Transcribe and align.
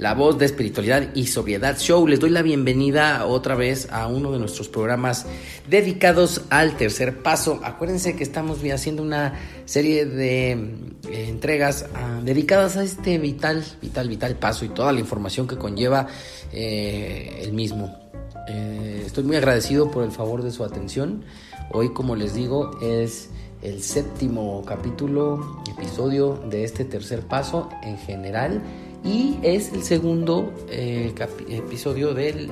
la 0.00 0.14
voz 0.14 0.38
de 0.38 0.46
Espiritualidad 0.46 1.14
y 1.14 1.26
Sobriedad 1.26 1.78
Show. 1.78 2.06
Les 2.06 2.18
doy 2.18 2.30
la 2.30 2.40
bienvenida 2.40 3.26
otra 3.26 3.54
vez 3.54 3.86
a 3.92 4.06
uno 4.06 4.32
de 4.32 4.38
nuestros 4.38 4.66
programas 4.66 5.26
dedicados 5.68 6.40
al 6.48 6.78
tercer 6.78 7.22
paso. 7.22 7.60
Acuérdense 7.62 8.16
que 8.16 8.22
estamos 8.22 8.60
haciendo 8.64 9.02
una 9.02 9.34
serie 9.66 10.06
de 10.06 10.52
eh, 10.52 11.26
entregas 11.28 11.84
ah, 11.94 12.18
dedicadas 12.24 12.78
a 12.78 12.82
este 12.82 13.18
vital, 13.18 13.62
vital, 13.82 14.08
vital 14.08 14.36
paso 14.36 14.64
y 14.64 14.70
toda 14.70 14.90
la 14.90 15.00
información 15.00 15.46
que 15.46 15.58
conlleva 15.58 16.06
eh, 16.50 17.42
el 17.42 17.52
mismo. 17.52 17.94
Eh, 18.48 19.02
estoy 19.04 19.24
muy 19.24 19.36
agradecido 19.36 19.90
por 19.90 20.02
el 20.02 20.12
favor 20.12 20.42
de 20.42 20.50
su 20.50 20.64
atención. 20.64 21.24
Hoy, 21.72 21.92
como 21.92 22.16
les 22.16 22.32
digo, 22.32 22.70
es 22.80 23.28
el 23.60 23.82
séptimo 23.82 24.64
capítulo, 24.64 25.62
episodio 25.70 26.40
de 26.48 26.64
este 26.64 26.86
tercer 26.86 27.20
paso 27.20 27.68
en 27.82 27.98
general 27.98 28.62
y 29.04 29.38
es 29.42 29.72
el 29.72 29.82
segundo 29.82 30.52
eh, 30.68 31.14
episodio 31.48 32.14
del 32.14 32.48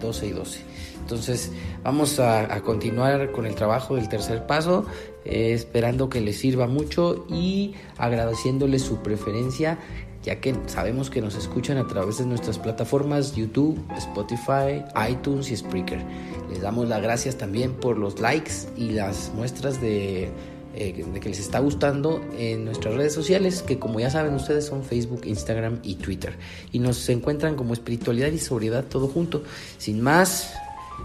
12 0.00 0.26
eh, 0.26 0.28
y 0.28 0.32
12. 0.32 0.60
Entonces 1.00 1.52
vamos 1.82 2.18
a, 2.20 2.60
continuar 2.62 3.32
con 3.32 3.44
el 3.44 3.54
trabajo 3.54 3.96
del 3.96 4.08
tercer 4.08 4.46
paso, 4.46 4.86
eh, 5.24 5.52
esperando 5.52 6.08
que 6.08 6.20
les 6.20 6.38
sirva 6.38 6.66
mucho 6.66 7.26
y 7.28 7.74
agradeciéndole 7.98 8.78
su 8.78 9.02
preferencia 9.02 9.78
ya 10.22 10.40
que 10.40 10.54
sabemos 10.66 11.10
que 11.10 11.20
nos 11.20 11.34
escuchan 11.34 11.78
a 11.78 11.86
través 11.88 12.18
de 12.18 12.26
nuestras 12.26 12.58
plataformas 12.58 13.34
YouTube, 13.34 13.84
Spotify, 13.96 14.84
iTunes 15.10 15.50
y 15.50 15.56
Spreaker. 15.56 16.00
Les 16.48 16.60
damos 16.60 16.88
las 16.88 17.02
gracias 17.02 17.36
también 17.36 17.72
por 17.72 17.98
los 17.98 18.20
likes 18.20 18.52
y 18.76 18.90
las 18.90 19.32
muestras 19.34 19.80
de, 19.80 20.30
eh, 20.74 21.04
de, 21.06 21.20
que 21.20 21.28
les 21.28 21.38
está 21.38 21.58
gustando 21.58 22.20
en 22.36 22.64
nuestras 22.64 22.94
redes 22.94 23.12
sociales, 23.12 23.62
que 23.62 23.78
como 23.78 24.00
ya 24.00 24.10
saben 24.10 24.34
ustedes 24.34 24.66
son 24.66 24.84
Facebook, 24.84 25.22
Instagram 25.24 25.80
y 25.82 25.96
Twitter. 25.96 26.38
Y 26.72 26.78
nos 26.78 27.08
encuentran 27.08 27.56
como 27.56 27.72
espiritualidad 27.72 28.30
y 28.32 28.38
sobriedad 28.38 28.84
todo 28.84 29.08
junto. 29.08 29.42
Sin 29.78 30.00
más 30.00 30.54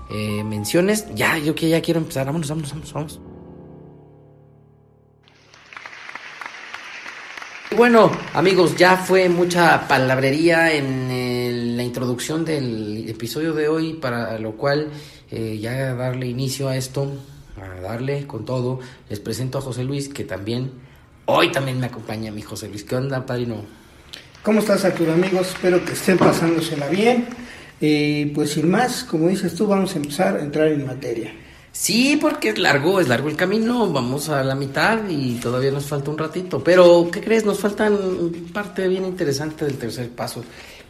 eh, 0.10 0.44
menciones, 0.44 1.06
ya, 1.14 1.38
yo 1.38 1.56
que 1.56 1.70
ya 1.70 1.82
quiero 1.82 2.00
empezar. 2.00 2.26
Vámonos, 2.26 2.50
vámonos, 2.50 2.72
vámonos, 2.72 2.94
vamos. 2.94 3.20
Bueno, 7.76 8.12
amigos, 8.34 8.76
ya 8.78 8.95
fue 8.95 9.28
mucha 9.28 9.88
palabrería 9.88 10.73
en 10.73 11.76
la 11.78 11.84
introducción 11.84 12.44
del 12.44 13.08
episodio 13.10 13.54
de 13.54 13.68
hoy, 13.68 13.94
para 13.94 14.40
lo 14.40 14.54
cual 14.54 14.90
eh, 15.30 15.60
ya 15.60 15.94
darle 15.94 16.28
inicio 16.28 16.70
a 16.70 16.78
esto, 16.78 17.12
a 17.61 17.81
darle 17.81 18.27
con 18.27 18.45
todo, 18.45 18.80
les 19.09 19.19
presento 19.19 19.58
a 19.58 19.61
José 19.61 19.83
Luis, 19.83 20.09
que 20.09 20.23
también, 20.23 20.72
hoy 21.25 21.52
también 21.52 21.80
me 21.80 21.88
acompaña 21.88 22.31
mi 22.31 22.41
José 22.41 22.67
Luis. 22.67 22.83
¿Qué 22.83 22.95
onda, 22.95 23.25
padrino? 23.25 23.64
¿Cómo 24.44 24.59
estás, 24.59 24.86
Arturo, 24.86 25.14
amigos? 25.14 25.47
Espero 25.49 25.83
que 25.83 25.94
estén 25.94 26.17
pasándosela 26.17 26.88
bien. 26.88 27.27
Eh, 27.80 28.31
pues 28.33 28.52
sin 28.52 28.69
más, 28.69 29.03
como 29.03 29.27
dices 29.27 29.53
tú, 29.53 29.67
vamos 29.67 29.94
a 29.94 29.97
empezar 29.97 30.38
a 30.38 30.41
entrar 30.41 30.67
en 30.67 30.86
materia. 30.86 31.33
Sí, 31.72 32.17
porque 32.19 32.49
es 32.49 32.58
largo, 32.58 32.99
es 32.99 33.08
largo 33.08 33.30
el 33.30 33.36
camino, 33.36 33.92
vamos 33.92 34.30
a 34.30 34.44
la 34.44 34.55
mitad 34.55 35.08
y 35.08 35.36
todavía 35.36 35.69
nos 35.69 35.86
falta 35.86 36.09
un 36.09 36.17
ratito. 36.17 36.64
Pero, 36.64 37.09
¿qué 37.11 37.21
crees? 37.21 37.45
Nos 37.45 37.59
falta 37.59 37.92
parte 38.52 38.87
bien 38.87 39.05
interesante 39.05 39.65
del 39.65 39.77
tercer 39.77 40.09
paso. 40.09 40.43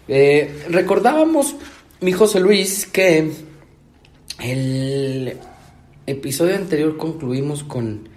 Eh, 0.07 0.65
recordábamos, 0.69 1.55
mi 1.99 2.13
José 2.13 2.39
Luis, 2.39 2.85
que 2.85 3.33
el 4.39 5.37
episodio 6.07 6.55
anterior 6.55 6.97
concluimos 6.97 7.63
con 7.63 8.09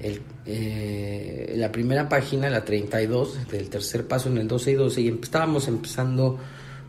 el, 0.00 0.20
eh, 0.44 1.54
la 1.56 1.72
primera 1.72 2.08
página, 2.08 2.50
la 2.50 2.64
32, 2.64 3.48
del 3.48 3.70
tercer 3.70 4.06
paso 4.06 4.28
en 4.28 4.38
el 4.38 4.48
12 4.48 4.72
y 4.72 4.74
12, 4.74 5.00
y 5.00 5.08
estábamos 5.08 5.68
empezando 5.68 6.38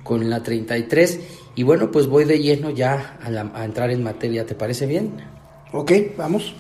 con 0.04 0.30
la 0.30 0.44
33. 0.44 1.20
Y 1.56 1.64
bueno, 1.64 1.92
pues 1.92 2.08
voy 2.08 2.26
de 2.26 2.40
lleno 2.40 2.72
ya 2.72 3.18
a, 3.22 3.66
entrar 3.66 3.92
en 3.92 4.04
materia, 4.04 4.46
¿te 4.46 4.56
parece 4.56 4.86
bien? 4.86 5.14
Ok, 5.72 5.92
vamos. 6.18 6.54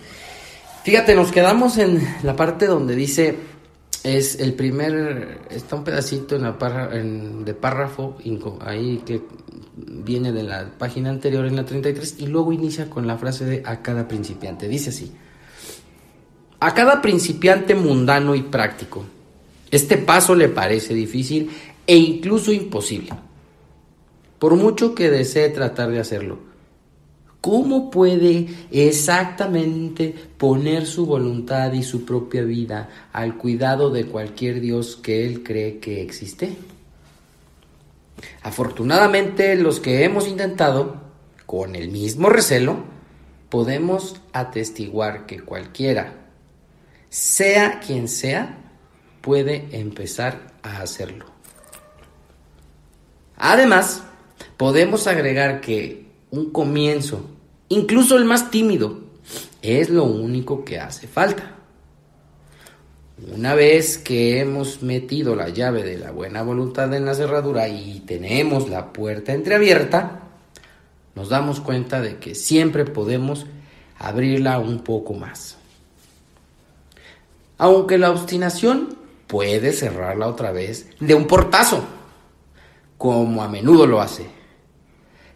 Fíjate, 0.84 1.16
nos 1.16 1.32
quedamos 1.32 1.78
en 1.78 2.02
la 2.24 2.36
parte 2.36 2.66
donde 2.66 2.96
dice, 2.96 3.36
es 4.04 4.40
el 4.40 4.54
primer, 4.54 5.42
está 5.50 5.76
un 5.76 5.84
pedacito 5.84 6.36
en 6.36 6.44
la 6.44 6.90
en, 6.94 7.46
de 7.46 7.54
párrafo, 7.54 8.18
ahí 8.62 9.02
que 9.06 9.22
viene 9.76 10.32
de 10.32 10.44
la 10.44 10.70
página 10.78 11.10
anterior 11.10 11.46
en 11.46 11.56
la 11.56 11.66
33, 11.66 12.16
y 12.20 12.28
luego 12.28 12.54
inicia 12.54 12.90
con 12.90 13.08
la 13.08 13.18
frase 13.18 13.46
de 13.46 13.64
a 13.66 13.82
cada 13.82 14.08
principiante. 14.08 14.68
Dice 14.68 14.90
así, 14.90 15.12
a 16.60 16.74
cada 16.74 17.02
principiante 17.02 17.76
mundano 17.76 18.36
y 18.36 18.44
práctico, 18.44 19.04
este 19.72 19.98
paso 19.98 20.36
le 20.36 20.50
parece 20.50 20.94
difícil 20.94 21.50
e 21.86 21.98
incluso 21.98 22.52
imposible 22.52 23.12
por 24.40 24.56
mucho 24.56 24.94
que 24.94 25.10
desee 25.10 25.50
tratar 25.50 25.90
de 25.90 26.00
hacerlo. 26.00 26.40
¿Cómo 27.42 27.92
puede 27.92 28.48
exactamente 28.72 30.14
poner 30.38 30.86
su 30.86 31.06
voluntad 31.06 31.72
y 31.74 31.84
su 31.84 32.04
propia 32.04 32.44
vida 32.44 32.90
al 33.14 33.38
cuidado 33.38 33.90
de 33.90 34.06
cualquier 34.06 34.60
Dios 34.60 34.96
que 34.96 35.26
él 35.26 35.44
cree 35.44 35.80
que 35.80 36.02
existe? 36.02 36.58
Afortunadamente 38.42 39.56
los 39.56 39.80
que 39.80 40.04
hemos 40.04 40.28
intentado, 40.28 41.08
con 41.46 41.76
el 41.76 41.90
mismo 41.90 42.30
recelo, 42.30 42.78
podemos 43.50 44.22
atestiguar 44.34 45.26
que 45.26 45.40
cualquiera, 45.40 46.14
sea 47.10 47.80
quien 47.80 48.08
sea, 48.08 48.58
puede 49.22 49.68
empezar 49.72 50.54
a 50.64 50.82
hacerlo. 50.82 51.26
Además, 53.38 54.04
podemos 54.58 55.08
agregar 55.08 55.62
que 55.62 56.07
un 56.32 56.52
comienzo, 56.52 57.22
incluso 57.70 58.18
el 58.18 58.26
más 58.26 58.52
tímido, 58.52 59.00
es 59.62 59.90
lo 59.90 60.04
único 60.04 60.64
que 60.64 60.80
hace 60.80 61.08
falta. 61.08 61.56
Una 63.34 63.56
vez 63.56 63.98
que 63.98 64.40
hemos 64.40 64.84
metido 64.84 65.36
la 65.36 65.50
llave 65.50 65.84
de 65.84 65.98
la 65.98 66.12
buena 66.12 66.44
voluntad 66.44 66.94
en 66.94 67.06
la 67.06 67.16
cerradura 67.16 67.68
y 67.68 68.02
tenemos 68.02 68.70
la 68.70 68.94
puerta 68.94 69.34
entreabierta, 69.34 70.22
nos 71.16 71.30
damos 71.30 71.60
cuenta 71.60 72.00
de 72.00 72.18
que 72.18 72.36
siempre 72.36 72.86
podemos 72.86 73.48
abrirla 73.98 74.60
un 74.60 74.80
poco 74.80 75.14
más. 75.14 75.58
Aunque 77.58 77.98
la 77.98 78.12
obstinación 78.12 78.98
puede 79.26 79.74
cerrarla 79.74 80.28
otra 80.28 80.52
vez 80.52 80.90
de 81.00 81.16
un 81.16 81.26
portazo, 81.26 81.84
como 83.00 83.42
a 83.42 83.48
menudo 83.48 83.88
lo 83.88 84.00
hace 84.00 84.37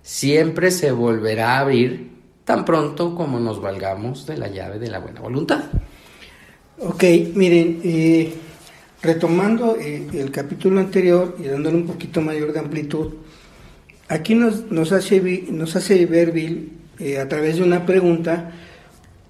siempre 0.03 0.71
se 0.71 0.91
volverá 0.91 1.57
a 1.57 1.59
abrir 1.59 2.11
tan 2.45 2.65
pronto 2.65 3.15
como 3.15 3.39
nos 3.39 3.61
valgamos 3.61 4.25
de 4.25 4.37
la 4.37 4.47
llave 4.47 4.79
de 4.79 4.89
la 4.89 4.99
buena 4.99 5.21
voluntad. 5.21 5.63
Ok, 6.79 7.03
miren, 7.35 7.79
eh, 7.83 8.33
retomando 9.01 9.77
eh, 9.77 10.07
el 10.13 10.31
capítulo 10.31 10.79
anterior 10.79 11.37
y 11.39 11.43
dándole 11.43 11.77
un 11.77 11.85
poquito 11.85 12.21
mayor 12.21 12.53
de 12.53 12.59
amplitud, 12.59 13.13
aquí 14.07 14.35
nos, 14.35 14.71
nos, 14.71 14.91
hace, 14.91 15.45
nos 15.51 15.75
hace 15.75 16.05
ver 16.05 16.31
Bill 16.31 16.71
eh, 16.99 17.19
a 17.19 17.27
través 17.27 17.57
de 17.57 17.63
una 17.63 17.85
pregunta 17.85 18.51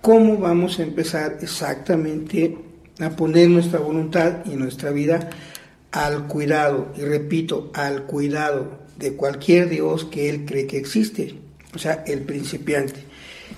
cómo 0.01 0.37
vamos 0.37 0.79
a 0.79 0.83
empezar 0.83 1.37
exactamente 1.41 2.57
a 2.99 3.09
poner 3.11 3.49
nuestra 3.49 3.79
voluntad 3.79 4.45
y 4.45 4.55
nuestra 4.55 4.91
vida 4.91 5.29
al 5.91 6.27
cuidado, 6.27 6.93
y 6.97 7.01
repito, 7.01 7.69
al 7.73 8.03
cuidado 8.03 8.79
de 9.01 9.13
cualquier 9.13 9.67
Dios 9.67 10.05
que 10.05 10.29
él 10.29 10.45
cree 10.45 10.67
que 10.67 10.77
existe, 10.77 11.35
o 11.75 11.79
sea, 11.79 12.03
el 12.05 12.21
principiante. 12.21 13.01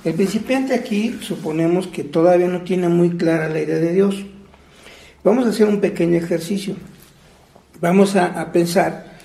El 0.03 0.13
principiante 0.13 0.73
aquí 0.73 1.17
suponemos 1.21 1.87
que 1.87 2.03
todavía 2.03 2.47
no 2.47 2.63
tiene 2.63 2.87
muy 2.89 3.11
clara 3.11 3.49
la 3.49 3.61
idea 3.61 3.77
de 3.77 3.93
Dios. 3.93 4.25
Vamos 5.23 5.45
a 5.45 5.49
hacer 5.49 5.67
un 5.67 5.79
pequeño 5.79 6.17
ejercicio. 6.17 6.75
Vamos 7.79 8.15
a, 8.15 8.51
pensar 8.53 9.17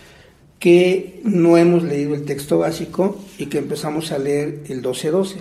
que 0.58 1.20
no 1.22 1.56
hemos 1.56 1.84
leído 1.84 2.14
el 2.14 2.24
texto 2.24 2.58
básico 2.58 3.20
y 3.38 3.46
que 3.46 3.58
empezamos 3.58 4.10
a 4.10 4.18
leer 4.18 4.64
el 4.68 4.82
12.12. 4.82 5.36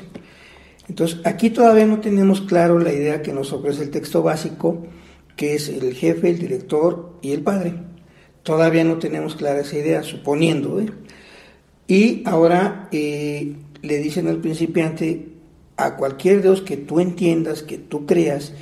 Entonces, 0.88 1.20
aquí 1.26 1.50
todavía 1.50 1.86
no 1.86 2.00
tenemos 2.00 2.42
claro 2.42 2.80
la 2.80 2.94
idea 2.94 3.24
que 3.24 3.34
nos 3.34 3.52
ofrece 3.52 3.84
el 3.84 3.90
texto 3.90 4.22
básico, 4.22 4.86
que 5.36 5.56
es 5.56 5.70
el 5.70 5.94
jefe, 5.94 6.30
el 6.30 6.40
director 6.40 7.18
y 7.22 7.32
el 7.32 7.42
padre. 7.42 7.87
Todavía 8.48 8.86
no 8.86 8.96
tenemos 8.96 9.36
clara 9.36 9.60
esa 9.60 9.76
idea, 9.76 10.04
suponiendo. 10.04 10.80
¿eh? 10.80 10.86
Y 11.86 12.24
ahora, 12.26 12.88
eh, 12.94 13.58
le 13.82 13.98
dicen 13.98 14.30
al 14.30 14.38
principiante, 14.38 15.28
a 15.76 15.98
cualquier 15.98 16.42
Dios 16.42 16.62
que 16.62 16.78
tú 16.78 17.02
entiendas, 17.02 17.62
que 17.62 17.78
tú 17.78 18.06
creas, 18.06 18.54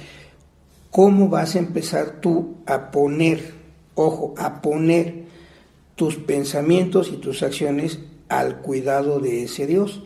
¿cómo 0.90 1.30
vas 1.30 1.54
a 1.56 1.60
empezar 1.60 2.20
tú 2.20 2.56
a 2.66 2.90
poner, 2.90 3.54
ojo, 3.94 4.34
a 4.40 4.60
poner 4.64 5.26
tus 5.96 6.16
pensamientos 6.16 7.12
y 7.14 7.18
tus 7.18 7.44
acciones 7.44 8.00
al 8.28 8.62
cuidado 8.64 9.20
de 9.20 9.44
ese 9.44 9.68
Dios? 9.68 10.02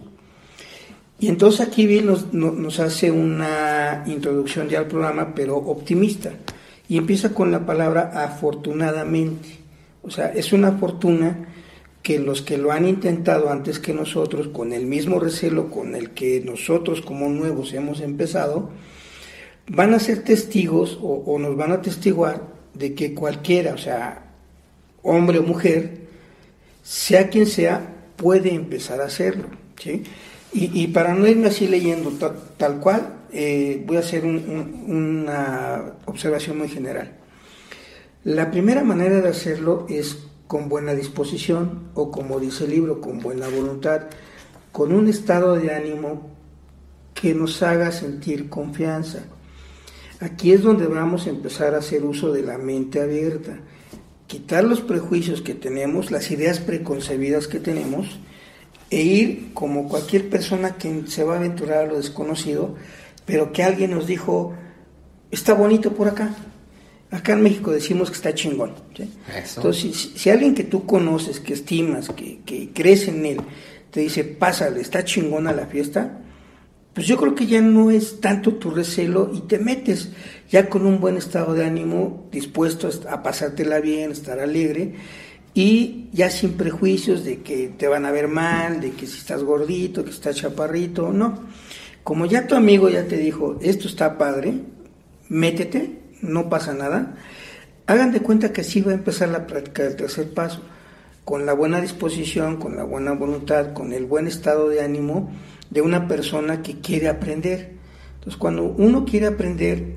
Y 1.21 1.29
entonces 1.29 1.65
aquí 1.65 1.85
Bill 1.87 2.05
nos, 2.05 2.33
nos, 2.33 2.81
hace 2.81 3.11
una 3.11 4.03
introducción 4.07 4.67
ya 4.67 4.79
al 4.79 4.87
programa, 4.87 5.33
pero 5.33 5.55
optimista. 5.55 6.33
Y 6.89 6.97
empieza 6.97 7.33
con 7.33 7.49
la 7.49 7.65
palabra 7.65 8.11
afortunadamente. 8.13 9.58
O 10.01 10.09
sea, 10.09 10.27
es 10.27 10.53
una 10.53 10.73
fortuna 10.73 11.47
que 12.03 12.19
los 12.19 12.41
que 12.41 12.57
lo 12.57 12.71
han 12.71 12.87
intentado 12.87 13.49
antes 13.49 13.79
que 13.79 13.93
nosotros, 13.93 14.47
con 14.47 14.71
el 14.73 14.85
mismo 14.85 15.19
recelo 15.19 15.69
con 15.69 15.95
el 15.95 16.11
que 16.11 16.41
nosotros 16.41 17.01
como 17.01 17.29
nuevos 17.29 17.73
hemos 17.73 18.01
empezado, 18.01 18.69
van 19.67 19.93
a 19.93 19.99
ser 19.99 20.23
testigos 20.23 20.97
o, 21.01 21.37
nos 21.39 21.55
van 21.55 21.71
a 21.71 21.81
testiguar 21.81 22.41
de 22.73 22.95
que 22.95 23.13
cualquiera, 23.13 23.73
o 23.73 23.77
sea, 23.77 24.31
hombre 25.03 25.39
o 25.39 25.43
mujer, 25.43 26.07
sea 26.81 27.29
quien 27.29 27.45
sea, 27.45 27.95
puede 28.15 28.53
empezar 28.53 29.01
a 29.01 29.05
hacerlo. 29.05 29.47
¿sí? 29.81 30.03
Y, 30.51 30.87
para 30.87 31.13
no 31.13 31.27
irme 31.27 31.47
así 31.47 31.67
leyendo 31.67 32.11
tal, 32.57 32.79
cual, 32.79 33.13
eh, 33.31 33.83
voy 33.85 33.97
a 33.97 33.99
hacer 33.99 34.25
una 34.25 35.93
observación 36.05 36.57
muy 36.57 36.69
general. 36.69 37.18
La 38.25 38.51
primera 38.51 38.83
manera 38.83 39.21
de 39.21 39.29
hacerlo 39.29 39.85
es 39.87 40.17
con 40.45 40.67
buena 40.67 40.93
disposición 40.93 41.89
o 41.93 42.11
como 42.11 42.39
dice 42.39 42.65
el 42.65 42.71
libro, 42.71 42.99
con 42.99 43.19
buena 43.19 43.47
voluntad, 43.47 44.07
con 44.73 44.91
un 44.91 45.07
estado 45.07 45.55
de 45.55 45.73
ánimo 45.73 46.29
que 47.13 47.33
nos 47.33 47.63
haga 47.63 47.93
sentir 47.93 48.49
confianza. 48.49 49.19
Aquí 50.19 50.51
es 50.51 50.63
donde 50.63 50.87
vamos 50.87 51.27
a 51.27 51.29
empezar 51.29 51.73
a 51.73 51.77
hacer 51.77 52.03
uso 52.03 52.33
de 52.33 52.41
la 52.41 52.57
mente 52.57 53.01
abierta, 53.01 53.59
quitar 54.27 54.65
los 54.65 54.81
prejuicios 54.81 55.41
que 55.41 55.53
tenemos, 55.53 56.11
las 56.11 56.29
ideas 56.29 56.59
preconcebidas 56.59 57.47
que 57.47 57.61
tenemos, 57.61 58.19
e 58.89 59.01
ir 59.01 59.53
como 59.53 59.87
cualquier 59.87 60.29
persona 60.29 60.75
que 60.75 61.03
se 61.07 61.23
va 61.23 61.35
a 61.35 61.37
aventurar 61.37 61.85
a 61.85 61.87
lo 61.87 61.95
desconocido, 61.95 62.75
pero 63.25 63.53
que 63.53 63.63
alguien 63.63 63.91
nos 63.91 64.07
dijo, 64.07 64.53
está 65.31 65.53
bonito 65.53 65.93
por 65.93 66.09
acá. 66.09 66.35
Acá 67.11 67.33
en 67.33 67.41
México 67.41 67.71
decimos 67.71 68.09
que 68.09 68.15
está 68.15 68.33
chingón. 68.33 68.73
Entonces, 69.55 70.11
si, 70.15 70.29
alguien 70.29 70.53
que 70.53 70.63
tú 70.63 70.85
conoces, 70.85 71.39
que 71.39 71.53
estimas, 71.53 72.09
que, 72.09 72.39
que 72.45 72.69
crees 72.71 73.07
en 73.07 73.25
él, 73.25 73.41
te 73.91 74.01
dice, 74.01 74.23
pásale, 74.23 74.81
está 74.81 75.03
chingona 75.03 75.51
la 75.51 75.65
fiesta, 75.65 76.19
pues 76.93 77.07
yo 77.07 77.17
creo 77.17 77.35
que 77.35 77.47
ya 77.47 77.61
no 77.61 77.91
es 77.91 78.19
tanto 78.19 78.55
tu 78.55 78.71
recelo 78.71 79.31
y 79.33 79.41
te 79.41 79.57
metes 79.57 80.09
ya 80.49 80.69
con 80.69 80.85
un 80.85 80.99
buen 80.99 81.17
estado 81.17 81.53
de 81.53 81.65
ánimo, 81.65 82.27
dispuesto 82.31 82.89
a 83.09 83.23
pasártela 83.23 83.79
bien, 83.79 84.11
estar 84.11 84.39
alegre 84.39 84.95
y 85.53 86.09
ya 86.11 86.29
sin 86.29 86.53
prejuicios 86.53 87.23
de 87.23 87.41
que 87.41 87.69
te 87.69 87.87
van 87.87 88.05
a 88.05 88.11
ver 88.11 88.27
mal, 88.27 88.81
de 88.81 88.91
que 88.91 89.07
si 89.07 89.17
estás 89.17 89.43
gordito, 89.43 90.03
que 90.03 90.11
estás 90.11 90.35
chaparrito, 90.35 91.11
no. 91.11 91.39
Como 92.03 92.25
ya 92.25 92.47
tu 92.47 92.55
amigo 92.55 92.89
ya 92.89 93.05
te 93.07 93.17
dijo, 93.17 93.57
esto 93.61 93.87
está 93.87 94.17
padre, 94.17 94.53
métete, 95.27 95.98
no 96.21 96.49
pasa 96.49 96.73
nada, 96.73 97.15
hagan 97.87 98.11
de 98.11 98.21
cuenta 98.21 98.53
que 98.53 98.61
así 98.61 98.81
va 98.81 98.91
a 98.91 98.95
empezar 98.95 99.29
la 99.29 99.47
práctica 99.47 99.83
del 99.83 99.95
tercer 99.95 100.33
paso, 100.33 100.61
con 101.25 101.45
la 101.45 101.53
buena 101.53 101.79
disposición, 101.79 102.57
con 102.57 102.75
la 102.75 102.83
buena 102.83 103.13
voluntad, 103.13 103.73
con 103.73 103.93
el 103.93 104.05
buen 104.05 104.27
estado 104.27 104.69
de 104.69 104.81
ánimo 104.81 105.31
de 105.69 105.81
una 105.81 106.07
persona 106.07 106.61
que 106.61 106.81
quiere 106.81 107.07
aprender. 107.07 107.73
Entonces 108.15 108.37
cuando 108.37 108.63
uno 108.63 109.05
quiere 109.05 109.27
aprender, 109.27 109.95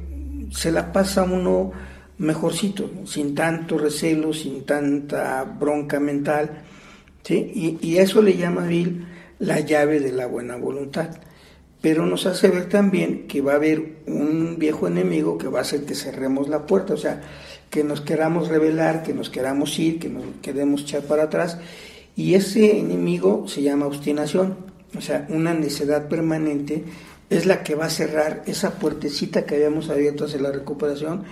se 0.51 0.71
la 0.71 0.93
pasa 0.93 1.23
uno 1.23 1.73
mejorcito, 2.19 2.91
sin 3.05 3.35
tanto 3.35 3.79
recelo, 3.79 4.33
sin 4.33 4.65
tanta 4.65 5.45
bronca 5.45 5.99
mental. 5.99 6.63
¿sí? 7.23 7.79
Y, 7.81 7.97
eso 7.97 8.23
le 8.23 8.37
llama 8.37 8.67
Bill 8.67 9.07
la 9.39 9.61
llave 9.61 10.01
de 10.01 10.13
la 10.13 10.27
buena 10.27 10.57
voluntad. 10.57 11.11
Pero 11.83 12.07
nos 12.07 12.25
hace 12.25 12.49
ver 12.49 12.71
también 12.71 13.27
que 13.27 13.43
va 13.43 13.53
a 13.53 13.57
haber 13.57 13.97
un 14.07 14.57
viejo 14.59 14.87
enemigo 14.87 15.37
que 15.37 15.49
va 15.49 15.59
a 15.59 15.63
hacer 15.63 15.85
que 15.85 15.95
cerremos 15.95 16.49
la 16.49 16.67
puerta, 16.67 16.95
o 16.95 16.97
sea, 16.97 17.21
que 17.69 17.85
nos 17.85 18.01
queramos 18.01 18.49
revelar, 18.49 19.03
que 19.03 19.13
nos 19.13 19.29
queramos 19.29 19.79
ir, 19.79 19.99
que 19.99 20.09
nos 20.09 20.25
queremos 20.41 20.83
echar 20.83 21.03
para 21.03 21.25
atrás. 21.25 21.59
Y 22.17 22.35
ese 22.35 22.79
enemigo 22.79 23.47
se 23.49 23.63
llama 23.63 23.87
obstinación, 23.87 24.57
o 24.97 25.01
sea, 25.03 25.27
una 25.29 25.53
necedad 25.53 26.09
permanente 26.09 26.85
es 27.29 27.45
la 27.45 27.63
que 27.63 27.75
va 27.75 27.87
a 27.87 27.91
cerrar 27.91 28.43
esa 28.47 28.79
puertecita 28.79 29.45
que 29.45 29.57
habíamos 29.57 29.91
abierto 29.91 30.25
hacia 30.25 30.41
la 30.41 30.53
recuperación 30.53 31.25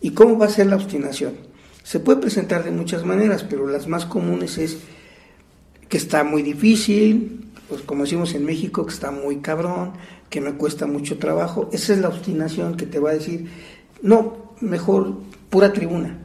¿Y 0.00 0.10
cómo 0.10 0.38
va 0.38 0.46
a 0.46 0.50
ser 0.50 0.66
la 0.66 0.76
obstinación? 0.76 1.34
Se 1.82 2.00
puede 2.00 2.20
presentar 2.20 2.64
de 2.64 2.70
muchas 2.70 3.04
maneras, 3.04 3.44
pero 3.44 3.66
las 3.66 3.86
más 3.88 4.06
comunes 4.06 4.58
es 4.58 4.78
que 5.88 5.96
está 5.96 6.24
muy 6.24 6.42
difícil, 6.42 7.45
pues 7.68 7.82
como 7.82 8.04
decimos 8.04 8.34
en 8.34 8.44
México, 8.44 8.86
que 8.86 8.94
está 8.94 9.10
muy 9.10 9.38
cabrón, 9.38 9.92
que 10.30 10.40
me 10.40 10.54
cuesta 10.54 10.86
mucho 10.86 11.18
trabajo. 11.18 11.68
Esa 11.72 11.92
es 11.92 12.00
la 12.00 12.08
obstinación 12.08 12.76
que 12.76 12.86
te 12.86 12.98
va 12.98 13.10
a 13.10 13.14
decir, 13.14 13.48
no, 14.02 14.54
mejor 14.60 15.14
pura 15.50 15.72
tribuna, 15.72 16.18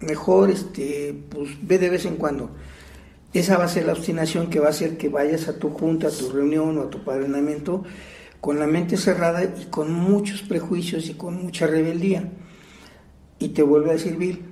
mejor 0.00 0.50
este, 0.50 1.14
pues 1.30 1.50
ve 1.62 1.78
de 1.78 1.90
vez 1.90 2.04
en 2.04 2.16
cuando. 2.16 2.50
Esa 3.32 3.58
va 3.58 3.64
a 3.64 3.68
ser 3.68 3.86
la 3.86 3.92
obstinación 3.92 4.48
que 4.48 4.60
va 4.60 4.68
a 4.68 4.70
hacer 4.70 4.96
que 4.96 5.08
vayas 5.08 5.48
a 5.48 5.58
tu 5.58 5.70
junta, 5.70 6.08
a 6.08 6.10
tu 6.10 6.30
reunión 6.30 6.78
o 6.78 6.82
a 6.82 6.90
tu 6.90 7.02
padrinamiento 7.02 7.82
con 8.40 8.58
la 8.58 8.66
mente 8.66 8.96
cerrada 8.96 9.42
y 9.42 9.66
con 9.70 9.92
muchos 9.92 10.42
prejuicios 10.42 11.08
y 11.08 11.14
con 11.14 11.42
mucha 11.42 11.66
rebeldía 11.66 12.30
y 13.38 13.48
te 13.48 13.62
vuelve 13.62 13.92
a 13.92 13.98
servir 13.98 14.42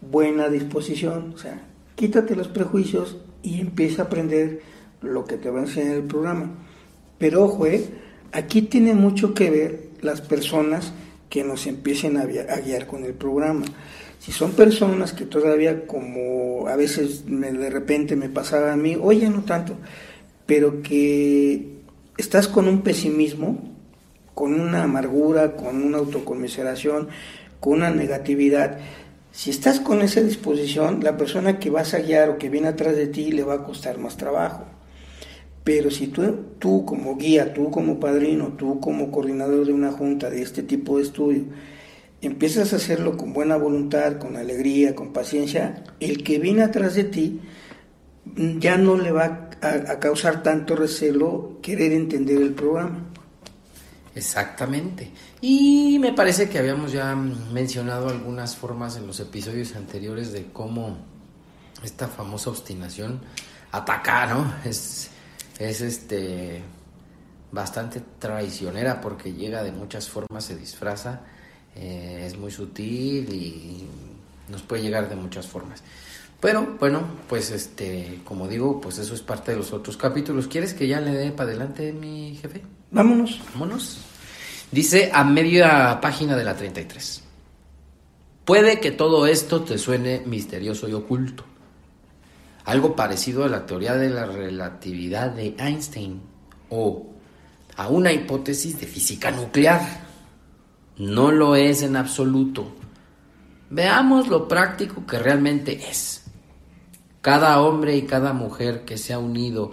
buena 0.00 0.48
disposición, 0.48 1.32
o 1.34 1.38
sea, 1.38 1.66
quítate 1.96 2.36
los 2.36 2.48
prejuicios 2.48 3.18
y 3.42 3.60
empieza 3.60 4.02
a 4.02 4.04
aprender 4.04 4.60
lo 5.02 5.24
que 5.24 5.36
te 5.36 5.50
va 5.50 5.60
a 5.60 5.62
enseñar 5.64 5.96
el 5.96 6.04
programa. 6.04 6.50
Pero 7.18 7.44
ojo, 7.44 7.66
eh, 7.66 7.84
aquí 8.32 8.62
tiene 8.62 8.94
mucho 8.94 9.34
que 9.34 9.50
ver 9.50 9.88
las 10.02 10.20
personas 10.20 10.92
que 11.30 11.44
nos 11.44 11.66
empiecen 11.66 12.16
a, 12.16 12.24
guiar 12.24 12.86
con 12.86 13.04
el 13.04 13.14
programa. 13.14 13.64
Si 14.18 14.32
son 14.32 14.52
personas 14.52 15.12
que 15.12 15.24
todavía 15.24 15.86
como 15.86 16.68
a 16.68 16.76
veces 16.76 17.24
de 17.26 17.70
repente 17.70 18.16
me 18.16 18.28
pasaba 18.28 18.72
a 18.72 18.76
mí, 18.76 18.96
oye, 19.00 19.28
no 19.28 19.42
tanto, 19.42 19.76
pero 20.46 20.82
que 20.82 21.76
estás 22.16 22.48
con 22.48 22.68
un 22.68 22.82
pesimismo, 22.82 23.58
con 24.34 24.58
una 24.58 24.84
amargura, 24.84 25.56
con 25.56 25.82
una 25.82 25.98
autocomiseración, 25.98 27.08
con 27.60 27.74
una 27.74 27.90
negatividad, 27.90 28.78
si 29.32 29.50
estás 29.50 29.80
con 29.80 30.00
esa 30.00 30.22
disposición, 30.22 31.04
la 31.04 31.18
persona 31.18 31.58
que 31.58 31.68
vas 31.68 31.92
a 31.92 31.98
guiar 31.98 32.30
o 32.30 32.38
que 32.38 32.48
viene 32.48 32.68
atrás 32.68 32.96
de 32.96 33.06
ti 33.06 33.32
le 33.32 33.44
va 33.44 33.54
a 33.54 33.64
costar 33.64 33.98
más 33.98 34.16
trabajo. 34.16 34.64
Pero 35.66 35.90
si 35.90 36.06
tú, 36.06 36.22
tú 36.60 36.84
como 36.84 37.16
guía, 37.16 37.52
tú 37.52 37.72
como 37.72 37.98
padrino, 37.98 38.52
tú 38.56 38.78
como 38.78 39.10
coordinador 39.10 39.66
de 39.66 39.72
una 39.72 39.90
junta 39.90 40.30
de 40.30 40.40
este 40.40 40.62
tipo 40.62 40.96
de 40.96 41.02
estudio, 41.02 41.42
empiezas 42.20 42.72
a 42.72 42.76
hacerlo 42.76 43.16
con 43.16 43.32
buena 43.32 43.56
voluntad, 43.56 44.18
con 44.18 44.36
alegría, 44.36 44.94
con 44.94 45.12
paciencia, 45.12 45.82
el 45.98 46.22
que 46.22 46.38
viene 46.38 46.62
atrás 46.62 46.94
de 46.94 47.02
ti 47.02 47.40
ya 48.36 48.76
no 48.76 48.96
le 48.96 49.10
va 49.10 49.50
a, 49.60 49.68
a 49.90 49.98
causar 49.98 50.44
tanto 50.44 50.76
recelo 50.76 51.58
querer 51.62 51.90
entender 51.90 52.40
el 52.40 52.54
programa. 52.54 53.04
Exactamente. 54.14 55.10
Y 55.40 55.98
me 55.98 56.12
parece 56.12 56.48
que 56.48 56.60
habíamos 56.60 56.92
ya 56.92 57.16
mencionado 57.16 58.08
algunas 58.08 58.54
formas 58.54 58.96
en 58.98 59.08
los 59.08 59.18
episodios 59.18 59.74
anteriores 59.74 60.30
de 60.30 60.46
cómo 60.52 60.96
esta 61.82 62.06
famosa 62.06 62.50
obstinación 62.50 63.20
ataca, 63.72 64.26
¿no? 64.26 64.54
Es, 64.64 65.10
es 65.58 65.80
este 65.80 66.62
bastante 67.52 68.02
traicionera 68.18 69.00
porque 69.00 69.32
llega 69.32 69.62
de 69.62 69.72
muchas 69.72 70.08
formas, 70.08 70.44
se 70.44 70.56
disfraza, 70.56 71.20
eh, 71.74 72.24
es 72.26 72.36
muy 72.36 72.50
sutil 72.50 73.32
y 73.32 73.86
nos 74.48 74.62
puede 74.62 74.82
llegar 74.82 75.08
de 75.08 75.16
muchas 75.16 75.46
formas. 75.46 75.82
Pero 76.40 76.76
bueno, 76.78 77.02
pues 77.28 77.50
este, 77.50 78.20
como 78.24 78.46
digo, 78.46 78.80
pues 78.80 78.98
eso 78.98 79.14
es 79.14 79.22
parte 79.22 79.52
de 79.52 79.58
los 79.58 79.72
otros 79.72 79.96
capítulos. 79.96 80.46
¿Quieres 80.46 80.74
que 80.74 80.86
ya 80.86 81.00
le 81.00 81.12
dé 81.12 81.30
para 81.30 81.50
adelante 81.50 81.92
mi 81.92 82.36
jefe? 82.36 82.62
Vámonos. 82.90 83.40
Vámonos. 83.54 83.98
Dice 84.70 85.10
a 85.12 85.24
media 85.24 85.98
página 86.00 86.36
de 86.36 86.44
la 86.44 86.54
33. 86.54 87.22
Puede 88.44 88.80
que 88.80 88.90
todo 88.92 89.26
esto 89.26 89.62
te 89.62 89.78
suene 89.78 90.22
misterioso 90.26 90.88
y 90.88 90.92
oculto. 90.92 91.44
Algo 92.66 92.96
parecido 92.96 93.44
a 93.44 93.48
la 93.48 93.64
teoría 93.64 93.94
de 93.94 94.10
la 94.10 94.26
relatividad 94.26 95.30
de 95.30 95.54
Einstein 95.56 96.20
o 96.68 97.06
a 97.76 97.88
una 97.88 98.12
hipótesis 98.12 98.80
de 98.80 98.86
física 98.86 99.30
nuclear. 99.30 99.80
No 100.98 101.30
lo 101.30 101.54
es 101.54 101.82
en 101.82 101.94
absoluto. 101.94 102.66
Veamos 103.70 104.26
lo 104.26 104.48
práctico 104.48 105.06
que 105.06 105.18
realmente 105.18 105.88
es. 105.88 106.24
Cada 107.20 107.60
hombre 107.60 107.96
y 107.96 108.02
cada 108.02 108.32
mujer 108.32 108.84
que 108.84 108.98
se 108.98 109.12
ha 109.12 109.18
unido 109.20 109.70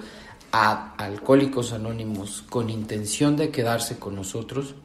a 0.51 0.93
Alcohólicos 0.95 1.73
Anónimos 1.73 2.43
con 2.47 2.69
intención 2.69 3.35
de 3.35 3.49
quedarse 3.49 3.97
con 3.97 4.15
nosotros, 4.15 4.75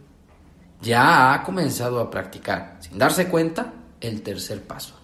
ya 0.80 1.34
ha 1.34 1.42
comenzado 1.42 2.00
a 2.00 2.10
practicar, 2.10 2.78
sin 2.80 2.96
darse 2.96 3.28
cuenta, 3.28 3.74
el 4.00 4.22
tercer 4.22 4.62
paso. 4.62 4.97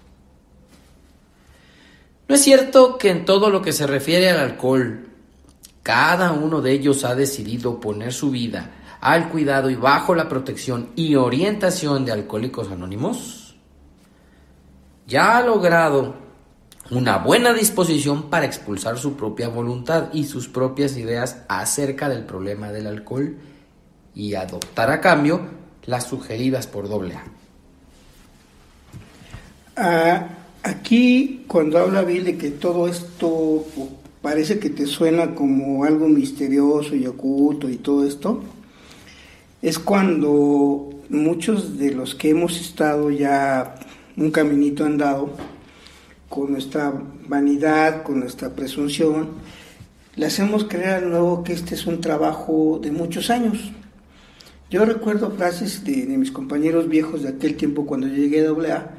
No 2.29 2.35
es 2.35 2.43
cierto 2.43 2.97
que 2.97 3.11
en 3.11 3.25
todo 3.25 3.51
lo 3.51 3.61
que 3.61 3.73
se 3.73 3.87
refiere 3.87 4.31
al 4.31 4.39
alcohol, 4.39 5.09
cada 5.83 6.33
uno 6.33 6.63
de 6.63 6.73
ellos 6.73 7.05
ha 7.05 7.15
decidido 7.15 7.81
poner 7.81 8.13
su 8.13 8.31
vida 8.31 8.71
al 9.01 9.29
cuidado 9.29 9.69
y 9.69 9.75
bajo 9.75 10.15
la 10.15 10.31
protección 10.31 10.89
y 10.97 11.15
orientación 11.15 12.07
de 12.07 12.13
Alcohólicos 12.13 12.71
Anónimos. 12.71 13.55
Ya 15.07 15.37
ha 15.37 15.43
logrado 15.43 16.15
una 16.91 17.19
buena 17.19 17.53
disposición 17.53 18.31
para 18.31 18.47
expulsar 18.47 18.97
su 18.97 19.15
propia 19.15 19.49
voluntad 19.49 20.09
y 20.15 20.25
sus 20.25 20.49
propias 20.49 20.97
ideas 20.97 21.43
acerca 21.49 22.09
del 22.09 22.25
problema 22.25 22.73
del 22.73 22.87
alcohol 22.87 23.37
y 24.15 24.35
adoptar 24.35 24.91
a 24.91 25.03
cambio 25.03 25.43
las 25.85 26.07
sugeridas 26.07 26.67
por 26.67 26.89
doble 26.89 27.17
A. 27.17 27.25
Ah, 29.77 30.29
aquí, 30.65 31.45
cuando 31.47 31.79
habla 31.79 32.03
Bill 32.03 32.25
de 32.25 32.37
que 32.37 32.51
todo 32.51 32.89
esto 32.89 33.65
parece 34.23 34.59
que 34.59 34.71
te 34.71 34.87
suena 34.87 35.35
como 35.35 35.85
algo 35.85 36.09
misterioso 36.09 36.97
y 36.97 37.07
oculto 37.07 37.69
y 37.69 37.77
todo 37.77 38.05
esto, 38.05 38.43
es 39.63 39.79
cuando 39.79 40.91
muchos 41.11 41.79
de 41.79 41.93
los 41.93 42.15
que 42.15 42.31
hemos 42.31 42.61
estado 42.61 43.11
ya 43.11 43.77
un 44.17 44.31
caminito 44.31 44.85
andado, 44.85 45.31
con 46.29 46.51
nuestra 46.51 46.93
vanidad, 47.29 48.03
con 48.03 48.19
nuestra 48.19 48.51
presunción, 48.51 49.29
le 50.17 50.27
hacemos 50.27 50.65
creer 50.65 51.05
al 51.05 51.11
nuevo 51.11 51.45
que 51.45 51.53
este 51.53 51.75
es 51.75 51.87
un 51.87 52.01
trabajo 52.01 52.81
de 52.83 52.91
muchos 52.91 53.31
años. 53.31 53.59
Yo 54.71 54.85
recuerdo 54.85 55.31
frases 55.31 55.85
de, 55.85 56.07
mis 56.19 56.33
compañeros 56.33 56.89
viejos 56.89 57.23
de 57.23 57.29
aquel 57.29 57.57
tiempo 57.57 57.87
cuando 57.87 58.09
llegué 58.09 58.47
a 58.47 58.51
AA, 58.51 58.91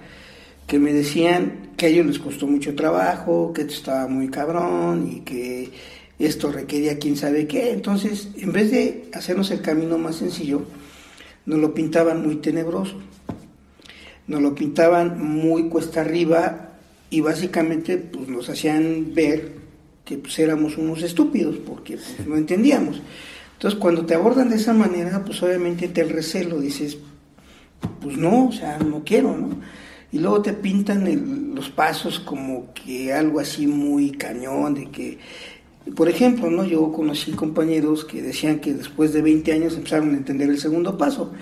que 0.68 0.80
me 0.80 0.94
decían 0.94 1.72
que 1.78 1.88
a 1.88 1.90
ellos 1.90 2.06
les 2.06 2.20
costó 2.20 2.48
mucho 2.48 2.76
trabajo, 2.76 3.54
que 3.54 3.62
esto 3.62 3.74
estaba 3.74 4.08
muy 4.08 4.30
cabrón 4.30 5.10
y 5.12 5.20
que 5.22 5.72
esto 6.18 6.52
requería 6.52 6.98
quién 6.98 7.18
sabe 7.18 7.48
qué. 7.48 7.72
Entonces, 7.72 8.30
en 8.38 8.52
vez 8.52 8.72
de 8.72 9.10
hacernos 9.14 9.52
el 9.52 9.62
camino 9.62 9.98
más 9.98 10.16
sencillo, 10.16 10.64
nos 11.46 11.60
lo 11.60 11.74
pintaban 11.74 12.24
muy 12.24 12.38
tenebroso. 12.38 12.96
Nos 14.28 14.42
lo 14.42 14.56
pintaban 14.56 15.22
muy 15.22 15.70
cuesta 15.70 16.02
arriba 16.02 16.70
y 17.10 17.22
básicamente 17.22 17.98
pues, 17.98 18.28
nos 18.28 18.50
hacían 18.50 19.14
ver 19.14 19.54
que 20.04 20.18
pues, 20.18 20.40
éramos 20.40 20.78
unos 20.78 21.04
estúpidos 21.04 21.58
porque 21.58 21.98
pues, 21.98 22.28
no 22.28 22.36
entendíamos. 22.38 23.02
Entonces 23.54 23.80
cuando 23.80 24.06
te 24.06 24.16
abordan 24.16 24.50
de 24.50 24.56
esa 24.56 24.74
manera, 24.74 25.24
pues 25.24 25.42
obviamente 25.44 25.88
te 25.88 26.04
recelo, 26.04 26.60
dices, 26.60 26.98
pues 28.02 28.18
no, 28.18 28.48
o 28.48 28.52
sea, 28.52 28.80
no 28.80 29.04
quiero, 29.04 29.38
¿no? 29.38 29.60
Y 30.12 30.20
luego 30.20 30.42
te 30.42 30.54
pintan 30.54 31.56
los 31.56 31.70
pasos 31.70 32.20
como 32.20 32.74
que 32.74 33.12
algo 33.14 33.40
así 33.40 33.68
muy 33.68 34.12
cañón, 34.12 34.76
de 34.76 34.86
que, 34.90 35.18
por 35.96 36.08
ejemplo, 36.08 36.50
¿no? 36.50 36.64
Yo 36.64 36.92
conocí 36.92 37.32
compañeros 37.32 38.06
que 38.06 38.22
decían 38.22 38.60
que 38.60 38.74
después 38.74 39.14
de 39.14 39.22
20 39.22 39.52
años 39.52 39.76
empezaron 39.76 40.14
a 40.14 40.18
entender 40.18 40.50
el 40.50 40.60
segundo 40.60 40.98
paso. 40.98 41.34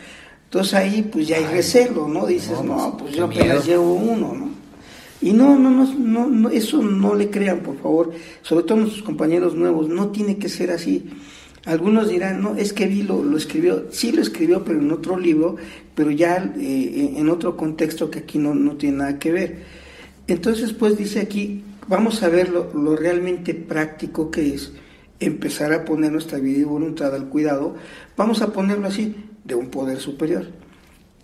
Entonces 0.46 0.74
ahí 0.76 1.10
pues 1.12 1.28
ya 1.28 1.38
hay 1.38 1.46
recelo, 1.46 2.08
¿no? 2.08 2.28
Dices, 2.28 2.64
no, 2.64 2.96
pues, 2.98 3.04
pues 3.04 3.16
yo 3.16 3.26
apenas 3.26 3.66
llevo 3.66 3.94
uno, 3.94 4.34
¿no? 4.34 4.50
Y 5.20 5.32
no, 5.32 5.58
no, 5.58 5.72
no, 5.72 6.28
no, 6.28 6.50
eso 6.50 6.82
no 6.84 7.16
le 7.16 7.30
crean, 7.30 7.62
por 7.62 7.78
favor, 7.78 8.12
sobre 8.42 8.66
todo 8.66 8.80
nuestros 8.80 9.04
compañeros 9.04 9.56
nuevos, 9.56 9.88
no 9.88 10.10
tiene 10.10 10.38
que 10.38 10.50
ser 10.50 10.70
así. 10.70 11.10
Algunos 11.66 12.10
dirán, 12.10 12.42
no, 12.42 12.56
es 12.56 12.74
que 12.74 12.88
vi 12.88 13.04
lo, 13.04 13.38
escribió, 13.38 13.86
sí 13.90 14.12
lo 14.12 14.22
escribió, 14.22 14.66
pero 14.66 14.80
en 14.80 14.92
otro 14.92 15.18
libro, 15.18 15.56
pero 15.96 16.12
ya 16.12 16.54
eh, 16.58 17.14
en 17.16 17.30
otro 17.30 17.56
contexto 17.56 18.12
que 18.12 18.20
aquí 18.20 18.38
no, 18.38 18.54
no 18.54 18.76
tiene 18.76 18.98
nada 18.98 19.20
que 19.20 19.32
ver. 19.32 19.64
Entonces, 20.28 20.74
pues 20.74 20.98
dice 20.98 21.22
aquí, 21.22 21.64
vamos 21.88 22.22
a 22.24 22.30
ver 22.30 22.50
lo, 22.50 22.74
lo 22.74 22.96
realmente 22.96 23.54
práctico 23.54 24.30
que 24.30 24.54
es 24.54 24.74
empezar 25.20 25.74
a 25.74 25.86
poner 25.86 26.12
nuestra 26.12 26.40
vida 26.40 26.60
y 26.60 26.64
voluntad 26.64 27.16
al 27.16 27.30
cuidado, 27.30 27.76
vamos 28.18 28.42
a 28.42 28.52
ponerlo 28.52 28.88
así, 28.88 29.16
de 29.44 29.56
un 29.56 29.70
poder 29.70 30.00
superior. 30.00 30.48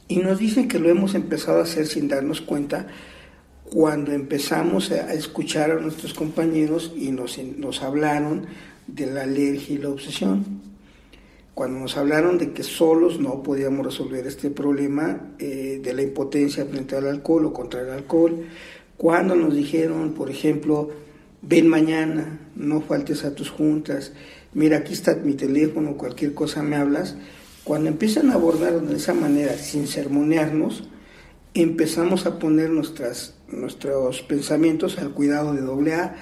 Y 0.08 0.17
nos 0.17 0.39
dicen 0.39 0.67
que 0.67 0.79
lo 0.79 0.89
hemos 0.89 1.15
empezado 1.15 1.60
a 1.60 1.63
hacer 1.63 1.86
sin 1.86 2.08
darnos 2.08 2.41
cuenta, 2.41 2.88
cuando 3.65 4.12
empezamos 4.12 4.91
a 4.91 5.13
escuchar 5.13 5.72
a 5.72 5.79
nuestros 5.79 6.13
compañeros 6.13 6.91
y 6.96 7.12
nos, 7.12 7.38
nos 7.38 7.84
hablaron 7.84 8.48
de 8.93 9.05
la 9.08 9.24
alergia 9.24 9.75
y 9.75 9.77
la 9.79 9.89
obsesión. 9.89 10.69
Cuando 11.53 11.79
nos 11.79 11.98
hablaron 11.98 12.38
de 12.38 12.51
que 12.53 12.63
solos 12.63 13.19
no 13.19 13.43
podíamos 13.43 13.86
resolver 13.86 14.25
este 14.25 14.50
problema 14.50 15.34
eh, 15.39 15.81
de 15.84 15.93
la 15.93 16.01
impotencia 16.01 16.65
frente 16.65 16.96
al 16.96 17.08
alcohol 17.08 17.48
o 17.48 17.53
contra 17.53 17.81
el 17.81 17.89
alcohol, 17.89 18.46
cuando 18.96 19.36
nos 19.36 19.53
dijeron, 19.53 20.13
por 20.13 20.29
ejemplo, 20.29 20.89
ven 21.41 21.67
mañana, 21.67 22.50
no 22.55 22.81
faltes 22.81 23.24
a 23.25 23.36
tus 23.36 23.50
juntas, 23.50 24.13
mira, 24.53 24.77
aquí 24.77 24.93
está 24.93 25.15
mi 25.15 25.34
teléfono, 25.34 25.98
cualquier 25.98 26.34
cosa 26.34 26.63
me 26.63 26.75
hablas, 26.75 27.15
cuando 27.63 27.89
empiezan 27.89 28.29
a 28.29 28.34
abordar 28.34 28.81
de 28.81 28.96
esa 28.96 29.13
manera, 29.13 29.53
sin 29.58 29.88
sermonearnos, 29.88 30.89
empezamos 31.53 32.25
a 32.25 32.39
poner 32.39 32.69
nuestras, 32.69 33.36
nuestros 33.48 34.22
pensamientos 34.22 34.98
al 34.98 35.12
cuidado 35.12 35.53
de 35.53 35.62
doble 35.62 35.93
A, 35.93 36.15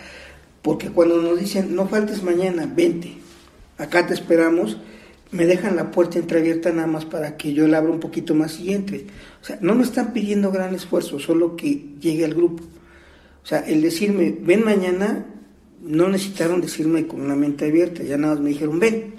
porque 0.68 0.90
cuando 0.90 1.22
nos 1.22 1.40
dicen, 1.40 1.74
no 1.74 1.88
faltes 1.88 2.24
mañana, 2.24 2.70
vente, 2.70 3.14
acá 3.78 4.06
te 4.06 4.14
esperamos, 4.14 4.78
me 5.32 5.46
dejan 5.46 5.78
la 5.78 5.92
puerta 5.92 6.20
entreabierta 6.20 6.74
nada 6.74 6.88
más 6.88 7.06
para 7.06 7.38
que 7.38 7.54
yo 7.54 7.70
la 7.70 7.78
abra 7.78 7.90
un 7.90 8.02
poquito 8.02 8.36
más 8.36 8.60
y 8.60 8.74
entre. 8.74 9.06
O 9.42 9.46
sea, 9.46 9.58
no 9.62 9.76
me 9.76 9.84
están 9.84 10.12
pidiendo 10.12 10.52
gran 10.52 10.76
esfuerzo, 10.76 11.20
solo 11.20 11.56
que 11.56 11.86
llegue 12.02 12.26
al 12.26 12.34
grupo. 12.34 12.64
O 13.42 13.46
sea, 13.46 13.60
el 13.60 13.82
decirme, 13.82 14.36
ven 14.42 14.66
mañana, 14.66 15.26
no 15.82 16.10
necesitaron 16.10 16.60
decirme 16.60 17.08
con 17.08 17.22
una 17.22 17.38
mente 17.38 17.64
abierta, 17.64 18.04
ya 18.04 18.18
nada 18.18 18.34
más 18.34 18.44
me 18.44 18.50
dijeron, 18.50 18.78
ven. 18.78 19.14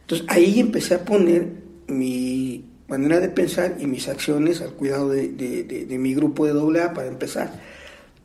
Entonces 0.00 0.26
ahí 0.30 0.60
empecé 0.60 0.94
a 0.94 1.04
poner 1.04 1.46
mi 1.88 2.64
manera 2.88 3.20
de 3.20 3.28
pensar 3.28 3.76
y 3.78 3.86
mis 3.86 4.08
acciones 4.08 4.62
al 4.62 4.72
cuidado 4.72 5.10
de, 5.10 5.98
mi 6.00 6.14
grupo 6.14 6.46
de 6.46 6.80
AA 6.80 6.94
para 6.94 7.08
empezar. 7.08 7.52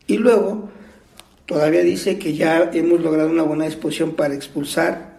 Y 0.07 0.19
luego, 0.19 0.69
todavía 1.45 1.81
dice 1.81 2.17
que 2.17 2.35
ya 2.35 2.71
hemos 2.73 3.01
logrado 3.01 3.29
una 3.29 3.43
buena 3.43 3.65
disposición 3.65 4.13
para 4.13 4.33
expulsar 4.33 5.15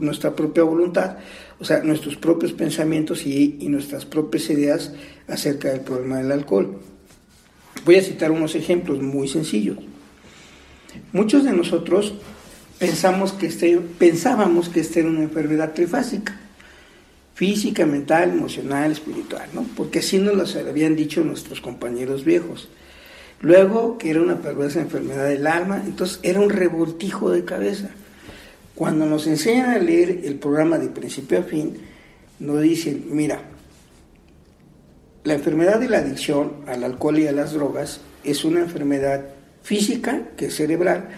nuestra 0.00 0.34
propia 0.34 0.64
voluntad, 0.64 1.18
o 1.60 1.64
sea, 1.64 1.82
nuestros 1.82 2.16
propios 2.16 2.52
pensamientos 2.52 3.26
y, 3.26 3.58
nuestras 3.68 4.04
propias 4.04 4.50
ideas 4.50 4.92
acerca 5.28 5.68
del 5.70 5.80
problema 5.80 6.18
del 6.18 6.32
alcohol. 6.32 6.80
Voy 7.84 7.96
a 7.96 8.02
citar 8.02 8.30
unos 8.30 8.54
ejemplos 8.54 9.00
muy 9.00 9.28
sencillos. 9.28 9.78
Muchos 11.12 11.44
de 11.44 11.52
nosotros 11.52 12.14
pensamos 12.78 13.32
que 13.32 13.46
este, 13.46 13.78
pensábamos 13.78 14.68
que 14.68 14.80
esta 14.80 15.00
era 15.00 15.08
una 15.08 15.22
enfermedad 15.22 15.72
trifásica 15.72 16.38
física, 17.34 17.86
mental, 17.86 18.30
emocional, 18.30 18.92
espiritual, 18.92 19.48
¿no? 19.52 19.66
Porque 19.76 20.00
así 20.00 20.18
nos 20.18 20.54
lo 20.54 20.70
habían 20.70 20.94
dicho 20.94 21.24
nuestros 21.24 21.60
compañeros 21.60 22.24
viejos. 22.24 22.68
Luego, 23.42 23.98
que 23.98 24.10
era 24.10 24.22
una 24.22 24.40
perversa 24.40 24.80
enfermedad 24.80 25.28
del 25.28 25.46
alma, 25.46 25.82
entonces 25.84 26.20
era 26.22 26.40
un 26.40 26.48
revoltijo 26.48 27.30
de 27.30 27.44
cabeza. 27.44 27.90
Cuando 28.76 29.04
nos 29.04 29.26
enseñan 29.26 29.70
a 29.70 29.78
leer 29.78 30.20
el 30.24 30.36
programa 30.36 30.78
de 30.78 30.88
principio 30.88 31.40
a 31.40 31.42
fin, 31.42 31.76
nos 32.38 32.62
dicen, 32.62 33.04
mira, 33.10 33.42
la 35.24 35.34
enfermedad 35.34 35.80
de 35.80 35.88
la 35.88 35.98
adicción 35.98 36.52
al 36.66 36.84
alcohol 36.84 37.18
y 37.18 37.26
a 37.26 37.32
las 37.32 37.52
drogas 37.52 38.00
es 38.24 38.44
una 38.44 38.60
enfermedad 38.60 39.24
física, 39.62 40.22
que 40.36 40.46
es 40.46 40.54
cerebral, 40.54 41.08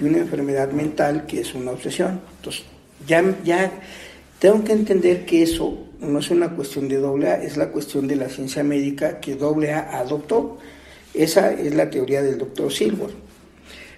y 0.00 0.04
una 0.04 0.18
enfermedad 0.18 0.70
mental, 0.70 1.26
que 1.26 1.40
es 1.40 1.52
una 1.54 1.72
obsesión. 1.72 2.20
Entonces, 2.38 2.64
ya, 3.06 3.22
ya 3.44 3.72
tengo 4.38 4.62
que 4.64 4.72
entender 4.72 5.24
que 5.24 5.42
eso 5.42 5.78
no 6.00 6.18
es 6.20 6.30
una 6.30 6.50
cuestión 6.50 6.88
de 6.88 6.96
doble 6.96 7.28
A, 7.30 7.42
es 7.42 7.56
la 7.56 7.68
cuestión 7.70 8.06
de 8.08 8.16
la 8.16 8.28
ciencia 8.28 8.62
médica 8.62 9.20
que 9.20 9.34
doble 9.34 9.72
A 9.72 9.98
adoptó. 9.98 10.58
Esa 11.14 11.52
es 11.52 11.74
la 11.74 11.90
teoría 11.90 12.22
del 12.22 12.38
doctor 12.38 12.72
Silver. 12.72 13.10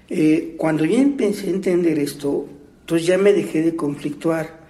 Eh, 0.09 0.55
cuando 0.59 0.85
ya 0.85 1.01
empecé 1.01 1.49
a 1.49 1.51
entender 1.51 1.99
esto, 1.99 2.47
entonces 2.81 3.07
ya 3.07 3.19
me 3.19 3.33
dejé 3.33 3.63
de 3.63 3.77
conflictuar, 3.77 4.65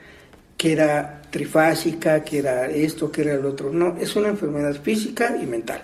que 0.56 0.72
era 0.72 1.22
trifásica, 1.30 2.22
que 2.22 2.38
era 2.38 2.70
esto, 2.70 3.10
que 3.10 3.22
era 3.22 3.34
el 3.34 3.44
otro. 3.44 3.72
No, 3.72 3.96
es 3.98 4.14
una 4.14 4.28
enfermedad 4.28 4.80
física 4.80 5.36
y 5.42 5.46
mental. 5.46 5.82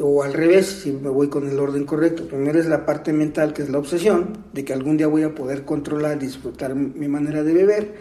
O 0.00 0.22
al 0.22 0.32
revés, 0.32 0.80
si 0.82 0.92
me 0.92 1.10
voy 1.10 1.28
con 1.28 1.48
el 1.48 1.58
orden 1.58 1.84
correcto. 1.84 2.26
Primero 2.26 2.58
es 2.58 2.66
la 2.66 2.84
parte 2.86 3.12
mental, 3.12 3.52
que 3.52 3.62
es 3.62 3.68
la 3.68 3.78
obsesión, 3.78 4.44
de 4.52 4.64
que 4.64 4.72
algún 4.72 4.96
día 4.96 5.06
voy 5.06 5.22
a 5.22 5.34
poder 5.34 5.64
controlar 5.64 6.18
disfrutar 6.18 6.74
mi 6.74 7.08
manera 7.08 7.42
de 7.42 7.52
beber 7.52 7.94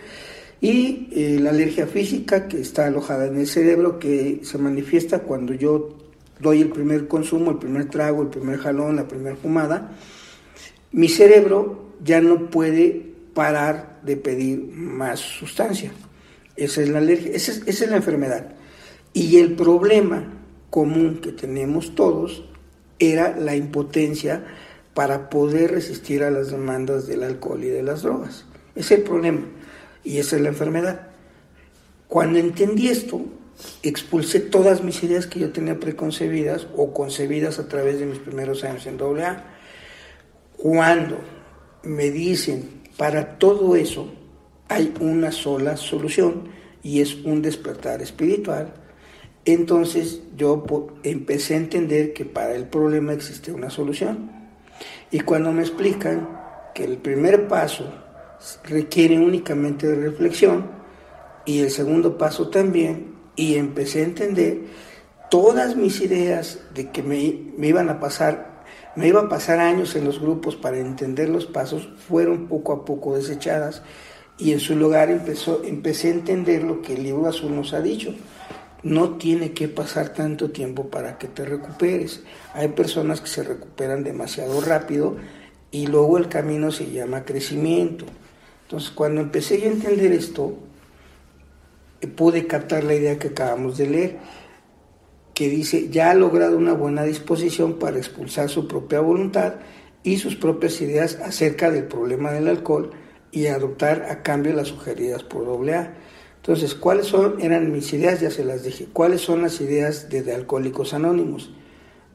y 0.63 1.09
eh, 1.11 1.39
la 1.41 1.49
alergia 1.49 1.85
física 1.87 2.47
que 2.47 2.61
está 2.61 2.85
alojada 2.85 3.25
en 3.25 3.35
el 3.35 3.47
cerebro 3.47 3.99
que 3.99 4.39
se 4.43 4.57
manifiesta 4.57 5.19
cuando 5.19 5.53
yo 5.53 5.97
doy 6.43 6.61
el 6.61 6.69
primer 6.69 7.07
consumo, 7.07 7.49
el 7.49 7.57
primer 7.57 7.89
trago, 7.89 8.21
el 8.21 8.27
primer 8.27 8.59
jalón, 8.59 8.97
la 8.97 9.07
primera 9.07 9.35
fumada, 9.35 9.95
mi 10.91 11.09
cerebro 11.09 11.93
ya 12.03 12.21
no 12.21 12.51
puede 12.51 13.13
parar 13.33 14.01
de 14.03 14.17
pedir 14.17 14.67
más 14.71 15.19
sustancia. 15.19 15.91
Esa 16.55 16.83
es 16.83 16.89
la 16.89 16.99
alergia, 16.99 17.31
esa 17.31 17.51
es, 17.51 17.63
esa 17.65 17.85
es 17.85 17.89
la 17.89 17.97
enfermedad. 17.97 18.53
Y 19.13 19.37
el 19.37 19.55
problema 19.55 20.31
común 20.69 21.19
que 21.21 21.31
tenemos 21.31 21.95
todos 21.95 22.45
era 22.99 23.35
la 23.37 23.55
impotencia 23.55 24.45
para 24.93 25.29
poder 25.29 25.71
resistir 25.71 26.23
a 26.23 26.29
las 26.29 26.51
demandas 26.51 27.07
del 27.07 27.23
alcohol 27.23 27.63
y 27.63 27.69
de 27.69 27.81
las 27.81 28.03
drogas. 28.03 28.45
Ese 28.75 28.93
es 28.93 28.99
el 28.99 29.05
problema 29.05 29.41
y 30.03 30.19
esa 30.19 30.35
es 30.35 30.41
la 30.41 30.49
enfermedad. 30.49 31.07
Cuando 32.07 32.37
entendí 32.37 32.89
esto, 32.89 33.21
expulsé 33.81 34.39
todas 34.39 34.83
mis 34.83 35.03
ideas 35.03 35.27
que 35.27 35.39
yo 35.39 35.51
tenía 35.51 35.79
preconcebidas 35.79 36.67
o 36.75 36.93
concebidas 36.93 37.59
a 37.59 37.67
través 37.67 37.99
de 37.99 38.05
mis 38.05 38.19
primeros 38.19 38.63
años 38.63 38.85
en 38.85 38.99
AA. 38.99 39.43
Cuando 40.57 41.19
me 41.83 42.11
dicen, 42.11 42.81
para 42.97 43.37
todo 43.37 43.75
eso 43.75 44.11
hay 44.69 44.93
una 44.99 45.31
sola 45.31 45.77
solución 45.77 46.49
y 46.81 47.01
es 47.01 47.15
un 47.15 47.41
despertar 47.41 48.01
espiritual, 48.01 48.73
entonces 49.45 50.21
yo 50.37 50.63
empecé 51.03 51.55
a 51.55 51.57
entender 51.57 52.13
que 52.13 52.23
para 52.25 52.55
el 52.55 52.65
problema 52.65 53.13
existe 53.13 53.51
una 53.51 53.69
solución. 53.69 54.31
Y 55.11 55.19
cuando 55.19 55.51
me 55.51 55.61
explican 55.61 56.29
que 56.73 56.85
el 56.85 56.97
primer 56.97 57.47
paso 57.47 57.93
requiere 58.63 59.19
únicamente 59.19 59.87
de 59.87 59.95
reflexión 59.95 60.71
y 61.45 61.59
el 61.59 61.71
segundo 61.71 62.17
paso 62.17 62.49
también, 62.49 63.12
y 63.35 63.55
empecé 63.55 63.99
a 63.99 64.05
entender 64.05 64.61
todas 65.29 65.75
mis 65.75 66.01
ideas 66.01 66.59
de 66.73 66.91
que 66.91 67.01
me, 67.01 67.51
me 67.57 67.67
iban 67.67 67.89
a 67.89 67.99
pasar, 67.99 68.63
me 68.95 69.07
iba 69.07 69.21
a 69.21 69.29
pasar 69.29 69.59
años 69.59 69.95
en 69.95 70.05
los 70.05 70.19
grupos 70.19 70.55
para 70.55 70.77
entender 70.77 71.29
los 71.29 71.45
pasos, 71.45 71.89
fueron 72.07 72.47
poco 72.47 72.73
a 72.73 72.85
poco 72.85 73.15
desechadas 73.15 73.81
y 74.37 74.51
en 74.51 74.59
su 74.59 74.75
lugar 74.75 75.09
empezó, 75.09 75.63
empecé 75.63 76.09
a 76.09 76.11
entender 76.11 76.63
lo 76.63 76.81
que 76.81 76.93
el 76.93 77.03
libro 77.03 77.27
azul 77.27 77.55
nos 77.55 77.73
ha 77.73 77.81
dicho. 77.81 78.13
No 78.81 79.11
tiene 79.11 79.53
que 79.53 79.69
pasar 79.69 80.09
tanto 80.09 80.51
tiempo 80.51 80.89
para 80.89 81.17
que 81.17 81.27
te 81.27 81.45
recuperes. 81.45 82.23
Hay 82.53 82.67
personas 82.69 83.21
que 83.21 83.27
se 83.27 83.43
recuperan 83.43 84.03
demasiado 84.03 84.59
rápido 84.59 85.15
y 85.71 85.87
luego 85.87 86.17
el 86.17 86.27
camino 86.27 86.71
se 86.71 86.91
llama 86.91 87.23
crecimiento. 87.23 88.05
Entonces, 88.63 88.89
cuando 88.89 89.21
empecé 89.21 89.63
a 89.63 89.67
entender 89.67 90.11
esto, 90.11 90.57
pude 92.07 92.47
captar 92.47 92.83
la 92.83 92.95
idea 92.95 93.19
que 93.19 93.29
acabamos 93.29 93.77
de 93.77 93.87
leer, 93.87 94.17
que 95.33 95.49
dice, 95.49 95.89
ya 95.89 96.11
ha 96.11 96.13
logrado 96.13 96.57
una 96.57 96.73
buena 96.73 97.03
disposición 97.03 97.79
para 97.79 97.97
expulsar 97.97 98.49
su 98.49 98.67
propia 98.67 98.99
voluntad 98.99 99.55
y 100.03 100.17
sus 100.17 100.35
propias 100.35 100.79
ideas 100.81 101.17
acerca 101.23 101.71
del 101.71 101.85
problema 101.85 102.31
del 102.31 102.47
alcohol 102.47 102.91
y 103.31 103.47
adoptar 103.47 104.07
a 104.09 104.21
cambio 104.21 104.53
las 104.53 104.67
sugeridas 104.67 105.23
por 105.23 105.47
AA. 105.47 105.93
Entonces, 106.35 106.75
¿cuáles 106.75 107.07
son, 107.07 107.41
eran 107.41 107.71
mis 107.71 107.91
ideas? 107.93 108.19
Ya 108.19 108.29
se 108.29 108.43
las 108.43 108.63
dije. 108.63 108.87
¿Cuáles 108.91 109.21
son 109.21 109.41
las 109.41 109.59
ideas 109.61 110.09
de, 110.09 110.31
Alcohólicos 110.33 110.93
Anónimos? 110.93 111.51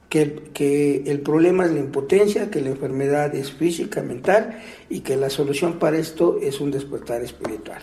Que, 0.07 0.43
que, 0.53 1.03
el 1.07 1.21
problema 1.21 1.65
es 1.65 1.71
la 1.71 1.79
impotencia, 1.79 2.49
que 2.49 2.61
la 2.61 2.69
enfermedad 2.69 3.35
es 3.35 3.51
física, 3.51 4.01
mental 4.01 4.59
y 4.87 5.01
que 5.01 5.17
la 5.17 5.29
solución 5.29 5.77
para 5.77 5.97
esto 5.97 6.37
es 6.41 6.61
un 6.61 6.71
despertar 6.71 7.21
espiritual. 7.21 7.81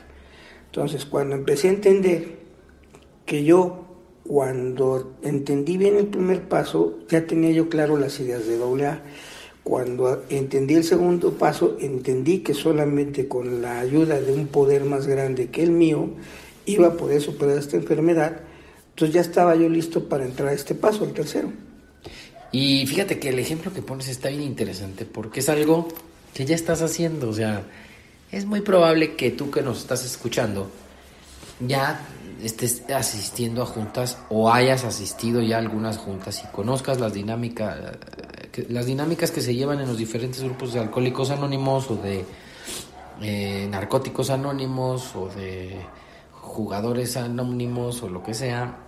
Entonces, 0.76 1.06
cuando 1.06 1.36
empecé 1.36 1.68
a 1.68 1.70
entender 1.70 2.36
que 3.24 3.44
yo, 3.44 3.86
cuando 4.26 5.16
entendí 5.22 5.78
bien 5.78 5.96
el 5.96 6.08
primer 6.08 6.48
paso, 6.48 6.98
ya 7.08 7.26
tenía 7.26 7.50
yo 7.50 7.70
claro 7.70 7.96
las 7.96 8.20
ideas 8.20 8.46
de 8.46 8.62
AA 8.62 9.02
cuando 9.62 10.24
entendí 10.28 10.74
el 10.74 10.84
segundo 10.84 11.32
paso, 11.32 11.78
entendí 11.80 12.40
que 12.40 12.52
solamente 12.52 13.26
con 13.26 13.62
la 13.62 13.80
ayuda 13.80 14.20
de 14.20 14.34
un 14.34 14.48
poder 14.48 14.84
más 14.84 15.06
grande 15.06 15.48
que 15.48 15.62
el 15.62 15.70
mío 15.70 16.10
iba 16.66 16.88
a 16.88 16.92
poder 16.92 17.22
superar 17.22 17.56
esta 17.56 17.78
enfermedad. 17.78 18.42
Entonces 18.90 19.14
ya 19.14 19.22
estaba 19.22 19.56
yo 19.56 19.70
listo 19.70 20.10
para 20.10 20.26
entrar 20.26 20.50
a 20.50 20.52
este 20.52 20.74
paso, 20.74 21.04
el 21.04 21.14
tercero. 21.14 21.50
Y 22.52 22.86
fíjate 22.86 23.18
que 23.18 23.30
el 23.30 23.38
ejemplo 23.38 23.72
que 23.72 23.80
pones 23.80 24.08
está 24.08 24.28
bien 24.28 24.42
interesante 24.42 25.06
porque 25.06 25.40
es 25.40 25.48
algo 25.48 25.88
que 26.34 26.44
ya 26.44 26.54
estás 26.54 26.82
haciendo. 26.82 27.30
O 27.30 27.32
sea, 27.32 27.64
es 28.32 28.44
muy 28.44 28.60
probable 28.60 29.16
que 29.16 29.30
tú 29.30 29.50
que 29.50 29.62
nos 29.62 29.78
estás 29.78 30.04
escuchando 30.04 30.70
ya 31.60 32.00
estés 32.42 32.82
asistiendo 32.90 33.62
a 33.62 33.66
juntas 33.66 34.18
o 34.28 34.52
hayas 34.52 34.84
asistido 34.84 35.40
ya 35.40 35.56
a 35.56 35.60
algunas 35.60 35.96
juntas 35.96 36.42
y 36.44 36.46
conozcas 36.54 37.00
las 37.00 37.14
dinámicas 37.14 37.78
las 38.68 38.86
dinámicas 38.86 39.30
que 39.30 39.40
se 39.40 39.54
llevan 39.54 39.80
en 39.80 39.88
los 39.88 39.98
diferentes 39.98 40.42
grupos 40.42 40.72
de 40.72 40.80
alcohólicos 40.80 41.30
anónimos 41.30 41.90
o 41.90 41.96
de 41.96 42.24
eh, 43.20 43.66
narcóticos 43.70 44.30
anónimos 44.30 45.14
o 45.14 45.28
de 45.28 45.80
jugadores 46.32 47.16
anónimos 47.16 48.02
o 48.02 48.08
lo 48.08 48.22
que 48.22 48.34
sea. 48.34 48.78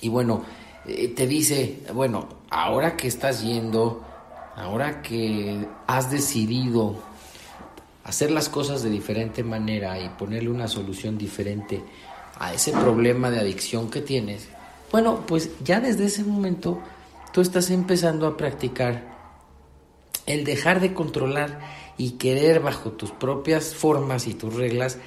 Y 0.00 0.08
bueno, 0.08 0.42
eh, 0.86 1.08
te 1.08 1.26
dice, 1.26 1.80
bueno, 1.94 2.28
ahora 2.50 2.96
que 2.96 3.08
estás 3.08 3.42
yendo, 3.42 4.02
ahora 4.56 5.02
que 5.02 5.66
has 5.86 6.10
decidido 6.10 6.96
hacer 8.04 8.30
las 8.30 8.48
cosas 8.48 8.82
de 8.82 8.90
diferente 8.90 9.42
manera 9.42 9.98
y 10.00 10.08
ponerle 10.10 10.50
una 10.50 10.68
solución 10.68 11.18
diferente 11.18 11.82
a 12.38 12.52
ese 12.54 12.72
problema 12.72 13.30
de 13.30 13.40
adicción 13.40 13.90
que 13.90 14.00
tienes, 14.00 14.48
bueno, 14.90 15.24
pues 15.26 15.50
ya 15.64 15.80
desde 15.80 16.06
ese 16.06 16.24
momento 16.24 16.80
tú 17.32 17.40
estás 17.40 17.70
empezando 17.70 18.26
a 18.26 18.36
practicar 18.36 19.12
el 20.26 20.44
dejar 20.44 20.80
de 20.80 20.92
controlar 20.92 21.60
y 21.96 22.12
querer 22.12 22.60
bajo 22.60 22.92
tus 22.92 23.10
propias 23.10 23.74
formas 23.74 24.26
y 24.26 24.34
tus 24.34 24.54
reglas 24.54 24.98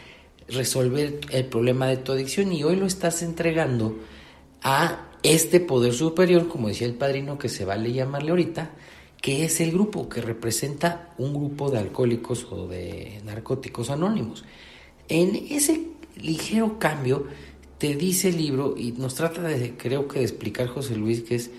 resolver 0.47 1.19
el 1.31 1.45
problema 1.45 1.87
de 1.87 1.97
tu 1.97 2.11
adicción. 2.11 2.51
Y 2.51 2.63
hoy 2.63 2.75
lo 2.75 2.85
estás 2.85 3.21
entregando 3.21 3.97
a 4.61 5.07
este 5.23 5.59
poder 5.59 5.93
superior, 5.93 6.47
como 6.47 6.67
decía 6.67 6.87
el 6.87 6.95
padrino 6.95 7.37
que 7.37 7.49
se 7.49 7.65
vale 7.65 7.93
llamarle 7.93 8.31
ahorita, 8.31 8.71
que 9.25 9.43
es 9.43 9.59
el 9.59 9.71
grupo 9.71 10.07
que 10.07 10.21
representa 10.21 11.09
un 11.17 11.33
grupo 11.33 11.71
de 11.71 11.79
alcohólicos 11.79 12.45
o 12.51 12.67
de 12.67 13.21
narcóticos 13.25 13.89
anónimos. 13.89 14.45
En 15.09 15.47
ese 15.49 15.81
ligero 16.15 16.77
cambio 16.77 17.25
te 17.79 17.95
dice 17.95 18.29
el 18.29 18.37
libro 18.37 18.75
y 18.77 18.91
nos 18.91 19.15
trata 19.15 19.41
de 19.41 19.75
creo 19.77 20.07
que 20.07 20.19
de 20.19 20.25
explicar 20.25 20.67
José 20.67 20.95
Luis 20.95 21.21
que 21.21 21.33
es 21.33 21.49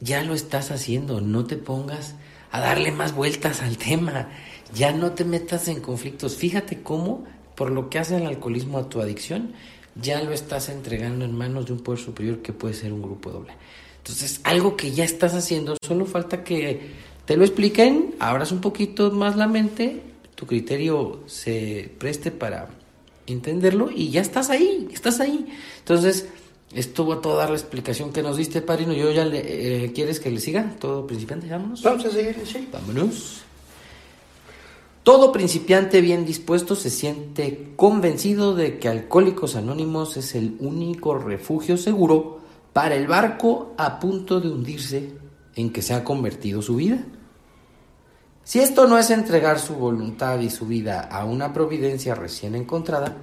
ya 0.00 0.22
lo 0.24 0.34
estás 0.34 0.70
haciendo, 0.70 1.22
no 1.22 1.46
te 1.46 1.56
pongas 1.56 2.16
a 2.50 2.60
darle 2.60 2.92
más 2.92 3.14
vueltas 3.14 3.62
al 3.62 3.78
tema, 3.78 4.28
ya 4.74 4.92
no 4.92 5.12
te 5.12 5.24
metas 5.24 5.68
en 5.68 5.80
conflictos. 5.80 6.36
Fíjate 6.36 6.82
cómo, 6.82 7.24
por 7.54 7.70
lo 7.70 7.88
que 7.88 7.98
hace 7.98 8.18
el 8.18 8.26
alcoholismo 8.26 8.76
a 8.76 8.90
tu 8.90 9.00
adicción, 9.00 9.54
ya 9.94 10.22
lo 10.22 10.34
estás 10.34 10.68
entregando 10.68 11.24
en 11.24 11.34
manos 11.34 11.64
de 11.64 11.72
un 11.72 11.80
poder 11.80 12.00
superior 12.02 12.42
que 12.42 12.52
puede 12.52 12.74
ser 12.74 12.92
un 12.92 13.00
grupo 13.00 13.30
doble. 13.30 13.54
Entonces, 14.04 14.40
algo 14.44 14.76
que 14.76 14.92
ya 14.92 15.02
estás 15.02 15.32
haciendo, 15.32 15.78
solo 15.82 16.04
falta 16.04 16.44
que 16.44 16.90
te 17.24 17.38
lo 17.38 17.44
expliquen, 17.44 18.14
abras 18.18 18.52
un 18.52 18.60
poquito 18.60 19.10
más 19.10 19.34
la 19.34 19.48
mente, 19.48 20.02
tu 20.34 20.46
criterio 20.46 21.22
se 21.24 21.90
preste 21.96 22.30
para 22.30 22.68
entenderlo 23.26 23.88
y 23.90 24.10
ya 24.10 24.20
estás 24.20 24.50
ahí, 24.50 24.88
estás 24.92 25.20
ahí. 25.20 25.46
Entonces, 25.78 26.28
esto 26.74 27.06
va 27.06 27.14
a 27.14 27.20
toda 27.22 27.48
la 27.48 27.54
explicación 27.54 28.12
que 28.12 28.22
nos 28.22 28.36
diste, 28.36 28.60
Padrino. 28.60 28.92
Yo 28.92 29.10
ya 29.10 29.24
le, 29.24 29.84
eh, 29.84 29.92
¿Quieres 29.94 30.20
que 30.20 30.30
le 30.30 30.38
siga? 30.38 30.76
Todo 30.78 31.06
principiante, 31.06 31.48
vámonos. 31.48 31.80
Vamos 31.82 32.04
a 32.04 32.10
seguir, 32.10 32.36
sí. 32.44 32.68
Vámonos. 32.70 33.40
Todo 35.02 35.32
principiante 35.32 36.02
bien 36.02 36.26
dispuesto 36.26 36.76
se 36.76 36.90
siente 36.90 37.70
convencido 37.74 38.54
de 38.54 38.78
que 38.78 38.88
Alcohólicos 38.88 39.56
Anónimos 39.56 40.18
es 40.18 40.34
el 40.34 40.56
único 40.60 41.16
refugio 41.16 41.78
seguro 41.78 42.43
para 42.74 42.96
el 42.96 43.06
barco 43.06 43.72
a 43.78 43.98
punto 43.98 44.40
de 44.40 44.50
hundirse 44.50 45.12
en 45.54 45.72
que 45.72 45.80
se 45.80 45.94
ha 45.94 46.04
convertido 46.04 46.60
su 46.60 46.76
vida. 46.76 46.98
Si 48.42 48.58
esto 48.58 48.86
no 48.86 48.98
es 48.98 49.08
entregar 49.10 49.58
su 49.58 49.76
voluntad 49.76 50.40
y 50.40 50.50
su 50.50 50.66
vida 50.66 51.00
a 51.00 51.24
una 51.24 51.52
providencia 51.54 52.14
recién 52.14 52.54
encontrada, 52.56 53.16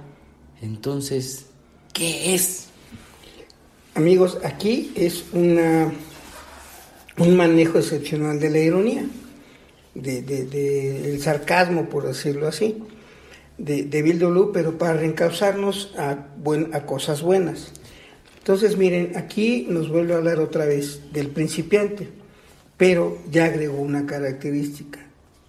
entonces, 0.62 1.46
¿qué 1.92 2.34
es? 2.34 2.68
Amigos, 3.94 4.38
aquí 4.42 4.90
es 4.96 5.24
una, 5.34 5.92
un 7.18 7.36
manejo 7.36 7.78
excepcional 7.78 8.40
de 8.40 8.50
la 8.50 8.58
ironía, 8.58 9.04
del 9.94 10.24
de, 10.26 11.18
sarcasmo, 11.20 11.90
por 11.90 12.06
decirlo 12.06 12.48
así, 12.48 12.82
de, 13.58 13.82
de 13.82 14.02
Bill 14.02 14.48
pero 14.52 14.78
para 14.78 14.94
reencauzarnos 14.94 15.94
a, 15.98 16.26
a 16.72 16.86
cosas 16.86 17.20
buenas. 17.20 17.70
Entonces, 18.42 18.76
miren, 18.76 19.12
aquí 19.14 19.66
nos 19.68 19.88
vuelve 19.88 20.14
a 20.14 20.16
hablar 20.16 20.40
otra 20.40 20.66
vez 20.66 21.12
del 21.12 21.28
principiante, 21.28 22.08
pero 22.76 23.18
ya 23.30 23.44
agregó 23.44 23.80
una 23.80 24.04
característica, 24.04 24.98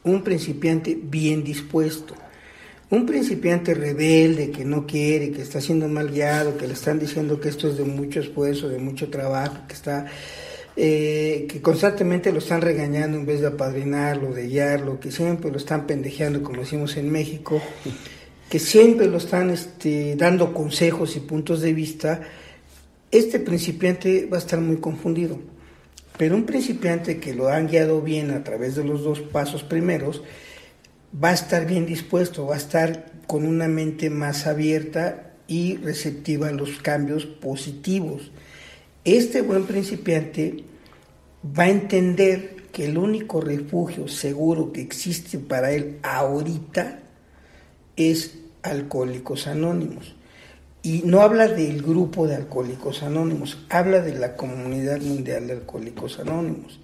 un 0.04 0.24
principiante 0.24 0.96
bien 1.02 1.44
dispuesto. 1.44 2.14
Un 2.92 3.08
principiante 3.08 3.74
rebelde 3.74 4.52
que 4.52 4.64
no 4.64 4.86
quiere, 4.86 5.32
que 5.32 5.42
está 5.42 5.60
siendo 5.60 5.88
mal 5.88 6.12
guiado, 6.12 6.56
que 6.56 6.68
le 6.68 6.74
están 6.74 7.00
diciendo 7.00 7.40
que 7.40 7.50
esto 7.50 7.68
es 7.68 7.78
de 7.78 7.84
mucho 7.84 8.20
esfuerzo, 8.20 8.70
de 8.70 8.78
mucho 8.78 9.10
trabajo, 9.10 9.58
que 9.68 9.74
está 9.74 10.06
eh, 10.76 11.48
que 11.50 11.62
constantemente 11.62 12.32
lo 12.32 12.38
están 12.38 12.62
regañando 12.62 13.18
en 13.18 13.26
vez 13.26 13.42
de 13.42 13.48
apadrinarlo, 13.48 14.34
de 14.34 14.48
guiarlo, 14.48 15.00
que 15.00 15.12
siempre 15.12 15.50
lo 15.50 15.58
están 15.58 15.88
pendejeando, 15.88 16.44
como 16.44 16.62
decimos 16.62 16.96
en 16.98 17.12
México, 17.12 17.60
que 18.50 18.60
siempre 18.60 19.08
lo 19.08 19.18
están 19.18 19.52
este, 19.52 20.16
dando 20.16 20.54
consejos 20.54 21.16
y 21.16 21.20
puntos 21.20 21.62
de 21.62 21.74
vista, 21.74 22.22
este 23.17 23.39
principiante 23.39 24.28
va 24.32 24.38
a 24.38 24.39
estar 24.39 24.60
muy 24.60 24.78
confundido. 24.78 25.39
Pero 26.17 26.36
un 26.36 26.45
principiante 26.45 27.19
que 27.19 27.34
lo 27.34 27.47
han 27.47 27.67
guiado 27.67 28.02
bien 28.02 28.32
a 28.32 28.43
través 28.43 28.76
de 28.76 28.84
los 28.84 29.04
dos 29.04 29.21
pasos 29.21 29.63
primeros, 29.63 30.23
va 31.23 31.30
a 31.30 31.34
estar 31.34 31.65
bien 31.65 31.86
dispuesto, 31.86 32.45
va 32.45 32.56
a 32.56 32.58
estar 32.58 33.12
con 33.28 33.45
una 33.45 33.67
mente 33.67 34.10
más 34.10 34.47
abierta 34.47 35.34
y 35.47 35.78
receptiva 35.78 36.49
a 36.49 36.52
los 36.52 36.80
cambios 36.80 37.26
positivos 37.26 38.32
este 39.06 39.41
buen 39.41 39.65
principiante 39.65 40.63
va 41.45 41.63
a 41.63 41.69
entender 41.69 42.67
que 42.71 42.86
el 42.86 42.97
único 42.97 43.41
refugio 43.41 44.08
seguro 44.08 44.71
que 44.71 44.80
existe 44.80 45.39
para 45.39 45.73
él 45.73 45.99
ahorita 46.04 46.99
es 47.97 48.36
Alcohólicos 48.62 49.47
Anónimos. 49.47 50.15
Y 50.84 51.02
no 51.06 51.22
habla 51.22 51.48
del 51.48 51.82
grupo 51.82 52.28
de 52.28 52.36
Alcohólicos 52.36 53.04
Anónimos, 53.04 53.58
habla 53.69 54.02
de 54.02 54.13
la 54.13 54.36
comunidad 54.36 55.00
mundial 55.00 55.48
de 55.48 55.54
Alcohólicos 55.54 56.19
Anónimos. 56.19 56.80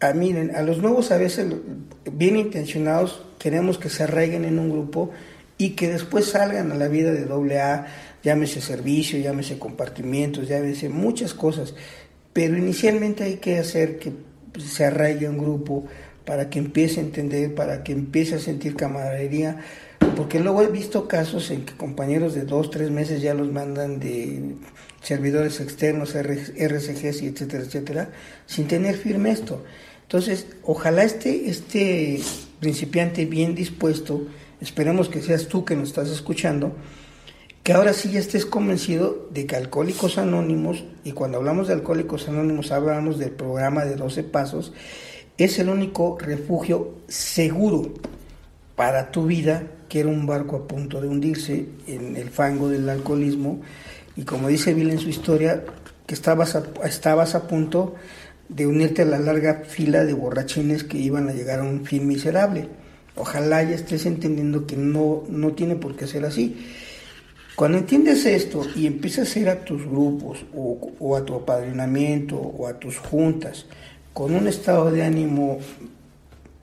Ah, 0.00 0.14
miren, 0.14 0.56
a 0.56 0.62
los 0.62 0.78
nuevos 0.78 1.12
a 1.12 1.18
veces, 1.18 1.52
bien 2.10 2.36
intencionados, 2.36 3.22
queremos 3.38 3.78
que 3.78 3.90
se 3.90 4.04
arraiguen 4.04 4.46
en 4.46 4.58
un 4.58 4.70
grupo 4.70 5.10
y 5.58 5.70
que 5.70 5.88
después 5.88 6.26
salgan 6.26 6.72
a 6.72 6.76
la 6.76 6.88
vida 6.88 7.12
de 7.12 7.26
doble 7.26 7.60
A 7.60 7.86
llámese 8.22 8.60
servicio, 8.60 9.18
llámese 9.18 9.58
compartimientos, 9.58 10.48
llámese 10.48 10.88
muchas 10.88 11.34
cosas, 11.34 11.74
pero 12.32 12.56
inicialmente 12.56 13.24
hay 13.24 13.36
que 13.36 13.58
hacer 13.58 13.98
que 13.98 14.12
se 14.58 14.84
arraigue 14.84 15.28
un 15.28 15.38
grupo 15.38 15.84
para 16.28 16.50
que 16.50 16.58
empiece 16.58 17.00
a 17.00 17.04
entender, 17.04 17.54
para 17.54 17.82
que 17.82 17.92
empiece 17.92 18.34
a 18.34 18.38
sentir 18.38 18.76
camaradería, 18.76 19.60
porque 20.14 20.40
luego 20.40 20.60
he 20.60 20.66
visto 20.66 21.08
casos 21.08 21.50
en 21.50 21.64
que 21.64 21.72
compañeros 21.74 22.34
de 22.34 22.42
dos, 22.42 22.70
tres 22.70 22.90
meses 22.90 23.22
ya 23.22 23.32
los 23.32 23.50
mandan 23.50 23.98
de 23.98 24.56
servidores 25.00 25.58
externos, 25.60 26.14
RCGs 26.14 27.22
y 27.22 27.28
etcétera, 27.28 27.64
etcétera, 27.64 28.10
sin 28.44 28.68
tener 28.68 28.94
firme 28.96 29.30
esto. 29.30 29.64
Entonces, 30.02 30.48
ojalá 30.64 31.02
este, 31.02 31.48
este 31.48 32.20
principiante 32.60 33.24
bien 33.24 33.54
dispuesto, 33.54 34.26
esperemos 34.60 35.08
que 35.08 35.22
seas 35.22 35.48
tú 35.48 35.64
que 35.64 35.76
nos 35.76 35.88
estás 35.88 36.10
escuchando, 36.10 36.76
que 37.62 37.72
ahora 37.72 37.94
sí 37.94 38.10
ya 38.10 38.20
estés 38.20 38.44
convencido 38.44 39.30
de 39.30 39.46
que 39.46 39.56
Alcohólicos 39.56 40.18
Anónimos, 40.18 40.84
y 41.04 41.12
cuando 41.12 41.38
hablamos 41.38 41.68
de 41.68 41.72
Alcohólicos 41.72 42.28
Anónimos 42.28 42.70
hablamos 42.70 43.18
del 43.18 43.30
programa 43.30 43.86
de 43.86 43.96
12 43.96 44.24
pasos, 44.24 44.74
es 45.38 45.58
el 45.60 45.68
único 45.68 46.18
refugio 46.20 46.96
seguro 47.06 47.94
para 48.74 49.10
tu 49.10 49.26
vida, 49.26 49.62
que 49.88 50.00
era 50.00 50.08
un 50.08 50.26
barco 50.26 50.56
a 50.56 50.68
punto 50.68 51.00
de 51.00 51.08
hundirse 51.08 51.66
en 51.86 52.16
el 52.16 52.28
fango 52.30 52.68
del 52.68 52.88
alcoholismo, 52.88 53.60
y 54.16 54.22
como 54.22 54.48
dice 54.48 54.74
Bill 54.74 54.90
en 54.90 54.98
su 54.98 55.08
historia, 55.08 55.64
que 56.06 56.14
estabas 56.14 56.56
a, 56.56 56.64
estabas 56.84 57.34
a 57.34 57.46
punto 57.46 57.94
de 58.48 58.66
unirte 58.66 59.02
a 59.02 59.04
la 59.04 59.18
larga 59.18 59.62
fila 59.66 60.04
de 60.04 60.12
borrachines 60.12 60.82
que 60.82 60.98
iban 60.98 61.28
a 61.28 61.32
llegar 61.32 61.60
a 61.60 61.64
un 61.64 61.84
fin 61.84 62.06
miserable. 62.06 62.68
Ojalá 63.14 63.62
ya 63.62 63.74
estés 63.74 64.06
entendiendo 64.06 64.66
que 64.66 64.76
no, 64.76 65.22
no 65.28 65.52
tiene 65.52 65.76
por 65.76 65.96
qué 65.96 66.06
ser 66.06 66.24
así 66.24 66.56
cuando 67.58 67.78
entiendes 67.78 68.24
esto 68.24 68.64
y 68.76 68.86
empiezas 68.86 69.34
a 69.34 69.38
ir 69.40 69.48
a 69.48 69.64
tus 69.64 69.84
grupos 69.84 70.46
o, 70.54 71.16
a 71.16 71.24
tu 71.24 71.34
apadrinamiento 71.34 72.36
o 72.36 72.68
a 72.68 72.78
tus 72.78 72.98
juntas 72.98 73.66
con 74.18 74.34
un 74.34 74.48
estado 74.48 74.90
de 74.90 75.04
ánimo 75.04 75.58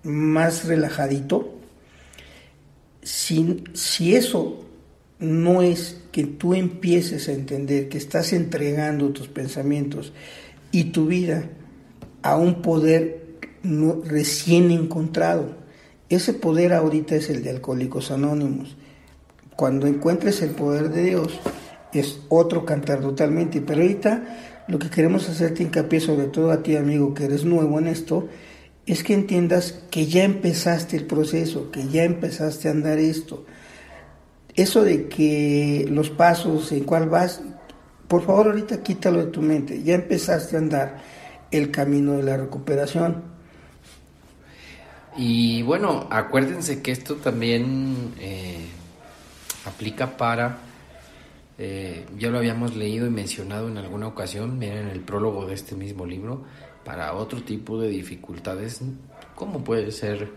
más 0.04 0.66
relajadito, 0.66 1.56
si, 3.02 3.64
si 3.72 4.14
eso 4.14 4.66
no 5.20 5.62
es 5.62 6.02
que 6.12 6.26
tú 6.26 6.54
empieces 6.54 7.30
a 7.30 7.32
entender 7.32 7.88
que 7.88 7.98
estás 7.98 8.34
entregando 8.34 9.12
tus 9.12 9.30
pensamientos 9.30 10.12
y 10.74 10.92
tu 10.92 11.06
vida 11.08 11.48
a 12.24 12.36
un 12.36 12.62
poder 12.62 13.24
recién 14.04 14.70
encontrado, 14.70 15.56
ese 16.10 16.34
poder 16.34 16.74
ahorita 16.74 17.16
es 17.16 17.30
el 17.30 17.42
de 17.42 17.52
Alcohólicos 17.52 18.12
Anónimos 18.12 18.76
cuando 19.56 19.88
encuentres 19.88 20.42
el 20.42 20.50
poder 20.50 20.90
de 20.90 21.04
Dios, 21.06 21.40
es 21.94 22.20
otro 22.28 22.66
cantar 22.66 23.00
totalmente. 23.00 23.62
Pero 23.62 23.82
ahorita 23.82 24.55
lo 24.68 24.80
que 24.80 24.90
queremos 24.90 25.30
hacerte 25.30 25.64
hincapié, 25.64 26.00
sobre 26.00 26.28
todo 26.28 26.52
a 26.52 26.64
ti 26.64 26.76
amigo 26.76 27.14
que 27.14 27.26
eres 27.26 27.46
nuevo 27.46 27.80
en 27.80 27.88
esto, 27.88 28.28
es 28.86 29.04
que 29.04 29.14
entiendas 29.14 29.84
que 29.90 30.08
ya 30.08 30.24
empezaste 30.24 30.98
el 30.98 31.06
proceso, 31.06 31.72
que 31.72 31.88
ya 31.88 32.04
empezaste 32.04 32.68
a 32.68 32.72
andar 32.72 33.00
esto. 33.00 33.46
Eso 34.56 34.84
de 34.84 35.08
que 35.10 35.86
los 35.90 36.10
pasos 36.10 36.72
en 36.72 36.84
cuál 36.84 37.10
vas, 37.10 37.42
por 38.08 38.24
favor 38.24 38.48
ahorita 38.48 38.84
quítalo 38.84 39.26
de 39.26 39.32
tu 39.32 39.42
mente, 39.42 39.84
ya 39.84 39.96
empezaste 39.96 40.56
a 40.56 40.60
andar 40.60 41.02
el 41.52 41.72
camino 41.72 42.14
de 42.14 42.24
la 42.24 42.38
recuperación. 42.38 43.24
Y 45.18 45.62
bueno, 45.64 46.08
acuérdense 46.10 46.82
que 46.82 46.92
esto 46.92 47.16
también 47.16 48.14
eh, 48.20 48.66
aplica 49.66 50.18
para, 50.18 50.58
eh, 51.58 52.06
ya 52.18 52.30
lo 52.30 52.38
habíamos 52.38 52.76
leído 52.76 53.08
y 53.08 53.10
mencionado 53.10 53.70
en 53.70 53.78
alguna 53.78 54.08
ocasión, 54.08 54.60
miren 54.60 54.90
el 54.90 55.00
prólogo 55.02 55.46
de 55.46 55.54
este 55.54 55.76
mismo 55.76 56.06
libro, 56.06 56.44
para 56.84 57.14
otro 57.14 57.42
tipo 57.44 57.80
de 57.80 57.90
dificultades, 57.90 58.82
como 59.36 59.64
puede 59.64 59.92
ser 59.92 60.30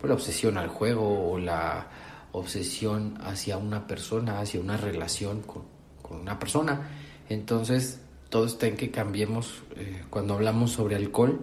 pues, 0.00 0.08
la 0.08 0.14
obsesión 0.14 0.56
al 0.56 0.68
juego 0.68 1.30
o 1.30 1.38
la 1.38 1.88
obsesión 2.32 3.18
hacia 3.22 3.58
una 3.58 3.86
persona, 3.86 4.40
hacia 4.40 4.60
una 4.60 4.76
relación 4.76 5.42
con, 5.42 5.70
una 6.10 6.38
persona. 6.38 6.90
Entonces, 7.28 8.00
todo 8.28 8.46
está 8.46 8.66
en 8.66 8.76
que 8.76 8.90
cambiemos 8.90 9.62
eh, 9.76 10.02
cuando 10.10 10.34
hablamos 10.34 10.72
sobre 10.72 10.96
alcohol, 10.96 11.40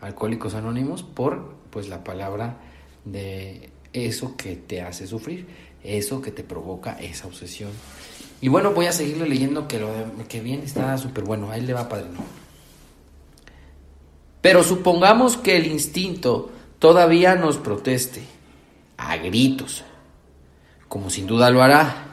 alcohólicos 0.00 0.54
anónimos, 0.54 1.02
por 1.02 1.56
pues 1.70 1.88
la 1.88 2.04
palabra 2.04 2.58
de 3.04 3.70
eso 3.92 4.36
que 4.36 4.56
te 4.56 4.82
hace 4.82 5.06
sufrir 5.06 5.46
eso 5.86 6.20
que 6.20 6.32
te 6.32 6.42
provoca 6.42 6.98
esa 7.00 7.26
obsesión. 7.26 7.70
Y 8.40 8.48
bueno, 8.48 8.72
voy 8.72 8.86
a 8.86 8.92
seguirle 8.92 9.28
leyendo 9.28 9.66
que 9.66 9.78
lo 9.78 9.90
que 10.28 10.40
bien 10.40 10.62
está 10.62 10.96
súper 10.98 11.24
bueno. 11.24 11.50
Ahí 11.50 11.62
le 11.62 11.72
va 11.72 11.88
padrino. 11.88 12.20
Pero 14.40 14.62
supongamos 14.62 15.36
que 15.36 15.56
el 15.56 15.66
instinto 15.66 16.50
todavía 16.78 17.34
nos 17.34 17.56
proteste 17.56 18.22
a 18.96 19.16
gritos, 19.16 19.82
como 20.88 21.10
sin 21.10 21.26
duda 21.26 21.50
lo 21.50 21.62
hará. 21.62 22.08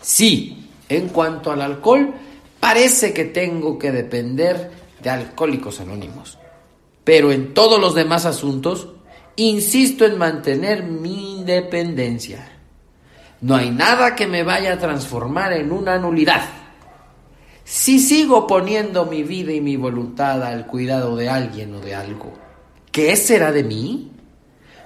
Sí, 0.00 0.68
en 0.88 1.08
cuanto 1.08 1.52
al 1.52 1.62
alcohol, 1.62 2.14
parece 2.58 3.12
que 3.12 3.24
tengo 3.24 3.78
que 3.78 3.92
depender 3.92 4.70
de 5.02 5.10
alcohólicos 5.10 5.80
anónimos. 5.80 6.38
Pero 7.04 7.30
en 7.30 7.54
todos 7.54 7.80
los 7.80 7.94
demás 7.94 8.24
asuntos, 8.24 8.88
Insisto 9.36 10.06
en 10.06 10.16
mantener 10.16 10.82
mi 10.82 11.40
independencia. 11.40 12.55
No 13.40 13.54
hay 13.54 13.70
nada 13.70 14.14
que 14.14 14.26
me 14.26 14.42
vaya 14.42 14.74
a 14.74 14.78
transformar 14.78 15.52
en 15.52 15.72
una 15.72 15.98
nulidad. 15.98 16.42
Si 17.64 17.98
sigo 17.98 18.46
poniendo 18.46 19.06
mi 19.06 19.22
vida 19.22 19.52
y 19.52 19.60
mi 19.60 19.76
voluntad 19.76 20.42
al 20.42 20.66
cuidado 20.66 21.16
de 21.16 21.28
alguien 21.28 21.74
o 21.74 21.80
de 21.80 21.94
algo, 21.94 22.32
¿qué 22.92 23.16
será 23.16 23.52
de 23.52 23.64
mí? 23.64 24.12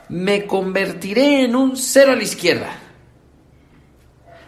Me 0.08 0.46
convertiré 0.46 1.44
en 1.44 1.54
un 1.54 1.76
cero 1.76 2.12
a 2.12 2.16
la 2.16 2.22
izquierda. 2.22 2.70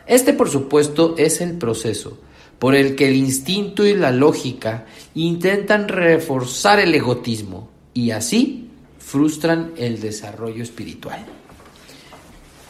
Este, 0.06 0.32
por 0.32 0.48
supuesto, 0.48 1.14
es 1.16 1.40
el 1.40 1.58
proceso 1.58 2.18
por 2.58 2.74
el 2.74 2.94
que 2.94 3.08
el 3.08 3.16
instinto 3.16 3.84
y 3.84 3.94
la 3.94 4.12
lógica 4.12 4.86
intentan 5.14 5.88
reforzar 5.88 6.78
el 6.78 6.94
egotismo 6.94 7.68
y 7.92 8.12
así 8.12 8.70
frustran 8.98 9.72
el 9.76 10.00
desarrollo 10.00 10.62
espiritual. 10.62 11.26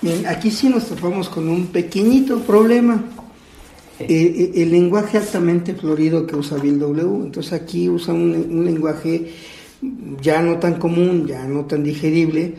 Bien, 0.03 0.27
aquí 0.27 0.51
sí 0.51 0.69
nos 0.69 0.89
topamos 0.89 1.29
con 1.29 1.49
un 1.49 1.69
pequeñito 1.69 2.41
problema. 2.41 3.05
Eh, 4.01 4.07
eh, 4.11 4.63
el 4.63 4.73
lenguaje 4.73 5.17
altamente 5.17 5.75
florido 5.75 6.27
que 6.27 6.35
usa 6.35 6.59
Bill 6.59 6.81
W. 6.81 7.27
Entonces 7.27 7.53
aquí 7.53 7.89
usa 7.89 8.13
un, 8.13 8.65
lenguaje 8.65 9.31
ya 10.21 10.43
no 10.43 10.59
tan 10.59 10.81
común, 10.81 11.29
ya 11.29 11.47
no 11.47 11.67
tan 11.67 11.85
digerible, 11.85 12.53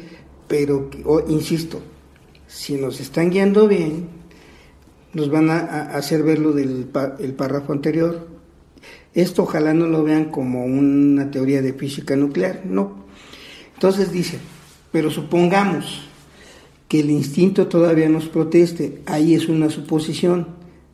pero, 0.48 0.90
insisto, 1.28 1.82
si 2.48 2.76
nos 2.76 3.02
están 3.02 3.30
guiando 3.30 3.68
bien, 3.68 4.08
nos 5.12 5.30
van 5.30 5.50
a, 5.50 5.58
hacer 5.98 6.24
ver 6.24 6.40
lo 6.40 6.54
del 6.54 6.88
el 7.20 7.34
párrafo 7.34 7.74
anterior. 7.74 8.26
Esto 9.14 9.44
ojalá 9.44 9.74
no 9.74 9.88
lo 9.88 10.02
vean 10.02 10.32
como 10.32 10.64
una 10.64 11.30
teoría 11.30 11.62
de 11.62 11.74
física 11.74 12.16
nuclear, 12.16 12.62
no, 12.66 13.04
entonces 13.74 14.12
dice, 14.12 14.40
pero 14.92 15.12
supongamos 15.12 16.13
que 16.94 17.00
el 17.00 17.10
instinto 17.10 17.66
todavía 17.66 18.08
nos 18.08 18.28
proteste, 18.28 19.02
ahí 19.08 19.34
es 19.34 19.50
una 19.50 19.72
suposición 19.72 20.50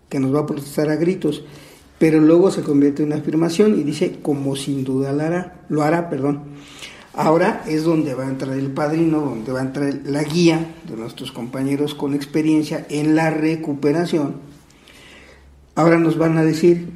que 0.07 0.21
nos 0.21 0.33
va 0.33 0.39
a 0.39 0.45
protestar 0.45 0.89
a 0.89 0.95
gritos. 0.95 1.43
pero 1.97 2.21
luego 2.21 2.51
se 2.51 2.61
convierte 2.61 3.03
en 3.03 3.09
una 3.09 3.17
afirmación 3.17 3.77
y 3.77 3.83
dice 3.83 4.19
como 4.21 4.55
sin 4.55 4.85
duda 4.85 5.11
lo 5.11 5.23
hará, 5.23 5.65
lo 5.67 5.83
hará, 5.83 6.09
perdón. 6.09 6.43
Ahora 7.11 7.65
es 7.67 7.83
donde 7.83 8.13
va 8.13 8.23
a 8.23 8.29
entrar 8.29 8.57
el 8.57 8.71
padrino, 8.71 9.19
donde 9.19 9.51
va 9.51 9.59
a 9.59 9.63
entrar 9.63 9.93
la 10.05 10.23
guía 10.23 10.73
de 10.87 10.95
nuestros 10.95 11.33
compañeros 11.33 11.95
con 11.95 12.13
experiencia 12.13 12.85
en 12.89 13.17
la 13.17 13.29
recuperación. 13.29 14.35
Ahora 15.75 15.99
nos 15.99 16.17
van 16.17 16.37
a 16.37 16.45
decir 16.45 16.91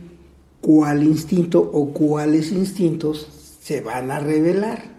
cuál 0.61 1.03
instinto 1.03 1.59
o 1.59 1.91
cuáles 1.91 2.53
instintos 2.53 3.57
se 3.61 3.81
van 3.81 4.11
a 4.11 4.19
revelar. 4.19 4.92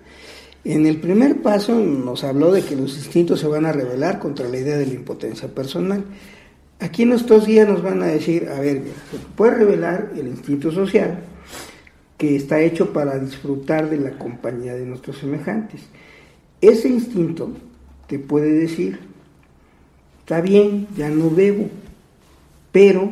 En 0.65 0.87
el 0.87 0.97
primer 0.97 1.43
paso 1.43 1.79
nos 1.79 2.25
habló 2.25 2.51
de 2.51 2.63
que 2.63 2.75
los 2.75 2.97
instintos 2.97 3.41
se 3.41 3.47
van 3.47 3.67
a 3.67 3.73
revelar 3.73 4.19
contra 4.19 4.49
la 4.49 4.59
idea 4.59 4.79
de 4.79 4.87
la 4.87 4.95
impotencia 4.95 5.49
personal. 5.49 6.05
Aquí 6.81 7.03
en 7.03 7.13
estos 7.13 7.47
días 7.47 7.69
nos 7.69 7.83
van 7.83 8.03
a 8.03 8.07
decir, 8.07 8.49
a 8.49 8.61
ver, 8.61 8.83
se 9.11 9.19
puede 9.37 9.57
revelar 9.57 10.13
el 10.17 10.27
instinto 10.27 10.73
social, 10.73 11.19
que 12.17 12.37
está 12.37 12.61
hecho 12.61 12.95
para 12.95 13.19
disfrutar 13.19 13.91
de 13.91 13.99
la 13.99 14.13
compañía 14.13 14.75
de 14.75 14.87
nuestros 14.87 15.19
semejantes. 15.19 15.83
Ese 16.63 16.89
instinto 16.89 17.51
te 18.07 18.19
puede 18.19 18.53
decir, 18.53 19.01
está 20.21 20.41
bien, 20.41 20.87
ya 20.97 21.11
no 21.11 21.29
bebo, 21.29 21.69
pero 22.73 23.11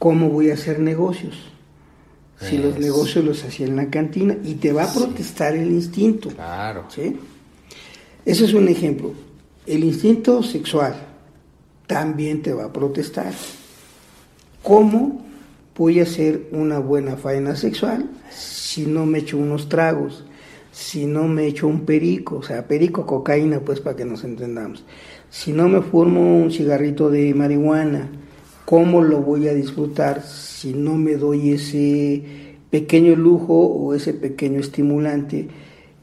¿cómo 0.00 0.30
voy 0.30 0.50
a 0.50 0.54
hacer 0.54 0.80
negocios? 0.80 1.52
Si 2.40 2.58
los 2.58 2.78
negocios 2.78 3.24
los 3.24 3.44
hacía 3.44 3.66
en 3.66 3.76
la 3.76 3.90
cantina 3.90 4.36
y 4.42 4.54
te 4.54 4.72
va 4.72 4.84
a 4.84 4.92
protestar 4.92 5.54
el 5.54 5.70
instinto. 5.70 6.30
Claro. 6.30 6.86
¿sí? 6.88 7.16
Ese 8.24 8.44
es 8.44 8.54
un 8.54 8.68
ejemplo. 8.68 9.12
El 9.66 9.84
instinto 9.84 10.42
sexual 10.42 10.94
también 11.86 12.42
te 12.42 12.52
va 12.52 12.66
a 12.66 12.72
protestar. 12.72 13.32
¿Cómo 14.62 15.24
voy 15.76 16.00
a 16.00 16.04
hacer 16.04 16.48
una 16.52 16.78
buena 16.78 17.16
faena 17.16 17.56
sexual 17.56 18.10
si 18.30 18.86
no 18.86 19.06
me 19.06 19.18
echo 19.18 19.36
unos 19.36 19.68
tragos? 19.68 20.24
Si 20.72 21.06
no 21.06 21.26
me 21.26 21.46
echo 21.46 21.66
un 21.66 21.84
perico, 21.84 22.36
o 22.36 22.42
sea, 22.42 22.66
perico, 22.66 23.04
cocaína, 23.04 23.60
pues 23.60 23.80
para 23.80 23.96
que 23.96 24.04
nos 24.04 24.24
entendamos. 24.24 24.84
Si 25.28 25.52
no 25.52 25.68
me 25.68 25.82
formo 25.82 26.38
un 26.38 26.50
cigarrito 26.50 27.10
de 27.10 27.34
marihuana, 27.34 28.08
¿cómo 28.70 29.02
lo 29.02 29.20
voy 29.20 29.48
a 29.48 29.52
disfrutar 29.52 30.22
si 30.22 30.74
no 30.74 30.94
me 30.94 31.16
doy 31.16 31.54
ese 31.54 32.22
pequeño 32.70 33.16
lujo 33.16 33.52
o 33.52 33.94
ese 33.94 34.14
pequeño 34.14 34.60
estimulante, 34.60 35.48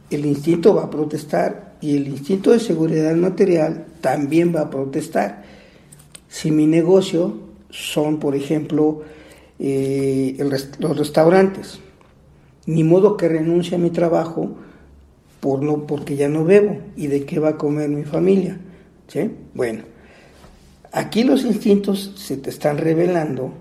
el 0.09 0.25
instinto 0.25 0.75
va 0.75 0.83
a 0.83 0.89
protestar 0.89 1.77
y 1.79 1.95
el 1.95 2.09
instinto 2.09 2.51
de 2.51 2.59
seguridad 2.59 3.15
material 3.15 3.85
también 4.01 4.53
va 4.53 4.63
a 4.63 4.69
protestar. 4.69 5.45
Si 6.27 6.51
mi 6.51 6.67
negocio 6.67 7.37
son, 7.69 8.19
por 8.19 8.35
ejemplo, 8.35 9.01
eh, 9.59 10.35
los 10.79 10.97
restaurantes, 10.97 11.79
ni 12.65 12.83
modo 12.83 13.15
que 13.15 13.29
renuncie 13.29 13.77
a 13.77 13.79
mi 13.79 13.91
trabajo 13.91 14.57
por 15.39 15.63
no, 15.63 15.87
porque 15.87 16.17
ya 16.17 16.27
no 16.27 16.43
bebo 16.43 16.79
y 16.97 17.07
de 17.07 17.23
qué 17.23 17.39
va 17.39 17.51
a 17.51 17.57
comer 17.57 17.87
mi 17.87 18.03
familia. 18.03 18.59
¿sí? 19.07 19.31
Bueno, 19.53 19.83
aquí 20.97 21.23
los 21.23 21.43
instintos 21.43 22.13
se 22.15 22.37
te 22.37 22.49
están 22.49 22.77
revelando 22.77 23.53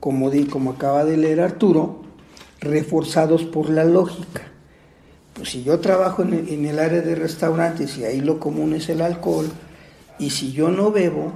como, 0.00 0.30
di, 0.30 0.44
como 0.44 0.72
acaba 0.72 1.04
de 1.04 1.16
leer 1.16 1.40
Arturo, 1.40 2.02
reforzados 2.60 3.44
por 3.44 3.70
la 3.70 3.84
lógica. 3.84 4.42
Pues 5.34 5.50
si 5.50 5.62
yo 5.62 5.78
trabajo 5.78 6.22
en 6.22 6.34
el, 6.34 6.48
en 6.48 6.66
el 6.66 6.78
área 6.78 7.00
de 7.00 7.14
restaurantes 7.14 7.96
y 7.98 8.04
ahí 8.04 8.20
lo 8.20 8.40
común 8.40 8.74
es 8.74 8.88
el 8.88 9.00
alcohol, 9.00 9.46
y 10.18 10.30
si 10.30 10.52
yo 10.52 10.70
no 10.70 10.90
bebo, 10.90 11.32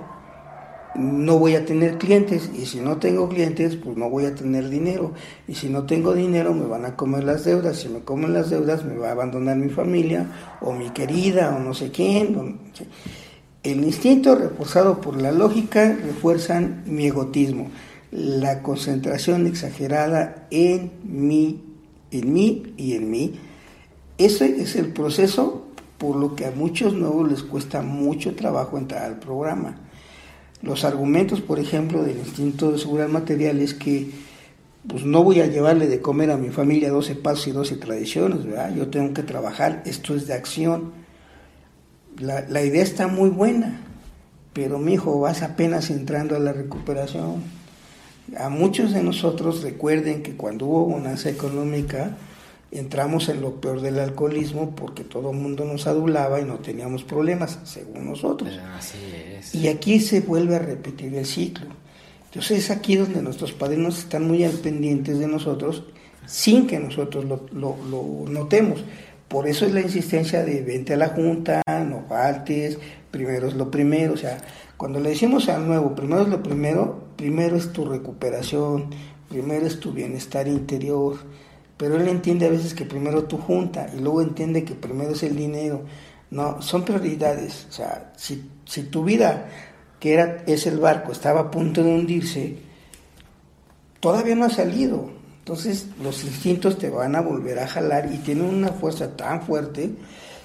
no 0.95 1.39
voy 1.39 1.57
a 1.57 1.65
tener 1.65 1.99
clientes 1.99 2.51
y 2.55 2.67
si 2.67 2.81
no 2.81 2.99
tengo 2.99 3.29
clientes 3.29 3.77
pues 3.77 3.97
no 3.97 4.09
voy 4.11 4.27
a 4.27 4.35
tener 4.35 4.69
dinero. 4.69 5.13
Y 5.49 5.55
si 5.55 5.69
no 5.69 5.85
tengo 5.85 6.15
dinero 6.15 6.55
me 6.55 6.67
van 6.67 6.85
a 6.85 6.97
comer 6.97 7.25
las 7.25 7.45
deudas. 7.45 7.79
Si 7.79 7.89
me 7.89 8.01
comen 8.01 8.33
las 8.33 8.51
deudas 8.51 8.85
me 8.85 8.97
va 8.97 9.09
a 9.09 9.13
abandonar 9.13 9.57
mi 9.57 9.71
familia 9.71 10.57
o 10.61 10.73
mi 10.73 10.91
querida 10.91 11.55
o 11.57 11.59
no 11.59 11.75
sé 11.75 11.91
quién 11.91 12.61
el 13.65 13.83
instinto 13.83 14.37
reforzado 14.37 15.01
por 15.01 15.21
la 15.21 15.33
lógica 15.33 15.97
refuerzan 16.05 16.85
mi 16.87 17.07
egotismo 17.07 17.71
la 18.15 18.63
concentración 18.63 19.49
exagerada 19.49 20.47
en 20.53 20.93
mí, 21.03 21.65
en 22.13 22.33
mí 22.33 22.75
y 22.77 22.95
en 22.95 23.11
mí. 23.11 23.35
Ese 24.19 24.63
es 24.63 24.77
el 24.77 24.93
proceso 24.93 25.67
por 25.99 26.15
lo 26.15 26.37
que 26.37 26.47
a 26.47 26.53
muchos 26.53 26.95
nuevos 26.95 27.29
les 27.29 27.43
cuesta 27.43 27.83
mucho 27.83 28.37
trabajo 28.37 28.79
entrar 28.79 29.03
al 29.03 29.19
programa. 29.19 29.81
Los 30.63 30.85
argumentos, 30.85 31.41
por 31.41 31.59
ejemplo, 31.59 32.05
del 32.05 32.19
instinto 32.19 32.71
de 32.71 32.79
seguridad 32.79 33.09
material 33.09 33.59
es 33.59 33.75
que 33.75 34.11
pues 34.87 35.05
no 35.05 35.25
voy 35.25 35.41
a 35.41 35.47
llevarle 35.47 35.89
de 35.89 36.01
comer 36.01 36.31
a 36.31 36.37
mi 36.37 36.51
familia 36.51 36.91
12 36.91 37.17
pasos 37.17 37.49
y 37.49 37.53
12 37.53 37.77
tradiciones, 37.77 38.45
¿verdad? 38.45 38.73
Yo 38.77 38.89
tengo 38.89 39.13
que 39.13 39.23
trabajar, 39.25 39.83
esto 39.87 40.15
es 40.15 40.29
de 40.29 40.35
acción. 40.35 41.04
La, 42.19 42.43
la 42.49 42.63
idea 42.63 42.83
está 42.83 43.09
muy 43.09 43.31
buena, 43.31 43.81
pero 44.53 44.79
mi 44.79 44.95
hijo 44.95 45.21
vas 45.21 45.43
apenas 45.43 45.91
entrando 45.91 46.37
a 46.37 46.39
la 46.39 46.53
recuperación 46.53 47.43
a 48.39 48.49
muchos 48.49 48.93
de 48.93 49.03
nosotros 49.03 49.63
recuerden 49.63 50.23
que 50.23 50.35
cuando 50.35 50.67
hubo 50.67 50.87
bonanza 50.87 51.29
económica 51.29 52.17
entramos 52.71 53.29
en 53.29 53.41
lo 53.41 53.61
peor 53.61 53.81
del 53.81 53.99
alcoholismo 54.01 54.75
porque 54.75 55.05
todo 55.05 55.31
el 55.31 55.37
mundo 55.37 55.65
nos 55.65 55.87
adulaba 55.87 56.41
y 56.41 56.45
no 56.45 56.59
teníamos 56.59 57.05
problemas, 57.05 57.59
según 57.65 58.07
nosotros. 58.07 58.59
Así 58.77 58.99
es. 59.39 59.55
Y 59.55 59.69
aquí 59.69 60.01
se 60.01 60.21
vuelve 60.21 60.57
a 60.57 60.59
repetir 60.59 61.15
el 61.15 61.27
ciclo. 61.27 61.67
Entonces 62.25 62.59
es 62.59 62.71
aquí 62.71 62.97
donde 62.97 63.23
nuestros 63.23 63.53
padrinos 63.53 63.99
están 63.99 64.27
muy 64.27 64.43
al 64.43 64.53
pendientes 64.53 65.19
de 65.19 65.29
nosotros 65.29 65.85
sin 66.27 66.67
que 66.67 66.81
nosotros 66.81 67.27
lo, 67.27 67.47
lo, 67.53 67.77
lo 67.89 68.25
notemos. 68.29 68.83
Por 69.35 69.49
eso 69.49 69.67
es 69.67 69.75
la 69.75 69.81
insistencia 69.81 70.45
de 70.45 70.63
vente 70.63 70.95
a 70.95 70.97
la 70.97 71.09
junta, 71.09 71.61
no 71.67 72.05
faltes, 72.09 72.79
primero 73.11 73.49
es 73.49 73.55
lo 73.55 73.69
primero, 73.69 74.15
o 74.15 74.17
sea, 74.17 74.39
cuando 74.77 75.01
le 75.01 75.09
decimos 75.09 75.49
al 75.49 75.67
nuevo, 75.67 75.93
primero 75.93 76.23
es 76.23 76.29
lo 76.29 76.41
primero, 76.41 77.09
primero 77.17 77.57
es 77.57 77.73
tu 77.73 77.85
recuperación, 77.85 78.91
primero 79.29 79.67
es 79.67 79.81
tu 79.81 79.91
bienestar 79.91 80.47
interior, 80.47 81.17
pero 81.77 81.97
él 81.97 82.07
entiende 82.07 82.47
a 82.47 82.51
veces 82.51 82.75
que 82.75 82.85
primero 82.85 83.25
tu 83.25 83.39
junta 83.39 83.91
y 83.93 84.01
luego 84.01 84.23
entiende 84.23 84.63
que 84.63 84.77
primero 84.77 85.11
es 85.11 85.25
el 85.25 85.35
dinero. 85.35 85.83
No, 86.31 86.63
son 86.63 86.85
prioridades. 86.85 87.67
O 87.69 87.73
sea, 87.73 88.13
si, 88.17 88.49
si 88.65 88.85
tu 88.85 89.03
vida, 89.03 89.49
que 89.99 90.13
era, 90.13 90.45
es 90.47 90.69
el 90.69 90.79
barco, 90.79 91.11
estaba 91.11 91.41
a 91.41 91.51
punto 91.51 91.83
de 91.83 91.93
hundirse, 91.93 92.59
todavía 93.99 94.37
no 94.37 94.45
ha 94.45 94.51
salido. 94.51 95.11
Entonces 95.45 95.89
los 96.03 96.25
instintos 96.25 96.79
te 96.79 96.89
van 96.89 97.15
a 97.15 97.21
volver 97.21 97.59
a 97.59 97.69
jalar 97.69 98.11
y 98.11 98.17
tienen 98.17 98.47
una 98.47 98.69
fuerza 98.69 99.15
tan 99.15 99.43
fuerte 99.43 99.91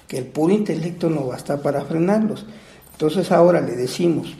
que 0.06 0.18
el 0.18 0.26
puro 0.26 0.52
intelecto 0.52 1.08
no 1.08 1.26
basta 1.26 1.62
para 1.62 1.86
frenarlos. 1.86 2.44
Entonces 2.92 3.32
ahora 3.32 3.62
le 3.62 3.76
decimos 3.76 4.36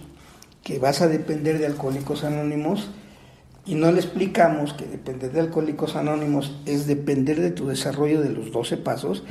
que 0.63 0.79
vas 0.79 1.01
a 1.01 1.09
depender 1.09 1.59
de 1.59 1.65
Alcohólicos 1.65 2.25
Anónimos 2.25 2.91
y 3.65 3.75
no 3.75 3.91
le 3.91 4.01
explicamos 4.01 4.75
que 4.75 4.85
depender 4.85 5.33
de 5.33 5.41
Alcohólicos 5.41 5.97
Anónimos 5.97 6.55
es 6.67 6.87
depender 6.87 7.41
de 7.41 7.53
tu 7.53 7.67
desarrollo 7.67 8.21
de 8.21 8.29
los 8.29 8.53
12 8.53 8.77
pasos, 8.77 9.25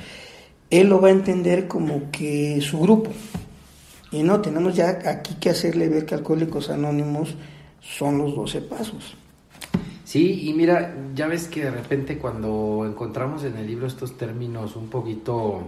él 0.71 0.89
lo 0.89 0.99
va 0.99 1.09
a 1.09 1.11
entender 1.11 1.67
como 1.67 2.09
que 2.09 2.59
su 2.61 2.79
grupo. 2.79 3.11
Y 4.11 4.23
no, 4.23 4.41
tenemos 4.41 4.75
ya 4.75 4.97
aquí 5.05 5.35
que 5.35 5.51
hacerle 5.51 5.89
ver 5.89 6.07
que 6.07 6.15
Alcohólicos 6.15 6.71
Anónimos 6.71 7.35
son 7.81 8.17
los 8.17 8.35
12 8.35 8.61
pasos. 8.61 9.15
Sí, 10.09 10.49
y 10.49 10.53
mira, 10.53 10.95
ya 11.13 11.27
ves 11.27 11.47
que 11.47 11.65
de 11.65 11.69
repente 11.69 12.17
cuando 12.17 12.83
encontramos 12.83 13.43
en 13.43 13.55
el 13.57 13.67
libro 13.67 13.85
estos 13.85 14.17
términos 14.17 14.75
un 14.75 14.89
poquito 14.89 15.61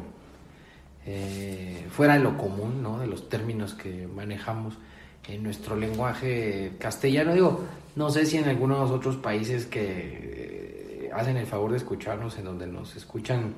eh, 1.05 1.85
fuera 1.91 2.15
de 2.15 2.21
lo 2.21 2.39
común, 2.39 2.81
¿no? 2.81 2.97
De 2.97 3.05
los 3.05 3.29
términos 3.29 3.75
que 3.75 4.07
manejamos 4.07 4.79
en 5.27 5.43
nuestro 5.43 5.75
lenguaje 5.75 6.71
castellano. 6.79 7.35
Digo, 7.35 7.65
no 7.95 8.09
sé 8.09 8.25
si 8.25 8.37
en 8.37 8.45
algunos 8.45 8.89
otros 8.89 9.15
países 9.15 9.67
que 9.67 9.83
eh, 9.83 11.11
hacen 11.13 11.37
el 11.37 11.45
favor 11.45 11.69
de 11.69 11.77
escucharnos, 11.77 12.39
en 12.39 12.45
donde 12.45 12.65
nos 12.65 12.95
escuchan 12.95 13.53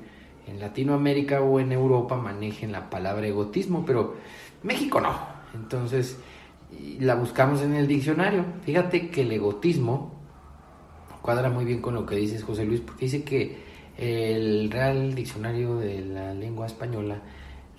en 0.46 0.60
Latinoamérica 0.60 1.40
o 1.40 1.60
en 1.60 1.72
Europa, 1.72 2.18
manejen 2.18 2.72
la 2.72 2.90
palabra 2.90 3.26
egotismo, 3.26 3.86
pero 3.86 4.16
México 4.62 5.00
no. 5.00 5.16
Entonces, 5.54 6.18
la 7.00 7.14
buscamos 7.14 7.62
en 7.62 7.72
el 7.72 7.86
diccionario. 7.86 8.44
Fíjate 8.66 9.08
que 9.08 9.22
el 9.22 9.32
egotismo 9.32 10.13
cuadra 11.24 11.48
muy 11.48 11.64
bien 11.64 11.80
con 11.80 11.94
lo 11.94 12.04
que 12.04 12.16
dices, 12.16 12.44
José 12.44 12.66
Luis, 12.66 12.82
porque 12.82 13.06
dice 13.06 13.24
que 13.24 13.56
el 13.96 14.70
Real 14.70 15.14
Diccionario 15.14 15.76
de 15.78 16.04
la 16.04 16.34
Lengua 16.34 16.66
Española 16.66 17.22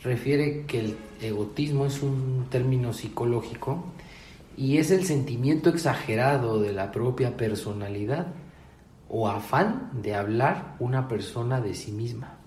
refiere 0.02 0.66
que 0.66 0.80
el 0.80 0.98
egotismo 1.22 1.86
es 1.86 2.02
un 2.02 2.48
término 2.50 2.92
psicológico 2.92 3.86
y 4.58 4.78
es 4.78 4.90
el 4.90 5.06
sentimiento 5.06 5.70
exagerado 5.70 6.60
de 6.60 6.74
la 6.74 6.92
propia 6.92 7.38
personalidad 7.38 8.34
o 9.10 9.28
afán 9.28 9.92
de 9.94 10.16
hablar 10.16 10.76
una 10.80 11.08
persona 11.08 11.62
de 11.62 11.76
sí 11.76 11.92
misma. 11.92 12.40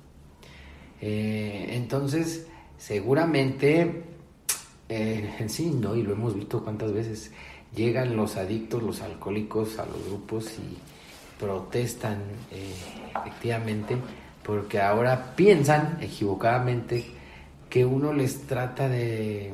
Eh, 1.00 1.68
entonces, 1.74 2.48
seguramente 2.76 4.02
eh, 4.88 5.46
sí, 5.46 5.70
¿no? 5.70 5.94
Y 5.94 6.02
lo 6.02 6.14
hemos 6.14 6.34
visto 6.34 6.64
cuántas 6.64 6.92
veces 6.92 7.30
llegan 7.74 8.16
los 8.16 8.36
adictos, 8.36 8.82
los 8.82 9.00
alcohólicos 9.02 9.78
a 9.78 9.86
los 9.86 10.04
grupos 10.06 10.52
y 10.58 10.76
protestan 11.38 12.22
eh, 12.50 12.74
efectivamente 13.20 13.96
porque 14.48 14.80
ahora 14.80 15.34
piensan 15.36 15.98
equivocadamente 16.00 17.04
que 17.68 17.84
uno 17.84 18.14
les 18.14 18.46
trata 18.46 18.88
de 18.88 19.52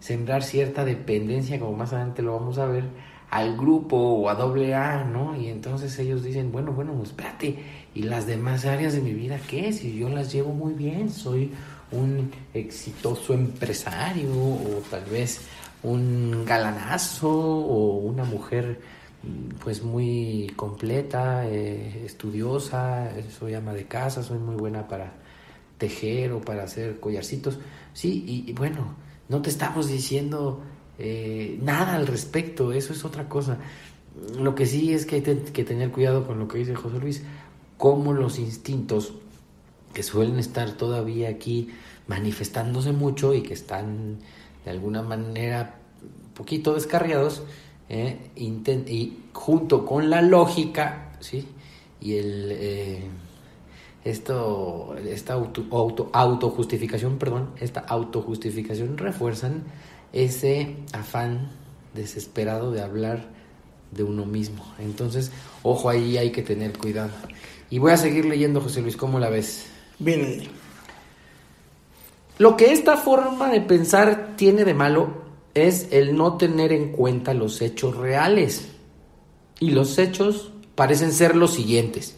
sembrar 0.00 0.42
cierta 0.42 0.84
dependencia, 0.84 1.58
como 1.58 1.72
más 1.72 1.94
adelante 1.94 2.20
lo 2.20 2.34
vamos 2.34 2.58
a 2.58 2.66
ver, 2.66 2.84
al 3.30 3.56
grupo 3.56 3.96
o 3.96 4.28
a 4.28 4.34
doble 4.34 4.74
A, 4.74 5.02
¿no? 5.04 5.34
Y 5.34 5.48
entonces 5.48 5.98
ellos 5.98 6.22
dicen, 6.22 6.52
bueno, 6.52 6.72
bueno, 6.72 6.92
pues 6.92 7.08
espérate, 7.08 7.58
¿y 7.94 8.02
las 8.02 8.26
demás 8.26 8.66
áreas 8.66 8.92
de 8.92 9.00
mi 9.00 9.14
vida 9.14 9.40
qué? 9.48 9.72
Si 9.72 9.96
yo 9.96 10.10
las 10.10 10.30
llevo 10.30 10.52
muy 10.52 10.74
bien, 10.74 11.10
soy 11.10 11.50
un 11.90 12.30
exitoso 12.52 13.32
empresario 13.32 14.30
o 14.30 14.82
tal 14.90 15.04
vez 15.06 15.40
un 15.86 16.44
galanazo 16.44 17.30
o 17.30 17.98
una 17.98 18.24
mujer 18.24 18.80
pues 19.62 19.82
muy 19.82 20.52
completa, 20.56 21.48
eh, 21.48 22.02
estudiosa, 22.04 23.10
soy 23.36 23.54
ama 23.54 23.72
de 23.72 23.86
casa, 23.86 24.22
soy 24.22 24.38
muy 24.38 24.56
buena 24.56 24.88
para 24.88 25.14
tejer 25.78 26.32
o 26.32 26.40
para 26.40 26.64
hacer 26.64 26.98
collarcitos. 26.98 27.58
Sí, 27.92 28.44
y, 28.46 28.52
bueno, 28.52 28.94
no 29.28 29.42
te 29.42 29.50
estamos 29.50 29.88
diciendo 29.88 30.60
eh, 30.98 31.58
nada 31.62 31.94
al 31.94 32.06
respecto, 32.08 32.72
eso 32.72 32.92
es 32.92 33.04
otra 33.04 33.28
cosa. 33.28 33.58
Lo 34.38 34.54
que 34.54 34.66
sí 34.66 34.92
es 34.92 35.06
que 35.06 35.16
hay 35.16 35.22
que 35.22 35.64
tener 35.64 35.92
cuidado 35.92 36.26
con 36.26 36.40
lo 36.40 36.48
que 36.48 36.58
dice 36.58 36.74
José 36.74 36.98
Luis, 36.98 37.22
cómo 37.76 38.12
los 38.12 38.38
instintos 38.40 39.14
que 39.94 40.02
suelen 40.02 40.38
estar 40.38 40.72
todavía 40.72 41.28
aquí 41.28 41.70
manifestándose 42.08 42.92
mucho 42.92 43.34
y 43.34 43.42
que 43.42 43.54
están 43.54 44.18
de 44.66 44.72
alguna 44.72 45.00
manera 45.00 45.76
poquito 46.34 46.74
descarriados, 46.74 47.44
eh, 47.88 48.18
y 48.36 49.18
junto 49.32 49.86
con 49.86 50.10
la 50.10 50.20
lógica, 50.20 51.12
¿sí? 51.20 51.46
Y 52.00 52.16
el, 52.16 52.48
eh, 52.50 53.02
esto, 54.04 54.96
esta 55.08 55.34
auto, 55.34 55.64
auto, 55.70 56.10
autojustificación, 56.12 57.16
perdón, 57.16 57.50
esta 57.60 57.80
autojustificación 57.80 58.98
refuerzan 58.98 59.62
ese 60.12 60.76
afán 60.92 61.48
desesperado 61.94 62.72
de 62.72 62.82
hablar 62.82 63.28
de 63.92 64.02
uno 64.02 64.26
mismo. 64.26 64.64
Entonces, 64.80 65.30
ojo, 65.62 65.88
ahí 65.88 66.18
hay 66.18 66.32
que 66.32 66.42
tener 66.42 66.76
cuidado. 66.76 67.10
Y 67.70 67.78
voy 67.78 67.92
a 67.92 67.96
seguir 67.96 68.24
leyendo, 68.24 68.60
José 68.60 68.82
Luis, 68.82 68.96
¿cómo 68.96 69.18
la 69.18 69.30
ves? 69.30 69.66
Bien. 69.98 70.65
Lo 72.38 72.56
que 72.56 72.72
esta 72.72 72.96
forma 72.96 73.48
de 73.48 73.60
pensar 73.62 74.34
tiene 74.36 74.64
de 74.64 74.74
malo 74.74 75.24
es 75.54 75.88
el 75.90 76.16
no 76.16 76.36
tener 76.36 76.70
en 76.72 76.92
cuenta 76.92 77.32
los 77.32 77.62
hechos 77.62 77.96
reales. 77.96 78.68
Y 79.58 79.70
los 79.70 79.98
hechos 79.98 80.52
parecen 80.74 81.12
ser 81.12 81.34
los 81.34 81.54
siguientes. 81.54 82.16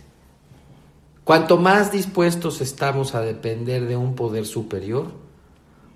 Cuanto 1.22 1.56
más 1.56 1.92
dispuestos 1.92 2.60
estamos 2.60 3.14
a 3.14 3.20
depender 3.20 3.86
de 3.86 3.96
un 3.96 4.16
poder 4.16 4.44
superior, 4.44 5.12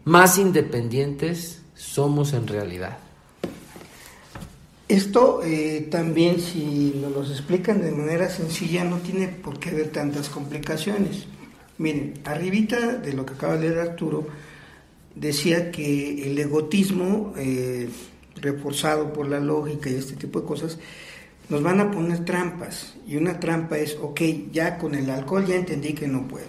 más 0.05 0.39
independientes 0.39 1.63
somos 1.75 2.33
en 2.33 2.47
realidad. 2.47 2.99
Esto 4.89 5.41
eh, 5.43 5.89
también, 5.91 6.39
si 6.39 6.93
nos 7.01 7.13
lo 7.13 7.23
explican 7.23 7.81
de 7.81 7.93
manera 7.93 8.29
sencilla, 8.29 8.85
no 8.85 8.99
tiene 8.99 9.27
por 9.29 9.59
qué 9.59 9.71
haber 9.71 9.91
tantas 9.91 10.29
complicaciones. 10.29 11.27
Miren, 11.83 12.15
arribita 12.25 12.79
de 12.99 13.13
lo 13.13 13.27
que 13.27 13.35
acaba 13.35 13.57
de 13.57 13.69
leer 13.69 13.81
Arturo, 13.81 14.29
decía 15.17 15.73
que 15.73 16.31
el 16.31 16.39
egotismo, 16.39 17.35
eh, 17.37 17.89
reforzado 18.37 19.13
por 19.13 19.29
la 19.29 19.41
lógica 19.41 19.91
y 19.91 19.97
este 19.97 20.15
tipo 20.15 20.41
de 20.41 20.47
cosas, 20.47 20.79
nos 21.49 21.61
van 21.61 21.81
a 21.81 21.91
poner 21.91 22.25
trampas. 22.25 22.95
Y 23.05 23.17
una 23.17 23.41
trampa 23.41 23.79
es, 23.79 23.99
ok, 24.01 24.21
ya 24.53 24.79
con 24.79 24.95
el 24.95 25.11
alcohol 25.11 25.45
ya 25.45 25.57
entendí 25.57 25.93
que 25.93 26.07
no 26.07 26.29
puedo. 26.29 26.47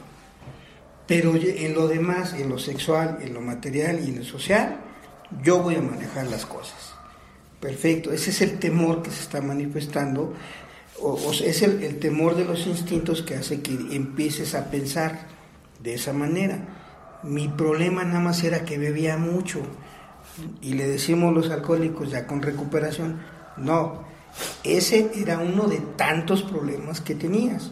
Pero 1.07 1.33
en 1.35 1.73
lo 1.73 1.87
demás, 1.87 2.33
en 2.33 2.47
lo 2.47 2.59
sexual, 2.59 3.17
en 3.23 3.33
lo 3.33 3.41
material 3.41 4.01
y 4.05 4.11
en 4.11 4.19
lo 4.19 4.23
social, 4.23 4.81
yo 5.43 5.63
voy 5.63 5.75
a 5.75 5.81
manejar 5.81 6.27
las 6.27 6.45
cosas. 6.45 6.93
Perfecto, 7.59 8.11
ese 8.11 8.29
es 8.29 8.41
el 8.41 8.59
temor 8.59 9.01
que 9.01 9.09
se 9.09 9.21
está 9.21 9.41
manifestando, 9.41 10.33
o, 11.01 11.32
es 11.32 11.62
el, 11.62 11.99
temor 11.99 12.36
de 12.36 12.45
los 12.45 12.67
instintos 12.67 13.21
que 13.21 13.36
hace 13.36 13.62
que 13.62 13.73
empieces 13.95 14.56
a 14.56 14.69
pensar 14.69 15.27
de 15.82 15.95
esa 15.95 16.13
manera 16.13 16.65
mi 17.23 17.47
problema 17.47 18.03
nada 18.03 18.19
más 18.19 18.43
era 18.43 18.65
que 18.65 18.77
bebía 18.77 19.17
mucho 19.17 19.62
y 20.62 20.73
le 20.73 20.88
decimos 20.88 21.34
los 21.34 21.49
alcohólicos 21.49 22.12
ya 22.12 22.27
con 22.27 22.41
recuperación, 22.41 23.19
no, 23.58 24.03
ese 24.63 25.12
era 25.15 25.38
uno 25.38 25.67
de 25.67 25.79
tantos 25.95 26.43
problemas 26.43 27.01
que 27.01 27.15
tenías. 27.15 27.71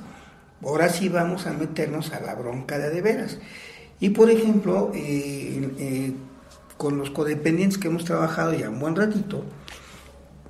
Ahora 0.64 0.90
sí 0.90 1.10
vamos 1.10 1.48
a 1.48 1.54
meternos 1.54 2.14
a 2.14 2.20
la 2.20 2.36
bronca 2.36 2.78
de 2.78 2.92
de 2.92 3.02
veras. 3.02 3.40
Y 4.00 4.10
por 4.10 4.30
ejemplo, 4.30 4.92
eh, 4.94 5.72
eh, 5.80 6.14
con 6.78 6.98
los 6.98 7.10
codependientes 7.10 7.78
que 7.78 7.88
hemos 7.88 8.06
trabajado 8.06 8.54
ya 8.54 8.70
un 8.70 8.80
buen 8.80 8.96
ratito, 8.96 9.44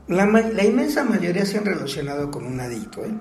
la, 0.07 0.25
la 0.25 0.63
inmensa 0.63 1.03
mayoría 1.03 1.45
se 1.45 1.57
han 1.57 1.65
relacionado 1.65 2.31
con 2.31 2.45
un 2.45 2.59
adicto. 2.59 3.03
¿eh? 3.05 3.13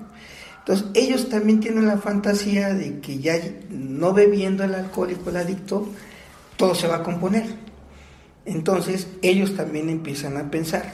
Entonces, 0.59 0.87
ellos 0.93 1.29
también 1.29 1.59
tienen 1.59 1.87
la 1.87 1.97
fantasía 1.97 2.73
de 2.73 2.99
que 2.99 3.19
ya 3.19 3.35
no 3.69 4.13
bebiendo 4.13 4.63
el 4.63 4.75
alcohólico, 4.75 5.29
el 5.29 5.37
adicto, 5.37 5.87
todo 6.55 6.75
se 6.75 6.87
va 6.87 6.97
a 6.97 7.03
componer. 7.03 7.45
Entonces, 8.45 9.07
ellos 9.21 9.55
también 9.55 9.89
empiezan 9.89 10.37
a 10.37 10.49
pensar 10.51 10.91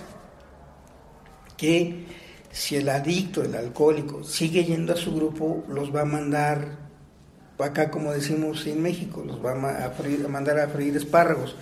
que 1.57 2.05
si 2.51 2.75
el 2.75 2.87
adicto, 2.89 3.43
el 3.43 3.55
alcohólico, 3.55 4.23
sigue 4.23 4.63
yendo 4.63 4.93
a 4.93 4.95
su 4.95 5.13
grupo, 5.13 5.63
los 5.67 5.93
va 5.93 6.01
a 6.01 6.05
mandar, 6.05 6.77
acá 7.59 7.91
como 7.91 8.11
decimos 8.11 8.65
en 8.67 8.81
México, 8.81 9.23
los 9.25 9.43
va 9.43 9.51
a, 9.51 10.27
mandar 10.29 10.59
a 10.59 10.67
freír 10.67 10.95
espárragos. 10.95 11.55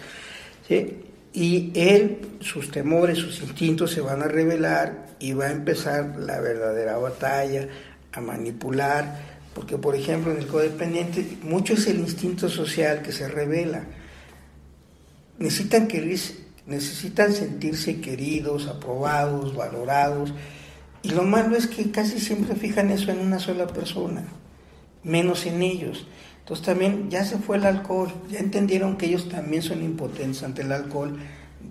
Y 1.36 1.74
él, 1.76 2.38
sus 2.40 2.72
temores, 2.72 3.18
sus 3.18 3.42
instintos 3.42 3.92
se 3.92 4.00
van 4.00 4.22
a 4.22 4.28
revelar 4.30 5.08
y 5.20 5.34
va 5.34 5.48
a 5.48 5.52
empezar 5.52 6.16
la 6.18 6.40
verdadera 6.40 6.98
batalla, 6.98 7.68
a 8.14 8.22
manipular, 8.22 9.20
porque 9.54 9.78
por 9.78 9.96
ejemplo 9.96 10.32
en 10.32 10.38
el 10.38 10.48
codependiente 10.48 11.38
mucho 11.44 11.74
es 11.74 11.88
el 11.88 12.00
instinto 12.00 12.48
social 12.48 13.02
que 13.02 13.12
se 13.12 13.28
revela. 13.28 13.84
Necesitan, 15.38 15.90
que, 15.90 16.18
necesitan 16.68 17.34
sentirse 17.34 18.00
queridos, 18.00 18.68
aprobados, 18.68 19.54
valorados, 19.58 20.34
y 21.04 21.10
lo 21.10 21.24
malo 21.24 21.58
es 21.58 21.68
que 21.68 21.92
casi 21.92 22.18
siempre 22.18 22.56
fijan 22.56 22.92
eso 22.92 23.12
en 23.12 23.20
una 23.20 23.40
sola 23.40 23.68
persona, 23.68 24.24
menos 25.06 25.46
en 25.46 25.64
ellos. 25.64 26.06
Entonces 26.40 26.66
también 26.66 27.10
ya 27.10 27.24
se 27.24 27.38
fue 27.38 27.56
el 27.56 27.66
alcohol, 27.66 28.12
ya 28.30 28.40
entendieron 28.40 28.98
que 28.98 29.06
ellos 29.06 29.30
también 29.30 29.64
son 29.64 29.82
impotentes 29.82 30.44
ante 30.44 30.64
el 30.64 30.74
alcohol 30.74 31.18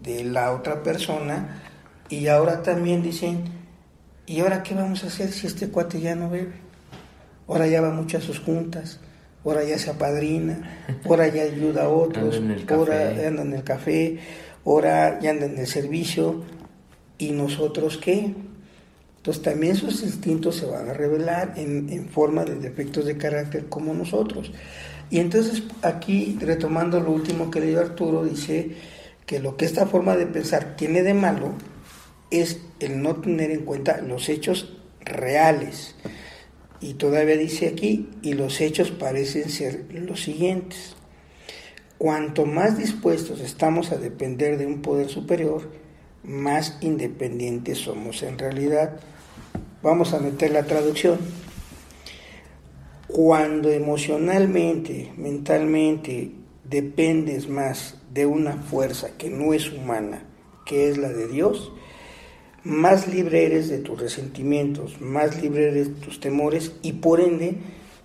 de 0.02 0.24
la 0.24 0.52
otra 0.52 0.82
persona 0.82 1.62
y 2.08 2.28
ahora 2.28 2.62
también 2.62 3.02
dicen, 3.02 3.44
¿Y 4.26 4.40
ahora 4.40 4.62
qué 4.62 4.74
vamos 4.74 5.04
a 5.04 5.08
hacer 5.08 5.30
si 5.30 5.46
este 5.46 5.68
cuate 5.68 6.00
ya 6.00 6.14
no 6.14 6.30
bebe? 6.30 6.52
Ahora 7.46 7.66
ya 7.66 7.82
va 7.82 7.90
mucho 7.90 8.16
a 8.16 8.20
sus 8.22 8.40
juntas, 8.40 9.00
ahora 9.44 9.64
ya 9.64 9.78
se 9.78 9.90
apadrina, 9.90 10.80
ahora 11.04 11.28
ya 11.28 11.42
ayuda 11.42 11.84
a 11.84 11.88
otros, 11.90 12.40
ahora 12.70 13.10
anda 13.26 13.42
en 13.42 13.52
el 13.52 13.64
café, 13.64 14.18
ahora 14.64 15.20
ya 15.20 15.30
anda 15.30 15.44
en 15.44 15.58
el 15.58 15.66
servicio. 15.66 16.42
¿Y 17.18 17.32
nosotros 17.32 17.98
qué? 17.98 18.34
Entonces 19.24 19.42
también 19.42 19.74
sus 19.74 20.02
instintos 20.02 20.56
se 20.56 20.66
van 20.66 20.90
a 20.90 20.92
revelar 20.92 21.54
en, 21.56 22.10
forma 22.10 22.44
de 22.44 22.56
defectos 22.56 23.06
de 23.06 23.16
carácter 23.16 23.70
como 23.70 23.94
nosotros. 23.94 24.52
Y 25.08 25.18
entonces 25.18 25.62
aquí, 25.80 26.36
retomando 26.42 27.00
lo 27.00 27.10
último 27.10 27.50
que 27.50 27.60
leyó 27.60 27.80
Arturo, 27.80 28.22
dice 28.22 28.72
que 29.24 29.40
lo 29.40 29.56
que 29.56 29.64
esta 29.64 29.86
forma 29.86 30.14
de 30.14 30.26
pensar 30.26 30.76
tiene 30.76 31.02
de 31.02 31.14
malo 31.14 31.54
es 32.30 32.60
el 32.80 33.00
no 33.00 33.16
tener 33.16 33.50
en 33.50 33.64
cuenta 33.64 34.02
los 34.02 34.28
hechos 34.28 34.76
reales. 35.00 35.94
Y 36.82 36.92
todavía 36.92 37.38
dice 37.38 37.68
aquí, 37.68 38.10
y 38.20 38.34
los 38.34 38.60
hechos 38.60 38.90
parecen 38.90 39.48
ser 39.48 39.86
los 39.90 40.22
siguientes. 40.22 40.96
Cuanto 41.96 42.44
más 42.44 42.76
dispuestos 42.76 43.40
estamos 43.40 43.90
a 43.90 43.96
depender 43.96 44.58
de 44.58 44.66
un 44.66 44.82
poder 44.82 45.08
superior, 45.08 45.70
más 46.22 46.76
independientes 46.82 47.78
somos 47.78 48.22
en 48.22 48.38
realidad. 48.38 49.00
Vamos 49.84 50.14
a 50.14 50.18
meter 50.18 50.50
la 50.50 50.62
traducción. 50.62 51.18
Cuando 53.06 53.70
emocionalmente, 53.70 55.12
mentalmente, 55.18 56.30
dependes 56.64 57.50
más 57.50 57.96
de 58.10 58.24
una 58.24 58.54
fuerza 58.54 59.10
que 59.18 59.28
no 59.28 59.52
es 59.52 59.70
humana, 59.70 60.24
que 60.64 60.88
es 60.88 60.96
la 60.96 61.10
de 61.10 61.28
Dios, 61.28 61.70
más 62.62 63.08
libre 63.08 63.44
eres 63.44 63.68
de 63.68 63.76
tus 63.76 64.00
resentimientos, 64.00 65.02
más 65.02 65.42
libre 65.42 65.68
eres 65.68 65.88
de 65.88 66.00
tus 66.00 66.18
temores 66.18 66.72
y 66.80 66.94
por 66.94 67.20
ende 67.20 67.58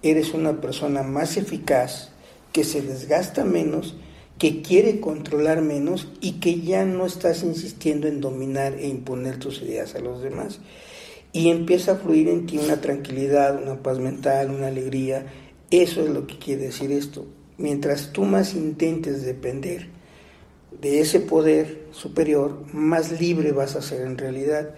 eres 0.03 0.33
una 0.33 0.59
persona 0.59 1.01
más 1.01 1.37
eficaz, 1.37 2.11
que 2.51 2.65
se 2.65 2.81
desgasta 2.81 3.45
menos 3.45 3.95
que 4.39 4.61
quiere 4.61 5.01
controlar 5.01 5.61
menos 5.61 6.07
y 6.21 6.39
que 6.39 6.61
ya 6.61 6.85
no 6.85 7.05
estás 7.05 7.43
insistiendo 7.43 8.07
en 8.07 8.21
dominar 8.21 8.73
e 8.73 8.87
imponer 8.87 9.37
tus 9.37 9.61
ideas 9.61 9.95
a 9.95 9.99
los 9.99 10.21
demás. 10.21 10.61
Y 11.31 11.49
empieza 11.49 11.93
a 11.93 11.95
fluir 11.95 12.27
en 12.29 12.45
ti 12.45 12.57
una 12.57 12.81
tranquilidad, 12.81 13.61
una 13.61 13.81
paz 13.81 13.99
mental, 13.99 14.49
una 14.49 14.67
alegría. 14.67 15.25
Eso 15.69 16.01
es 16.01 16.09
lo 16.09 16.25
que 16.25 16.37
quiere 16.39 16.63
decir 16.63 16.91
esto. 16.91 17.25
Mientras 17.57 18.11
tú 18.11 18.23
más 18.23 18.55
intentes 18.55 19.23
depender 19.23 19.87
de 20.81 21.01
ese 21.01 21.19
poder 21.19 21.87
superior, 21.91 22.63
más 22.73 23.19
libre 23.19 23.51
vas 23.51 23.75
a 23.75 23.81
ser 23.81 24.01
en 24.01 24.17
realidad. 24.17 24.75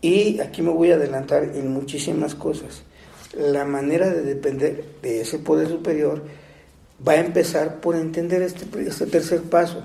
Y 0.00 0.40
aquí 0.40 0.62
me 0.62 0.70
voy 0.70 0.90
a 0.90 0.96
adelantar 0.96 1.44
en 1.54 1.72
muchísimas 1.72 2.34
cosas. 2.34 2.82
La 3.38 3.64
manera 3.64 4.10
de 4.10 4.22
depender 4.22 4.84
de 5.00 5.20
ese 5.22 5.38
poder 5.38 5.68
superior 5.68 6.22
va 7.06 7.12
a 7.12 7.20
empezar 7.20 7.80
por 7.80 7.96
entender 7.96 8.42
este, 8.42 8.66
este 8.86 9.06
tercer 9.06 9.42
paso. 9.42 9.84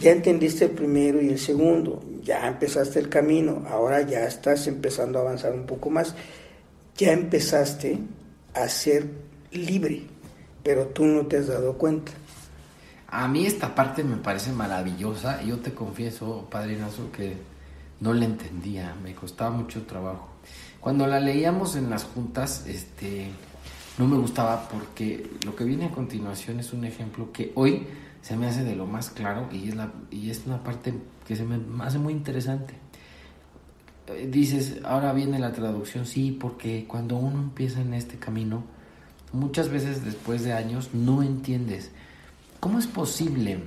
Ya 0.00 0.12
entendiste 0.12 0.66
el 0.66 0.70
primero 0.72 1.20
y 1.20 1.28
el 1.28 1.38
segundo, 1.38 2.02
ya 2.22 2.46
empezaste 2.46 3.00
el 3.00 3.08
camino, 3.08 3.64
ahora 3.68 4.02
ya 4.02 4.24
estás 4.26 4.66
empezando 4.68 5.18
a 5.18 5.22
avanzar 5.22 5.52
un 5.52 5.66
poco 5.66 5.90
más, 5.90 6.14
ya 6.96 7.12
empezaste 7.12 7.98
a 8.54 8.68
ser 8.68 9.06
libre, 9.50 10.02
pero 10.62 10.86
tú 10.86 11.04
no 11.04 11.26
te 11.26 11.38
has 11.38 11.48
dado 11.48 11.76
cuenta. 11.76 12.12
A 13.08 13.26
mí 13.26 13.46
esta 13.46 13.74
parte 13.74 14.04
me 14.04 14.16
parece 14.16 14.52
maravillosa. 14.52 15.42
Yo 15.42 15.58
te 15.58 15.72
confieso, 15.72 16.46
Padre 16.50 16.76
Nazo, 16.76 17.10
que 17.10 17.36
no 18.00 18.12
la 18.12 18.26
entendía, 18.26 18.94
me 19.02 19.14
costaba 19.14 19.50
mucho 19.50 19.82
trabajo. 19.86 20.28
Cuando 20.80 21.06
la 21.06 21.18
leíamos 21.18 21.74
en 21.74 21.90
las 21.90 22.04
juntas, 22.04 22.64
este, 22.66 23.30
no 23.96 24.06
me 24.06 24.16
gustaba 24.18 24.68
porque 24.68 25.28
lo 25.44 25.56
que 25.56 25.64
viene 25.64 25.86
a 25.86 25.90
continuación 25.90 26.60
es 26.60 26.72
un 26.72 26.84
ejemplo 26.84 27.32
que 27.32 27.50
hoy 27.54 27.86
se 28.22 28.36
me 28.36 28.46
hace 28.46 28.64
de 28.64 28.76
lo 28.76 28.86
más 28.86 29.10
claro 29.10 29.48
y 29.52 29.68
es, 29.68 29.76
la, 29.76 29.92
y 30.10 30.30
es 30.30 30.42
una 30.46 30.62
parte 30.62 30.94
que 31.26 31.36
se 31.36 31.44
me 31.44 31.60
hace 31.82 31.98
muy 31.98 32.12
interesante. 32.12 32.74
Eh, 34.08 34.28
dices, 34.30 34.80
ahora 34.84 35.12
viene 35.12 35.38
la 35.38 35.52
traducción, 35.52 36.06
sí, 36.06 36.36
porque 36.38 36.86
cuando 36.86 37.16
uno 37.16 37.40
empieza 37.40 37.80
en 37.80 37.94
este 37.94 38.18
camino, 38.18 38.64
muchas 39.32 39.68
veces 39.68 40.04
después 40.04 40.42
de 40.44 40.52
años 40.52 40.90
no 40.94 41.22
entiendes. 41.22 41.90
¿Cómo 42.60 42.78
es 42.78 42.86
posible, 42.86 43.60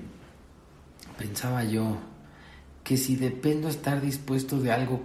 pensaba 1.17 1.63
yo, 1.63 1.97
que 2.83 2.97
si 2.97 3.15
dependo 3.15 3.69
estar 3.69 4.01
dispuesto 4.01 4.59
de 4.59 4.71
algo 4.71 5.01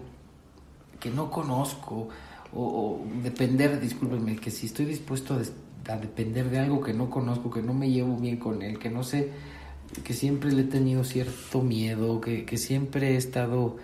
que 0.99 1.11
no 1.11 1.31
conozco, 1.31 2.09
o, 2.55 3.05
depender, 3.23 3.79
discúlpenme, 3.81 4.37
que 4.37 4.51
si 4.51 4.67
estoy 4.67 4.87
dispuesto 4.87 5.35
a, 5.35 5.43
depender 5.95 6.51
de 6.51 6.59
algo 6.59 6.81
que 6.81 6.93
no 6.93 7.11
conozco, 7.11 7.51
que 7.51 7.63
no 7.63 7.73
me 7.73 7.91
llevo 7.91 8.17
bien 8.17 8.39
con 8.39 8.63
él, 8.63 8.79
que 8.79 8.91
no 8.91 9.05
sé, 9.05 9.31
que 10.03 10.13
siempre 10.13 10.53
le 10.53 10.63
he 10.63 10.65
tenido 10.65 11.05
cierto 11.05 11.63
miedo, 11.63 12.21
que, 12.21 12.45
que 12.45 12.57
siempre 12.57 13.13
he 13.13 13.17
estado 13.17 13.77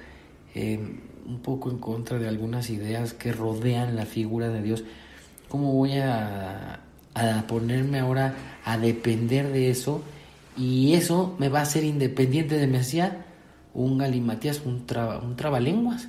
eh, 0.54 0.80
un 1.26 1.40
poco 1.40 1.70
en 1.70 1.78
contra 1.78 2.18
de 2.18 2.28
algunas 2.28 2.70
ideas 2.70 3.12
que 3.12 3.32
rodean 3.32 3.94
la 3.94 4.06
figura 4.06 4.48
de 4.48 4.62
Dios, 4.62 4.84
¿cómo 5.48 5.72
voy 5.72 5.98
a, 5.98 6.80
a 7.14 7.46
ponerme 7.46 8.00
ahora 8.00 8.34
a 8.64 8.78
depender 8.78 9.52
de 9.52 9.70
eso? 9.70 10.02
Y 10.56 10.94
eso 10.94 11.36
me 11.38 11.48
va 11.48 11.60
a 11.60 11.62
hacer 11.62 11.84
independiente 11.84 12.56
de 12.56 12.66
me 12.66 12.78
hacía 12.78 13.24
un 13.74 13.98
galimatías, 13.98 14.62
un, 14.64 14.86
traba, 14.86 15.18
un 15.18 15.36
trabalenguas. 15.36 16.08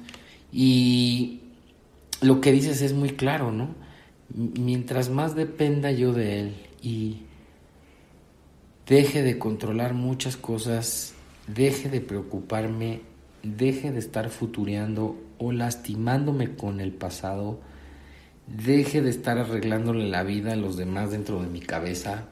Y 0.52 1.42
lo 2.22 2.42
que 2.42 2.52
dices 2.52 2.82
es 2.82 2.94
muy 2.94 3.12
claro, 3.12 3.52
¿no? 3.52 3.70
Mientras 4.34 5.10
más 5.10 5.36
dependa 5.36 5.92
yo 5.92 6.12
de 6.12 6.40
él 6.40 6.56
y 6.82 7.22
deje 8.88 9.22
de 9.22 9.38
controlar 9.38 9.94
muchas 9.94 10.38
cosas, 10.38 11.14
deje 11.48 11.90
de 11.90 12.02
preocuparme, 12.02 13.02
deje 13.44 13.92
de 13.92 14.00
estar 14.00 14.30
futureando 14.30 15.22
o 15.38 15.52
lastimándome 15.52 16.56
con 16.56 16.80
el 16.80 16.94
pasado, 16.94 17.60
deje 18.48 19.02
de 19.02 19.12
estar 19.12 19.38
arreglándole 19.38 20.10
la 20.10 20.24
vida 20.24 20.54
a 20.54 20.58
los 20.58 20.78
demás 20.78 21.12
dentro 21.12 21.42
de 21.42 21.50
mi 21.50 21.60
cabeza, 21.60 22.30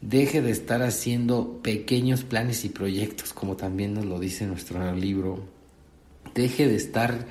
deje 0.00 0.40
de 0.40 0.50
estar 0.50 0.82
haciendo 0.82 1.60
pequeños 1.62 2.24
planes 2.24 2.64
y 2.64 2.70
proyectos, 2.70 3.34
como 3.34 3.56
también 3.56 3.94
nos 3.94 4.06
lo 4.06 4.18
dice 4.18 4.46
nuestro 4.46 4.94
libro, 4.94 5.44
deje 6.34 6.68
de 6.68 6.76
estar 6.76 7.26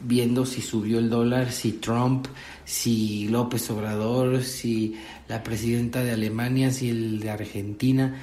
viendo 0.00 0.46
si 0.46 0.60
subió 0.60 0.98
el 0.98 1.10
dólar, 1.10 1.50
si 1.52 1.72
Trump, 1.72 2.26
si 2.64 3.28
López 3.28 3.70
Obrador, 3.70 4.42
si 4.42 4.96
la 5.28 5.42
presidenta 5.42 6.02
de 6.02 6.12
Alemania, 6.12 6.70
si 6.70 6.90
el 6.90 7.20
de 7.20 7.30
Argentina, 7.30 8.14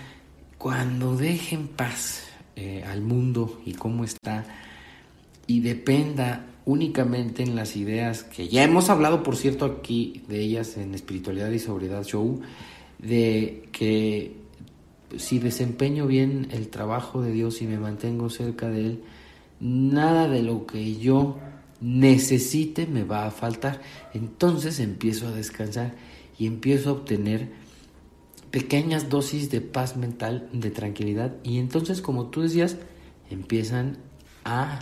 cuando 0.57 1.15
dejen 1.15 1.67
paz 1.67 2.23
eh, 2.55 2.83
al 2.87 3.01
mundo 3.01 3.61
y 3.65 3.73
cómo 3.73 4.03
está 4.03 4.45
y 5.47 5.59
dependa 5.59 6.45
únicamente 6.65 7.43
en 7.43 7.55
las 7.55 7.75
ideas 7.75 8.23
que 8.23 8.47
ya 8.47 8.63
hemos 8.63 8.89
hablado, 8.89 9.21
por 9.21 9.35
cierto, 9.35 9.65
aquí 9.65 10.23
de 10.27 10.39
ellas 10.39 10.77
en 10.77 10.95
Espiritualidad 10.95 11.51
y 11.51 11.59
Sobriedad 11.59 12.03
Show, 12.03 12.41
de 12.97 13.69
que 13.71 14.35
si 15.17 15.39
desempeño 15.39 16.07
bien 16.07 16.47
el 16.51 16.69
trabajo 16.69 17.21
de 17.21 17.31
Dios 17.31 17.61
y 17.61 17.67
me 17.67 17.77
mantengo 17.77 18.29
cerca 18.29 18.67
de 18.69 18.85
Él, 18.85 19.03
nada 19.59 20.27
de 20.27 20.41
lo 20.41 20.65
que 20.65 20.95
yo 20.95 21.37
necesite 21.81 22.87
me 22.87 23.03
va 23.03 23.25
a 23.25 23.31
faltar. 23.31 23.81
Entonces 24.13 24.79
empiezo 24.79 25.27
a 25.27 25.31
descansar 25.31 25.95
y 26.37 26.47
empiezo 26.47 26.89
a 26.89 26.93
obtener 26.93 27.49
pequeñas 28.51 29.09
dosis 29.09 29.49
de 29.49 29.61
paz 29.61 29.97
mental, 29.97 30.49
de 30.53 30.71
tranquilidad. 30.71 31.35
Y 31.43 31.59
entonces, 31.59 32.01
como 32.01 32.27
tú 32.27 32.41
decías, 32.41 32.77
empiezan 33.29 33.97
a 34.43 34.79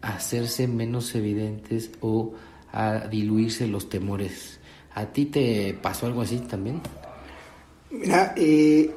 hacerse 0.00 0.66
menos 0.66 1.14
evidentes 1.14 1.90
o 2.00 2.34
a 2.72 3.06
diluirse 3.08 3.66
los 3.66 3.88
temores. 3.88 4.60
¿A 4.94 5.06
ti 5.06 5.26
te 5.26 5.78
pasó 5.80 6.06
algo 6.06 6.22
así 6.22 6.38
también? 6.38 6.80
Mira, 7.90 8.34
eh, 8.36 8.90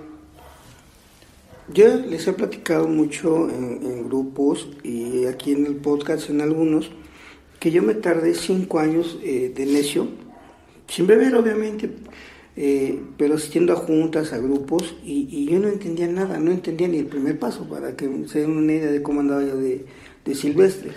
yo 1.74 1.98
les 1.98 2.28
he 2.28 2.34
platicado 2.34 2.88
mucho 2.88 3.50
en, 3.50 4.08
grupos 4.08 4.68
y 4.84 5.26
aquí 5.26 5.54
en 5.54 5.66
el 5.66 5.76
podcast 5.76 6.30
en 6.30 6.42
algunos 6.42 6.92
que 7.60 7.72
yo 7.72 7.84
me 7.84 7.94
tardé 7.94 8.34
cinco 8.34 8.80
años 8.80 9.20
eh, 9.24 9.54
de 9.56 9.66
necio, 9.66 10.08
sin 10.88 11.08
beber 11.08 11.36
obviamente, 11.36 11.90
eh, 12.58 13.00
pero 13.18 13.36
asistiendo 13.36 13.74
a 13.74 13.76
juntas, 13.76 14.34
a 14.34 14.40
grupos 14.40 14.96
y, 15.04 15.46
yo 15.46 15.60
no 15.60 15.68
entendía 15.68 16.08
nada, 16.08 16.40
no 16.40 16.52
entendía 16.52 16.88
ni 16.88 16.98
el 16.98 17.06
primer 17.06 17.40
paso 17.40 17.70
para 17.70 17.96
que 17.96 18.10
se 18.28 18.42
den 18.42 18.58
una 18.58 18.74
idea 18.74 18.92
de 18.92 19.02
cómo 19.02 19.22
andaba 19.22 19.44
yo 19.44 19.58
de, 19.58 19.86
silvestre. 20.36 20.92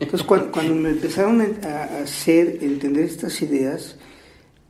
Entonces 0.00 0.26
cuando, 0.26 0.50
cuando 0.50 0.74
me 0.74 0.90
empezaron 0.90 1.40
a 1.40 2.02
hacer 2.02 2.58
entender 2.62 3.04
estas 3.04 3.40
ideas, 3.42 3.96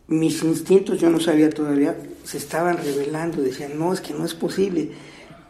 mis 0.07 0.43
instintos, 0.43 1.01
yo 1.01 1.11
no 1.11 1.21
sabía 1.21 1.51
todavía, 1.51 1.97
se 2.25 2.39
estaban 2.39 2.79
revelando, 2.79 3.43
decían, 3.43 3.79
no, 3.79 3.93
es 3.93 4.01
que 4.01 4.15
no 4.15 4.25
es 4.25 4.35
posible, 4.35 4.91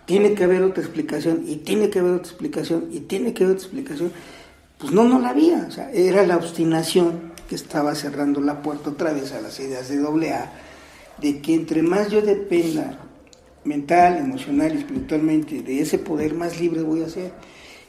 tiene 0.04 0.34
que 0.34 0.44
haber 0.44 0.62
otra 0.62 0.82
explicación, 0.82 1.44
y 1.46 1.56
tiene 1.56 1.88
que 1.88 2.00
haber 2.00 2.14
otra 2.14 2.30
explicación, 2.30 2.88
y 2.92 3.00
tiene 3.00 3.32
que 3.32 3.44
haber 3.44 3.56
otra 3.56 3.66
explicación. 3.66 4.12
Pues 4.78 4.92
no, 4.92 5.04
no 5.04 5.18
la 5.18 5.30
había, 5.30 5.66
o 5.68 5.70
sea, 5.70 5.90
era 5.92 6.26
la 6.26 6.36
obstinación 6.36 7.32
que 7.48 7.54
estaba 7.54 7.94
cerrando 7.94 8.40
la 8.40 8.60
puerta 8.60 8.90
otra 8.90 9.12
vez 9.12 9.32
a 9.32 9.40
las 9.40 9.58
ideas 9.60 9.88
de 9.88 9.98
doble 9.98 10.32
A, 10.32 10.52
de 11.18 11.40
que 11.40 11.54
entre 11.54 11.82
más 11.82 12.10
yo 12.10 12.20
dependa 12.20 12.98
mental, 13.64 14.18
emocional 14.18 14.74
y 14.74 14.78
espiritualmente 14.78 15.62
de 15.62 15.80
ese 15.80 15.98
poder, 15.98 16.34
más 16.34 16.60
libre 16.60 16.82
voy 16.82 17.02
a 17.02 17.08
ser. 17.08 17.32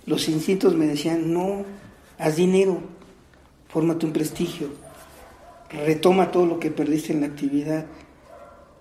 Los 0.06 0.30
instintos 0.30 0.76
me 0.76 0.88
decían, 0.88 1.34
no, 1.34 1.66
haz 2.18 2.36
dinero, 2.36 2.80
fórmate 3.68 4.06
un 4.06 4.14
prestigio, 4.14 4.70
retoma 5.70 6.32
todo 6.32 6.46
lo 6.46 6.60
que 6.60 6.72
perdiste 6.72 7.12
en 7.12 7.22
la 7.22 7.28
actividad. 7.28 7.86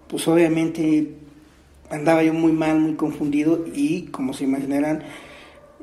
Pues 0.09 0.27
obviamente 0.29 1.15
andaba 1.91 2.23
yo 2.23 2.35
muy 2.35 2.53
mal, 2.53 2.79
muy 2.79 2.95
confundido 2.95 3.65
y, 3.75 4.07
como 4.07 4.33
se 4.33 4.45
imaginarán, 4.45 5.03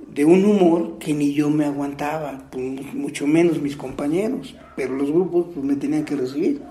de 0.08 0.26
un 0.26 0.44
humor 0.46 0.98
que 1.00 1.14
ni 1.14 1.34
yo 1.34 1.50
me 1.50 1.66
aguantaba, 1.66 2.50
pues, 2.52 2.94
mucho 2.94 3.28
menos 3.28 3.62
mis 3.62 3.78
compañeros, 3.78 4.56
pero 4.76 4.96
los 4.96 5.12
grupos 5.12 5.48
pues, 5.54 5.66
me 5.66 5.76
tenían 5.76 6.06
que 6.06 6.16
recibir. 6.16 6.62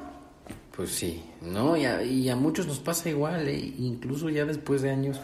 Pues 0.76 0.90
sí, 0.90 1.22
¿no? 1.42 1.76
Y 1.76 1.84
a, 1.84 2.02
y 2.02 2.28
a 2.28 2.36
muchos 2.36 2.66
nos 2.66 2.78
pasa 2.78 3.08
igual, 3.08 3.48
¿eh? 3.48 3.74
incluso 3.78 4.28
ya 4.28 4.44
después 4.44 4.82
de 4.82 4.90
años, 4.90 5.20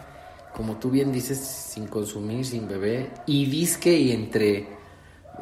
como 0.55 0.77
tú 0.77 0.91
bien 0.91 1.13
dices, 1.13 1.39
sin 1.39 1.87
consumir, 1.87 2.45
sin 2.45 2.69
beber, 2.69 3.11
y 3.27 3.47
disque 3.47 3.97
y 3.97 4.13
entre 4.13 4.67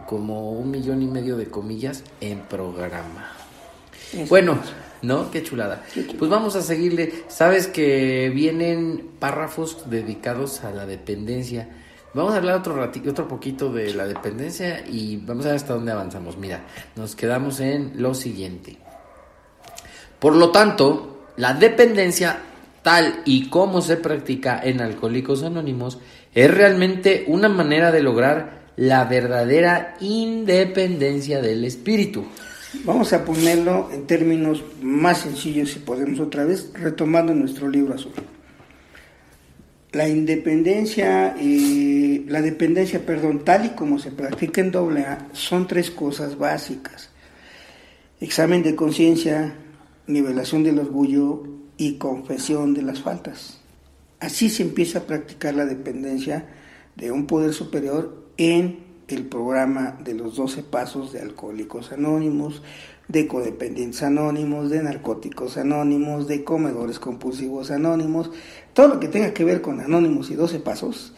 como 0.06 0.52
un 0.52 0.70
millón 0.70 1.02
y 1.02 1.06
medio 1.06 1.36
de 1.36 1.46
comillas 1.46 2.04
en 2.20 2.40
programa. 2.40 3.32
Bueno, 4.28 4.58
¿no? 5.06 5.30
Qué 5.30 5.42
chulada. 5.42 5.84
Pues 6.18 6.30
vamos 6.30 6.56
a 6.56 6.62
seguirle. 6.62 7.24
Sabes 7.28 7.66
que 7.66 8.30
vienen 8.34 9.10
párrafos 9.18 9.88
dedicados 9.88 10.64
a 10.64 10.70
la 10.70 10.86
dependencia. 10.86 11.68
Vamos 12.14 12.34
a 12.34 12.36
hablar 12.36 12.56
otro 12.56 12.76
ratito, 12.76 13.10
otro 13.10 13.28
poquito 13.28 13.72
de 13.72 13.92
la 13.94 14.06
dependencia 14.06 14.84
y 14.86 15.16
vamos 15.16 15.44
a 15.46 15.48
ver 15.48 15.56
hasta 15.56 15.74
dónde 15.74 15.92
avanzamos. 15.92 16.36
Mira, 16.36 16.64
nos 16.96 17.16
quedamos 17.16 17.60
en 17.60 17.92
lo 17.96 18.14
siguiente. 18.14 18.76
Por 20.18 20.36
lo 20.36 20.50
tanto, 20.50 21.26
la 21.36 21.54
dependencia 21.54 22.38
tal 22.84 23.22
y 23.24 23.48
como 23.48 23.80
se 23.80 23.96
practica 23.96 24.60
en 24.62 24.80
Alcohólicos 24.80 25.42
Anónimos, 25.42 25.98
es 26.34 26.52
realmente 26.52 27.24
una 27.26 27.48
manera 27.48 27.90
de 27.90 28.02
lograr 28.02 28.64
la 28.76 29.04
verdadera 29.06 29.96
independencia 30.00 31.40
del 31.40 31.64
espíritu. 31.64 32.26
Vamos 32.82 33.12
a 33.12 33.24
ponerlo 33.24 33.88
en 33.92 34.06
términos 34.06 34.62
más 34.82 35.20
sencillos, 35.20 35.70
si 35.70 35.78
podemos 35.78 36.20
otra 36.20 36.44
vez, 36.44 36.70
retomando 36.74 37.34
nuestro 37.34 37.68
libro 37.68 37.94
azul. 37.94 38.12
La 39.92 40.08
independencia, 40.08 41.36
eh, 41.38 42.24
la 42.26 42.42
dependencia, 42.42 43.06
perdón, 43.06 43.44
tal 43.44 43.66
y 43.66 43.68
como 43.70 43.98
se 43.98 44.10
practica 44.10 44.60
en 44.60 44.74
AA, 44.74 45.28
son 45.32 45.66
tres 45.66 45.90
cosas 45.90 46.36
básicas. 46.36 47.10
Examen 48.20 48.62
de 48.62 48.74
conciencia, 48.74 49.54
nivelación 50.06 50.64
del 50.64 50.80
orgullo 50.80 51.44
y 51.76 51.94
confesión 51.94 52.74
de 52.74 52.82
las 52.82 53.00
faltas. 53.00 53.60
Así 54.20 54.50
se 54.50 54.62
empieza 54.62 55.00
a 55.00 55.06
practicar 55.06 55.54
la 55.54 55.64
dependencia 55.64 56.46
de 56.96 57.12
un 57.12 57.26
poder 57.26 57.52
superior 57.52 58.24
en 58.36 58.78
el 59.08 59.26
programa 59.26 59.98
de 60.02 60.14
los 60.14 60.36
12 60.36 60.62
pasos 60.62 61.12
de 61.12 61.20
Alcohólicos 61.20 61.92
Anónimos, 61.92 62.62
de 63.08 63.26
Codependientes 63.26 64.02
Anónimos, 64.02 64.70
de 64.70 64.82
Narcóticos 64.82 65.58
Anónimos, 65.58 66.26
de 66.26 66.42
Comedores 66.42 66.98
Compulsivos 66.98 67.70
Anónimos, 67.70 68.30
todo 68.72 68.88
lo 68.88 69.00
que 69.00 69.08
tenga 69.08 69.34
que 69.34 69.44
ver 69.44 69.60
con 69.60 69.80
Anónimos 69.80 70.30
y 70.30 70.34
12 70.34 70.60
pasos, 70.60 71.12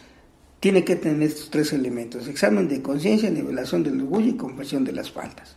tiene 0.59 0.85
que 0.85 0.97
tener 0.97 1.23
estos 1.23 1.51
tres 1.51 1.73
elementos, 1.73 2.27
examen 2.27 2.69
de 2.69 2.83
conciencia, 2.83 3.31
nivelación 3.31 3.85
del 3.85 4.01
orgullo 4.01 4.31
y 4.31 4.37
confesión 4.37 4.85
de 4.85 4.93
las 4.93 5.13
faltas. 5.13 5.57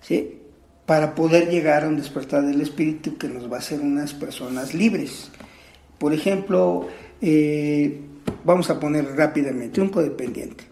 ¿Sí? 0.00 0.38
Para 0.86 1.14
poder 1.14 1.50
llegar 1.50 1.84
a 1.84 1.88
un 1.88 1.96
despertar 1.96 2.46
del 2.46 2.60
espíritu 2.60 3.18
que 3.18 3.28
nos 3.28 3.50
va 3.50 3.56
a 3.56 3.60
hacer 3.60 3.80
unas 3.80 4.14
personas 4.14 4.72
libres. 4.72 5.30
Por 5.98 6.12
ejemplo, 6.12 6.86
eh, 7.20 8.00
vamos 8.44 8.70
a 8.70 8.78
poner 8.78 9.04
rápidamente 9.16 9.80
un 9.80 9.88
codependiente 9.88 10.69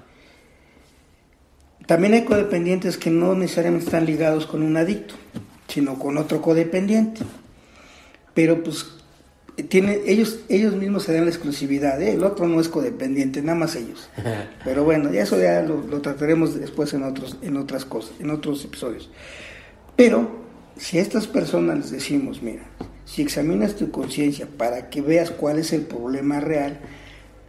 también 1.89 2.12
hay 2.12 2.24
codependientes 2.26 2.99
que 2.99 3.09
no 3.09 3.34
necesariamente 3.34 3.86
están 3.86 4.05
ligados 4.05 4.45
con 4.45 4.62
un 4.62 4.76
adicto, 4.76 5.14
sino 5.68 5.99
con 5.99 6.18
otro 6.18 6.43
codependiente. 6.43 7.22
Pero 8.34 8.62
pues 8.62 8.89
tiene, 9.70 10.03
ellos, 10.05 10.41
ellos 10.51 10.76
mismos 10.76 11.05
se 11.05 11.14
dan 11.14 11.24
la 11.24 11.30
exclusividad, 11.30 12.03
¿eh? 12.03 12.12
el 12.12 12.24
otro 12.24 12.47
no 12.47 12.61
es 12.61 12.68
codependiente, 12.68 13.41
nada 13.41 13.59
más 13.59 13.74
ellos. 13.74 14.11
Pero 14.64 14.84
bueno, 14.84 15.11
ya 15.11 15.22
eso 15.22 15.41
ya 15.41 15.62
lo, 15.62 15.80
lo, 15.80 16.03
trataremos 16.03 16.61
después 16.61 16.93
en 16.93 17.05
otros, 17.05 17.39
en 17.41 17.57
otras 17.57 17.86
cosas, 17.86 18.12
en 18.20 18.28
otros 18.28 18.62
episodios. 18.66 19.09
Pero 19.97 20.28
si 20.76 20.99
a 20.99 21.01
estas 21.01 21.26
personas 21.26 21.78
les 21.78 21.91
decimos, 21.91 22.43
mira, 22.43 22.64
si 23.07 23.22
examinas 23.22 23.76
tu 23.76 23.91
conciencia 23.91 24.47
para 24.59 24.91
que 24.91 25.01
veas 25.01 25.30
cuál 25.30 25.59
es 25.59 25.72
el 25.72 25.86
problema 25.86 26.39
real, 26.39 26.80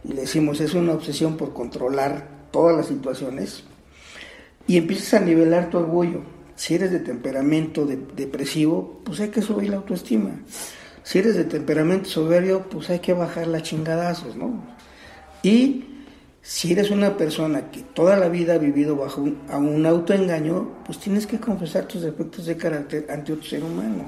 y 0.02 0.14
le 0.14 0.22
decimos, 0.22 0.62
es 0.62 0.72
una 0.72 0.94
obsesión 0.94 1.36
por 1.36 1.52
controlar 1.52 2.26
todas 2.50 2.74
las 2.74 2.86
situaciones, 2.86 3.64
y 4.70 4.76
empiezas 4.76 5.14
a 5.14 5.24
nivelar 5.24 5.68
tu 5.68 5.78
orgullo. 5.78 6.20
Si 6.54 6.76
eres 6.76 6.92
de 6.92 7.00
temperamento 7.00 7.84
depresivo, 7.86 9.00
pues 9.02 9.18
hay 9.18 9.30
que 9.30 9.42
subir 9.42 9.68
la 9.68 9.78
autoestima. 9.78 10.30
Si 11.02 11.18
eres 11.18 11.34
de 11.34 11.42
temperamento 11.42 12.08
soberbio, 12.08 12.68
pues 12.68 12.88
hay 12.88 13.00
que 13.00 13.12
bajar 13.12 13.48
la 13.48 13.62
chingadazos, 13.62 14.36
¿no? 14.36 14.62
Y 15.42 15.86
si 16.40 16.70
eres 16.70 16.92
una 16.92 17.16
persona 17.16 17.72
que 17.72 17.80
toda 17.80 18.16
la 18.16 18.28
vida 18.28 18.54
ha 18.54 18.58
vivido 18.58 18.94
bajo 18.94 19.22
un, 19.22 19.38
a 19.48 19.58
un 19.58 19.84
autoengaño, 19.86 20.84
pues 20.86 21.00
tienes 21.00 21.26
que 21.26 21.40
confesar 21.40 21.86
tus 21.86 22.02
defectos 22.02 22.46
de 22.46 22.56
carácter 22.56 23.06
ante 23.10 23.32
otro 23.32 23.48
ser 23.48 23.64
humano. 23.64 24.04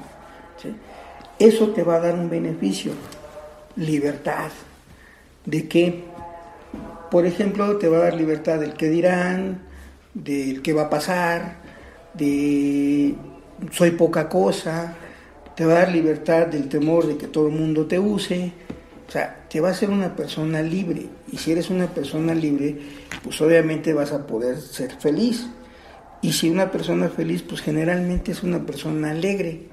Eso 1.41 1.71
te 1.71 1.83
va 1.83 1.97
a 1.97 2.01
dar 2.01 2.15
un 2.15 2.31
beneficio, 2.31 2.93
libertad. 3.75 4.53
¿De 5.45 5.67
qué? 5.67 6.05
Por 7.11 7.27
ejemplo, 7.27 7.79
te 7.79 7.89
va 7.89 7.97
a 7.97 8.03
dar 8.03 8.15
libertad 8.15 8.61
del 8.61 8.75
que 8.75 8.89
dirán, 8.89 9.72
del 10.15 10.63
qué 10.63 10.73
va 10.73 10.83
a 10.83 10.91
pasar, 10.91 11.57
de 12.15 13.15
soy 13.71 13.93
poca 13.93 14.29
cosa, 14.29 14.97
te 15.55 15.65
va 15.65 15.73
a 15.73 15.79
dar 15.81 15.93
libertad 15.93 16.47
del 16.47 16.69
temor 16.69 17.07
de 17.07 17.17
que 17.17 17.29
todo 17.29 17.49
el 17.49 17.55
mundo 17.55 17.87
te 17.87 17.99
use, 17.99 18.53
o 19.09 19.11
sea, 19.11 19.47
te 19.49 19.61
va 19.61 19.69
a 19.69 19.73
hacer 19.73 19.91
una 19.91 20.17
persona 20.17 20.63
libre. 20.63 21.07
Y 21.31 21.37
si 21.37 21.53
eres 21.53 21.71
una 21.71 21.89
persona 21.89 22.35
libre, 22.35 22.79
pues 23.23 23.41
obviamente 23.41 23.93
vas 23.93 24.13
a 24.13 24.27
poder 24.27 24.59
ser 24.59 24.93
feliz. 24.93 25.47
Y 26.23 26.33
si 26.33 26.49
una 26.49 26.71
persona 26.71 27.09
feliz, 27.09 27.43
pues 27.43 27.61
generalmente 27.61 28.33
es 28.33 28.43
una 28.43 28.65
persona 28.65 29.11
alegre. 29.11 29.69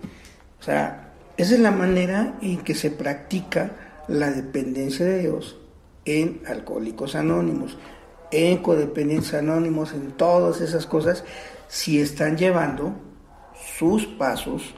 O 0.59 0.63
sea, 0.63 1.13
esa 1.37 1.53
es 1.53 1.59
la 1.59 1.71
manera 1.71 2.37
en 2.41 2.57
que 2.57 2.75
se 2.75 2.91
practica 2.91 3.71
la 4.07 4.31
dependencia 4.31 5.05
de 5.05 5.19
Dios 5.19 5.57
en 6.05 6.41
Alcohólicos 6.47 7.15
Anónimos 7.15 7.77
en 8.31 8.57
codependientes 8.59 9.33
anónimos, 9.33 9.93
en 9.93 10.11
todas 10.11 10.61
esas 10.61 10.85
cosas, 10.85 11.23
si 11.67 11.99
están 11.99 12.37
llevando 12.37 12.93
sus 13.77 14.05
pasos 14.05 14.73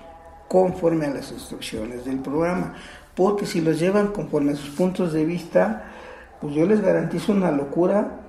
conforme 0.48 1.06
a 1.06 1.10
las 1.12 1.32
instrucciones 1.32 2.06
del 2.06 2.20
programa. 2.20 2.76
Porque 3.16 3.46
si 3.46 3.62
los 3.62 3.80
llevan 3.80 4.08
conforme 4.10 4.54
a 4.54 4.56
sus 4.56 4.70
puntos 4.70 5.14
de 5.14 5.26
vista, 5.26 5.92
pues 6.40 6.54
yo 6.56 6.66
les 6.66 6.82
garantizo 6.82 7.32
una 7.32 7.52
locura 7.52 8.20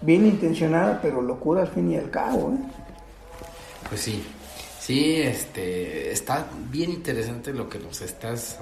bien 0.00 0.26
intencionada, 0.26 1.00
pero 1.02 1.20
locura 1.20 1.62
al 1.62 1.68
fin 1.68 1.92
y 1.92 1.96
al 1.96 2.10
cabo. 2.10 2.52
¿eh? 2.52 2.58
Pues 3.88 4.00
sí, 4.00 4.24
sí, 4.80 5.16
este, 5.16 6.12
está 6.12 6.46
bien 6.70 6.90
interesante 6.90 7.52
lo 7.52 7.68
que 7.68 7.78
nos 7.78 8.00
estás, 8.00 8.58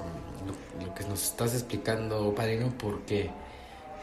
lo, 0.47 0.87
lo 0.87 0.95
que 0.95 1.05
nos 1.05 1.23
estás 1.23 1.55
explicando, 1.55 2.35
Padrino, 2.35 2.73
porque 2.79 3.31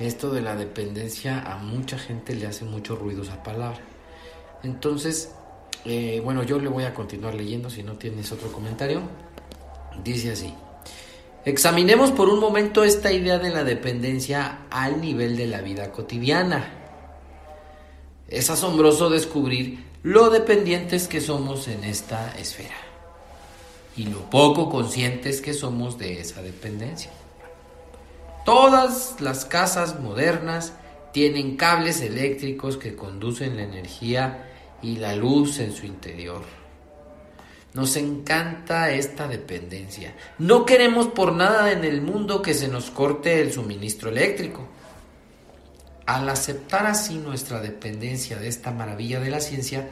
esto 0.02 0.32
de 0.32 0.42
la 0.42 0.56
dependencia 0.56 1.42
a 1.42 1.58
mucha 1.58 1.98
gente 1.98 2.36
le 2.36 2.48
hace 2.48 2.66
mucho 2.66 2.96
ruido 2.96 3.24
esa 3.24 3.42
palabra. 3.44 3.80
Entonces, 4.64 5.32
eh, 5.86 6.22
bueno, 6.24 6.44
yo 6.44 6.60
le 6.60 6.70
voy 6.70 6.84
a 6.84 6.94
continuar 6.94 7.34
leyendo 7.34 7.70
si 7.70 7.84
no 7.84 7.94
tienes 7.94 8.32
otro 8.32 8.52
comentario. 8.52 9.02
Dice 10.04 10.32
así. 10.32 10.54
Examinemos 11.44 12.12
por 12.12 12.30
un 12.30 12.40
momento 12.40 12.84
esta 12.84 13.12
idea 13.12 13.40
de 13.40 13.50
la 13.50 13.64
dependencia 13.64 14.60
al 14.70 15.02
nivel 15.02 15.38
de 15.38 15.48
la 15.48 15.62
vida 15.62 15.92
cotidiana. 15.92 16.72
Es 18.28 18.50
asombroso 18.50 19.10
descubrir 19.10 19.84
lo 20.04 20.30
dependientes 20.30 21.08
que 21.08 21.20
somos 21.20 21.68
en 21.68 21.84
esta 21.84 22.38
esfera 22.38 22.76
y 23.98 24.06
lo 24.06 24.30
poco 24.30 24.70
conscientes 24.70 25.42
que 25.42 25.54
somos 25.54 25.98
de 25.98 26.22
esa 26.22 26.42
dependencia. 26.42 27.12
Todas 28.46 29.22
las 29.22 29.46
casas 29.46 30.00
modernas 30.00 30.74
tienen 31.12 31.58
cables 31.58 32.02
eléctricos 32.02 32.78
que 32.78 32.96
conducen 32.96 33.58
la 33.58 33.64
energía 33.64 34.50
y 34.82 34.96
la 34.98 35.16
luz 35.16 35.60
en 35.60 35.74
su 35.74 35.86
interior. 35.86 36.42
Nos 37.74 37.96
encanta 37.96 38.92
esta 38.92 39.28
dependencia. 39.28 40.16
No 40.40 40.66
queremos 40.66 41.08
por 41.08 41.34
nada 41.34 41.72
en 41.72 41.86
el 41.86 42.02
mundo 42.02 42.42
que 42.42 42.54
se 42.54 42.68
nos 42.68 42.90
corte 42.90 43.42
el 43.42 43.54
suministro 43.54 44.10
eléctrico. 44.10 44.68
Al 46.06 46.28
aceptar 46.28 46.88
así 46.88 47.18
nuestra 47.18 47.62
dependencia 47.62 48.38
de 48.38 48.48
esta 48.48 48.72
maravilla 48.72 49.20
de 49.20 49.30
la 49.30 49.40
ciencia, 49.40 49.88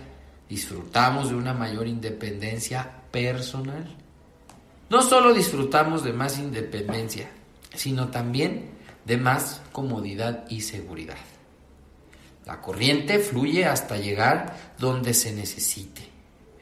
disfrutamos 0.50 1.30
de 1.30 1.36
una 1.36 1.54
mayor 1.54 1.88
independencia 1.88 2.90
personal. 3.12 3.96
No 4.90 5.04
solo 5.04 5.34
disfrutamos 5.34 6.04
de 6.04 6.14
más 6.14 6.40
independencia, 6.40 7.30
sino 7.74 8.10
también 8.10 8.70
de 9.06 9.18
más 9.18 9.62
comodidad 9.72 10.46
y 10.50 10.62
seguridad. 10.62 11.18
La 12.46 12.62
corriente 12.62 13.20
fluye 13.20 13.66
hasta 13.66 13.98
llegar 13.98 14.56
donde 14.78 15.14
se 15.14 15.32
necesite. 15.32 16.02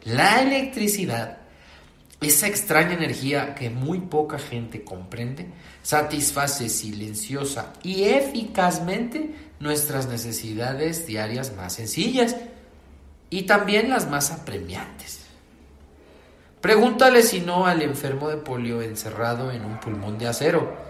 La 0.03 0.41
electricidad, 0.41 1.37
esa 2.21 2.47
extraña 2.47 2.93
energía 2.93 3.55
que 3.55 3.69
muy 3.69 3.99
poca 3.99 4.39
gente 4.39 4.83
comprende, 4.83 5.47
satisface 5.83 6.69
silenciosa 6.69 7.73
y 7.83 8.03
eficazmente 8.03 9.33
nuestras 9.59 10.07
necesidades 10.07 11.05
diarias 11.07 11.53
más 11.55 11.73
sencillas 11.73 12.35
y 13.29 13.43
también 13.43 13.89
las 13.89 14.09
más 14.09 14.31
apremiantes. 14.31 15.21
Pregúntale 16.61 17.21
si 17.23 17.39
no 17.39 17.65
al 17.65 17.81
enfermo 17.81 18.29
de 18.29 18.37
polio 18.37 18.81
encerrado 18.81 19.51
en 19.51 19.63
un 19.63 19.79
pulmón 19.79 20.17
de 20.17 20.27
acero 20.27 20.86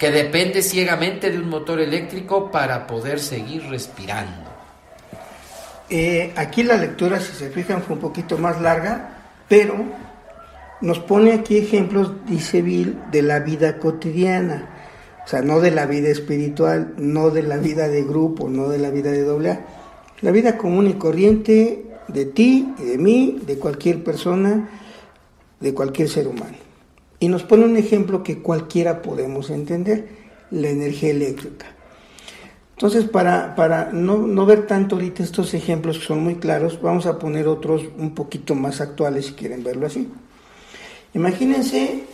que 0.00 0.10
depende 0.10 0.62
ciegamente 0.62 1.30
de 1.30 1.38
un 1.38 1.50
motor 1.50 1.78
eléctrico 1.78 2.50
para 2.50 2.86
poder 2.86 3.20
seguir 3.20 3.64
respirando. 3.64 4.48
Eh, 5.90 6.32
aquí 6.36 6.62
la 6.62 6.78
lectura, 6.78 7.20
si 7.20 7.34
se 7.34 7.50
fijan, 7.50 7.82
fue 7.82 7.96
un 7.96 8.00
poquito 8.00 8.38
más 8.38 8.62
larga, 8.62 9.34
pero 9.46 9.74
nos 10.80 11.00
pone 11.00 11.34
aquí 11.34 11.58
ejemplos, 11.58 12.12
dice 12.26 12.62
Bill, 12.62 12.98
de 13.12 13.20
la 13.20 13.40
vida 13.40 13.76
cotidiana. 13.76 14.70
O 15.22 15.28
sea, 15.28 15.42
no 15.42 15.60
de 15.60 15.70
la 15.70 15.84
vida 15.84 16.08
espiritual, 16.08 16.94
no 16.96 17.28
de 17.28 17.42
la 17.42 17.58
vida 17.58 17.86
de 17.86 18.02
grupo, 18.02 18.48
no 18.48 18.70
de 18.70 18.78
la 18.78 18.88
vida 18.88 19.10
de 19.10 19.22
doble 19.22 19.50
A. 19.50 19.60
La 20.22 20.30
vida 20.30 20.56
común 20.56 20.86
y 20.88 20.94
corriente 20.94 21.84
de 22.08 22.24
ti 22.24 22.72
y 22.78 22.84
de 22.84 22.96
mí, 22.96 23.38
de 23.46 23.58
cualquier 23.58 24.02
persona, 24.02 24.66
de 25.60 25.74
cualquier 25.74 26.08
ser 26.08 26.26
humano. 26.26 26.69
Y 27.20 27.28
nos 27.28 27.44
pone 27.44 27.64
un 27.64 27.76
ejemplo 27.76 28.22
que 28.22 28.38
cualquiera 28.38 29.02
podemos 29.02 29.50
entender, 29.50 30.08
la 30.50 30.70
energía 30.70 31.10
eléctrica. 31.10 31.66
Entonces, 32.72 33.04
para, 33.04 33.54
para 33.54 33.90
no, 33.92 34.16
no, 34.16 34.46
ver 34.46 34.66
tanto 34.66 34.96
ahorita 34.96 35.22
estos 35.22 35.52
ejemplos 35.52 35.98
que 35.98 36.06
son 36.06 36.24
muy 36.24 36.36
claros, 36.36 36.80
vamos 36.80 37.04
a 37.04 37.18
poner 37.18 37.46
otros 37.46 37.82
un 37.98 38.14
poquito 38.14 38.54
más 38.54 38.80
actuales 38.80 39.26
si 39.26 39.32
quieren 39.34 39.62
verlo 39.62 39.86
así. 39.86 40.08
Imagínense 41.12 42.04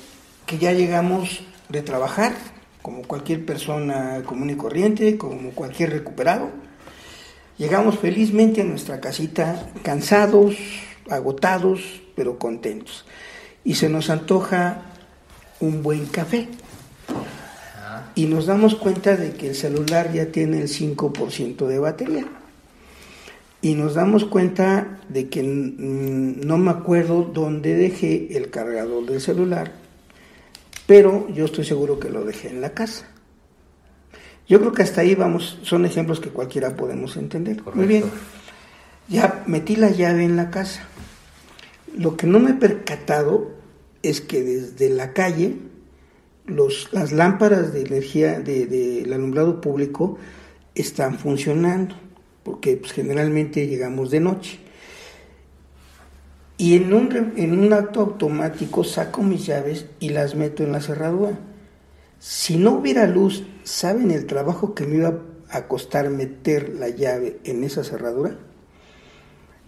que 0.44 0.58
ya 0.58 0.72
llegamos 0.72 1.42
de 1.68 1.82
trabajar, 1.82 2.34
como 2.82 3.02
cualquier 3.02 3.46
persona 3.46 4.22
común 4.26 4.50
y 4.50 4.56
corriente, 4.56 5.16
como 5.16 5.50
cualquier 5.50 5.90
recuperado. 5.90 6.50
Llegamos 7.58 7.98
felizmente 8.00 8.62
a 8.62 8.64
nuestra 8.64 9.00
casita, 9.00 9.70
cansados, 9.84 10.56
agotados, 11.08 12.02
pero 12.16 12.40
contentos. 12.40 13.04
Y 13.64 13.76
se 13.76 13.88
nos 13.88 14.10
antoja 14.10 14.95
un 15.60 15.82
buen 15.82 16.06
café. 16.06 16.48
Y 18.14 18.26
nos 18.26 18.46
damos 18.46 18.74
cuenta 18.74 19.16
de 19.16 19.32
que 19.32 19.48
el 19.48 19.54
celular 19.54 20.12
ya 20.12 20.26
tiene 20.26 20.62
el 20.62 20.68
5% 20.68 21.66
de 21.66 21.78
batería. 21.78 22.26
Y 23.62 23.74
nos 23.74 23.94
damos 23.94 24.24
cuenta 24.24 25.00
de 25.08 25.28
que 25.28 25.42
no 25.42 26.58
me 26.58 26.70
acuerdo 26.70 27.22
dónde 27.22 27.74
dejé 27.74 28.36
el 28.36 28.50
cargador 28.50 29.06
del 29.06 29.20
celular, 29.20 29.72
pero 30.86 31.28
yo 31.30 31.46
estoy 31.46 31.64
seguro 31.64 31.98
que 31.98 32.10
lo 32.10 32.24
dejé 32.24 32.48
en 32.48 32.60
la 32.60 32.70
casa. 32.70 33.08
Yo 34.48 34.60
creo 34.60 34.72
que 34.72 34.82
hasta 34.82 35.00
ahí 35.00 35.14
vamos, 35.14 35.58
son 35.62 35.84
ejemplos 35.84 36.20
que 36.20 36.30
cualquiera 36.30 36.76
podemos 36.76 37.16
entender. 37.16 37.60
Muy 37.74 37.86
bien, 37.86 38.04
ya 39.08 39.42
metí 39.46 39.74
la 39.74 39.90
llave 39.90 40.24
en 40.24 40.36
la 40.36 40.50
casa. 40.50 40.82
Lo 41.96 42.16
que 42.16 42.26
no 42.26 42.38
me 42.38 42.50
he 42.50 42.54
percatado 42.54 43.55
es 44.02 44.20
que 44.20 44.42
desde 44.42 44.90
la 44.90 45.12
calle 45.12 45.56
los, 46.46 46.92
las 46.92 47.12
lámparas 47.12 47.72
de 47.72 47.82
energía 47.82 48.40
del 48.40 49.12
alumbrado 49.12 49.60
público 49.60 50.18
están 50.74 51.18
funcionando, 51.18 51.96
porque 52.42 52.76
pues, 52.76 52.92
generalmente 52.92 53.66
llegamos 53.66 54.10
de 54.10 54.20
noche. 54.20 54.60
Y 56.58 56.76
en 56.76 56.94
un, 56.94 57.34
en 57.36 57.58
un 57.58 57.72
acto 57.72 58.00
automático 58.00 58.82
saco 58.84 59.22
mis 59.22 59.44
llaves 59.44 59.86
y 60.00 60.10
las 60.10 60.34
meto 60.34 60.62
en 60.62 60.72
la 60.72 60.80
cerradura. 60.80 61.38
Si 62.18 62.56
no 62.56 62.72
hubiera 62.72 63.06
luz, 63.06 63.44
¿saben 63.62 64.10
el 64.10 64.26
trabajo 64.26 64.74
que 64.74 64.86
me 64.86 64.96
iba 64.96 65.20
a 65.50 65.68
costar 65.68 66.08
meter 66.08 66.74
la 66.74 66.88
llave 66.88 67.38
en 67.44 67.62
esa 67.62 67.84
cerradura? 67.84 68.38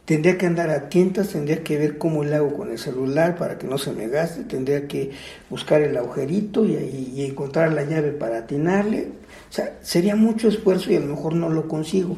Tendría 0.09 0.38
que 0.38 0.46
andar 0.46 0.70
a 0.70 0.88
tientas, 0.88 1.28
tendría 1.28 1.62
que 1.62 1.76
ver 1.76 1.98
cómo 1.98 2.24
le 2.24 2.34
hago 2.34 2.56
con 2.56 2.70
el 2.70 2.78
celular 2.78 3.36
para 3.36 3.59
que 3.59 3.66
no 3.66 3.76
se 3.76 3.92
me 3.92 4.09
gaste, 4.09 4.44
tendría 4.44 4.88
que 4.88 5.11
buscar 5.50 5.82
el 5.82 5.94
agujerito 5.98 6.64
y, 6.64 7.12
y 7.14 7.26
encontrar 7.26 7.74
la 7.74 7.84
llave 7.84 8.12
para 8.12 8.38
atinarle. 8.38 9.09
O 9.50 9.52
sea, 9.52 9.76
sería 9.82 10.16
mucho 10.16 10.48
esfuerzo 10.48 10.90
y 10.90 10.96
a 10.96 11.00
lo 11.00 11.14
mejor 11.14 11.34
no 11.34 11.50
lo 11.50 11.68
consigo 11.68 12.16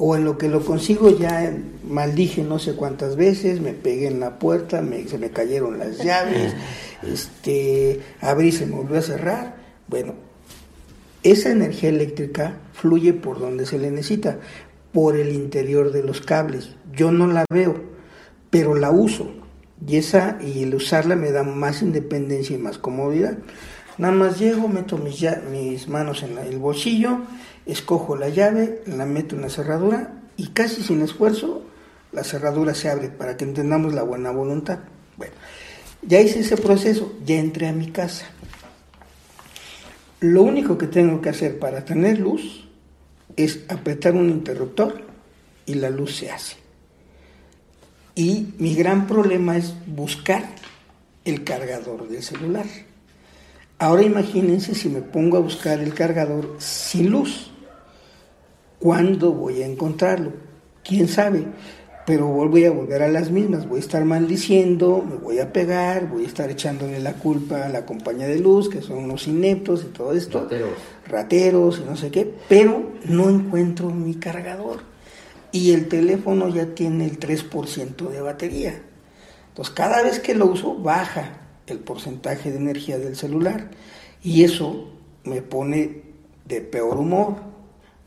o 0.00 0.16
en 0.16 0.24
lo 0.24 0.38
que 0.38 0.48
lo 0.48 0.64
consigo 0.64 1.16
ya 1.18 1.52
maldije 1.84 2.44
no 2.44 2.58
sé 2.58 2.74
cuántas 2.74 3.16
veces, 3.16 3.60
me 3.60 3.72
pegué 3.72 4.06
en 4.06 4.20
la 4.20 4.38
puerta, 4.38 4.82
se 5.08 5.18
me 5.18 5.30
cayeron 5.30 5.78
las 5.78 5.98
llaves, 6.04 6.54
este, 7.02 8.00
abrí, 8.20 8.52
se 8.52 8.66
me 8.66 8.76
volvió 8.76 8.98
a 8.98 9.02
cerrar. 9.02 9.56
Bueno, 9.88 10.14
esa 11.24 11.50
energía 11.50 11.88
eléctrica 11.88 12.54
fluye 12.72 13.12
por 13.12 13.40
donde 13.40 13.66
se 13.66 13.78
le 13.78 13.90
necesita, 13.90 14.38
por 14.92 15.16
el 15.16 15.32
interior 15.32 15.92
de 15.92 16.02
los 16.02 16.20
cables. 16.20 16.76
Yo 16.92 17.12
no 17.12 17.26
la 17.26 17.44
veo, 17.50 17.82
pero 18.50 18.74
la 18.74 18.90
uso. 18.90 19.30
Y 19.86 19.96
esa 19.96 20.38
y 20.42 20.62
el 20.64 20.74
usarla 20.74 21.14
me 21.14 21.30
da 21.30 21.42
más 21.42 21.82
independencia 21.82 22.56
y 22.56 22.58
más 22.58 22.78
comodidad. 22.78 23.38
Nada 23.96 24.14
más 24.14 24.38
llego, 24.38 24.68
meto 24.68 24.98
mis, 24.98 25.24
mis 25.50 25.88
manos 25.88 26.22
en 26.22 26.38
el 26.38 26.58
bolsillo, 26.58 27.18
escojo 27.66 28.16
la 28.16 28.28
llave, 28.28 28.82
la 28.86 29.06
meto 29.06 29.34
en 29.36 29.42
la 29.42 29.50
cerradura 29.50 30.14
y 30.36 30.48
casi 30.48 30.82
sin 30.82 31.02
esfuerzo 31.02 31.64
la 32.12 32.24
cerradura 32.24 32.74
se 32.74 32.88
abre 32.88 33.08
para 33.08 33.36
que 33.36 33.44
entendamos 33.44 33.92
la 33.92 34.02
buena 34.02 34.30
voluntad. 34.30 34.78
Bueno, 35.16 35.34
ya 36.02 36.20
hice 36.20 36.40
ese 36.40 36.56
proceso, 36.56 37.12
ya 37.24 37.36
entré 37.36 37.68
a 37.68 37.72
mi 37.72 37.90
casa. 37.90 38.26
Lo 40.20 40.42
único 40.42 40.78
que 40.78 40.86
tengo 40.86 41.20
que 41.20 41.28
hacer 41.28 41.58
para 41.58 41.84
tener 41.84 42.18
luz 42.18 42.67
es 43.38 43.60
apretar 43.68 44.14
un 44.14 44.28
interruptor 44.28 45.00
y 45.64 45.74
la 45.74 45.90
luz 45.90 46.16
se 46.16 46.30
hace. 46.30 46.56
Y 48.14 48.54
mi 48.58 48.74
gran 48.74 49.06
problema 49.06 49.56
es 49.56 49.74
buscar 49.86 50.44
el 51.24 51.44
cargador 51.44 52.08
del 52.08 52.22
celular. 52.22 52.66
Ahora 53.78 54.02
imagínense 54.02 54.74
si 54.74 54.88
me 54.88 55.02
pongo 55.02 55.36
a 55.36 55.40
buscar 55.40 55.78
el 55.78 55.94
cargador 55.94 56.56
sin 56.58 57.10
luz. 57.10 57.52
¿Cuándo 58.80 59.32
voy 59.32 59.62
a 59.62 59.66
encontrarlo? 59.66 60.32
¿Quién 60.82 61.06
sabe? 61.06 61.46
Pero 62.08 62.26
voy 62.28 62.64
a 62.64 62.70
volver 62.70 63.02
a 63.02 63.08
las 63.08 63.30
mismas, 63.30 63.68
voy 63.68 63.76
a 63.76 63.80
estar 63.80 64.02
maldiciendo, 64.06 65.04
me 65.06 65.16
voy 65.16 65.40
a 65.40 65.52
pegar, 65.52 66.08
voy 66.08 66.24
a 66.24 66.26
estar 66.26 66.50
echándole 66.50 67.00
la 67.00 67.12
culpa 67.12 67.66
a 67.66 67.68
la 67.68 67.84
compañía 67.84 68.26
de 68.26 68.38
luz, 68.38 68.70
que 68.70 68.80
son 68.80 69.04
unos 69.04 69.28
ineptos 69.28 69.84
y 69.84 69.92
todo 69.92 70.14
esto. 70.14 70.40
Rateros. 70.44 70.70
Rateros 71.06 71.80
y 71.80 71.84
no 71.84 71.96
sé 71.96 72.10
qué, 72.10 72.34
pero 72.48 72.92
no 73.04 73.28
encuentro 73.28 73.90
mi 73.90 74.14
cargador. 74.14 74.78
Y 75.52 75.72
el 75.72 75.88
teléfono 75.88 76.48
ya 76.48 76.74
tiene 76.74 77.04
el 77.04 77.20
3% 77.20 78.08
de 78.08 78.20
batería. 78.22 78.80
Entonces 79.48 79.74
cada 79.74 80.02
vez 80.02 80.18
que 80.18 80.34
lo 80.34 80.46
uso 80.46 80.76
baja 80.76 81.40
el 81.66 81.78
porcentaje 81.78 82.50
de 82.50 82.56
energía 82.56 82.98
del 82.98 83.16
celular. 83.16 83.68
Y 84.22 84.44
eso 84.44 84.88
me 85.24 85.42
pone 85.42 86.04
de 86.46 86.62
peor 86.62 86.96
humor 86.96 87.36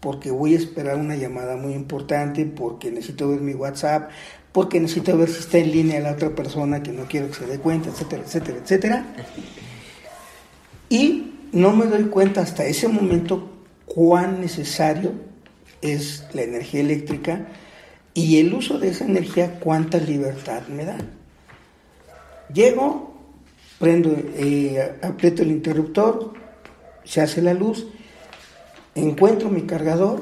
porque 0.02 0.32
voy 0.32 0.56
a 0.56 0.58
esperar 0.58 0.98
una 0.98 1.16
llamada 1.16 1.56
muy 1.56 1.74
importante, 1.74 2.46
porque 2.46 2.92
necesito 2.92 3.30
ver 3.30 3.40
mi 3.40 3.54
WhatsApp, 3.54 4.10
porque 4.52 4.80
necesito 4.80 5.16
ver 5.18 5.30
si 5.30 5.40
está 5.40 5.60
en 5.60 5.72
línea 5.72 6.00
la 6.02 6.12
otra 6.12 6.32
persona 6.32 6.84
que 6.84 6.92
no 6.92 7.06
quiero 7.06 7.28
que 7.28 7.36
se 7.36 7.46
dé 7.46 7.60
cuenta, 7.60 7.90
etcétera, 7.90 8.24
etcétera, 8.26 8.58
etcétera. 8.58 9.06
Y 10.90 11.36
no 11.54 11.74
me 11.74 11.86
doy 11.86 12.06
cuenta 12.06 12.42
hasta 12.42 12.66
ese 12.66 12.88
momento 12.88 13.50
cuán 13.86 14.42
necesario 14.42 15.14
es 15.82 16.26
la 16.34 16.42
energía 16.42 16.82
eléctrica 16.82 17.48
y 18.14 18.40
el 18.40 18.54
uso 18.54 18.80
de 18.80 18.90
esa 18.90 19.06
energía 19.06 19.60
cuánta 19.60 20.00
libertad 20.00 20.64
me 20.68 20.86
da. 20.86 20.98
Llego, 22.52 23.14
prendo, 23.80 24.16
eh, 24.36 24.98
aprieto 25.02 25.44
el 25.44 25.52
interruptor, 25.52 26.34
se 27.04 27.22
hace 27.22 27.42
la 27.42 27.54
luz 27.54 27.88
encuentro 28.96 29.50
mi 29.50 29.64
cargador 29.64 30.22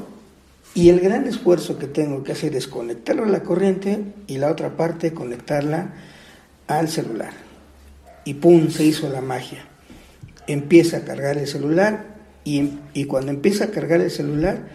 y 0.76 0.90
el 0.90 1.00
gran 1.00 1.28
esfuerzo 1.28 1.78
que 1.78 1.88
tengo 1.88 2.24
que 2.24 2.34
hacer 2.34 2.56
es 2.56 2.68
conectarlo 2.68 3.24
a 3.24 3.28
la 3.28 3.44
corriente 3.44 4.04
y 4.28 4.38
la 4.38 4.52
otra 4.52 4.78
parte 4.78 5.14
conectarla 5.14 5.94
al 6.68 6.88
celular. 6.88 7.34
Y 8.26 8.36
¡pum! 8.36 8.70
se 8.70 8.86
hizo 8.86 9.10
la 9.10 9.22
magia. 9.22 9.66
Empieza 10.48 10.98
a 10.98 11.02
cargar 11.02 11.38
el 11.38 11.48
celular 11.48 12.18
y, 12.44 12.74
y 12.94 13.06
cuando 13.06 13.32
empieza 13.32 13.66
a 13.66 13.72
cargar 13.72 14.02
el 14.02 14.12
celular, 14.12 14.68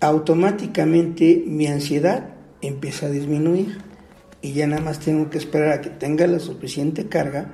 automáticamente 0.00 1.44
mi 1.46 1.66
ansiedad 1.66 2.30
empieza 2.62 3.06
a 3.06 3.10
disminuir 3.10 3.78
y 4.42 4.52
ya 4.52 4.66
nada 4.66 4.82
más 4.82 5.00
tengo 5.00 5.28
que 5.28 5.38
esperar 5.38 5.72
a 5.72 5.80
que 5.80 5.90
tenga 5.90 6.26
la 6.26 6.38
suficiente 6.38 7.06
carga 7.06 7.52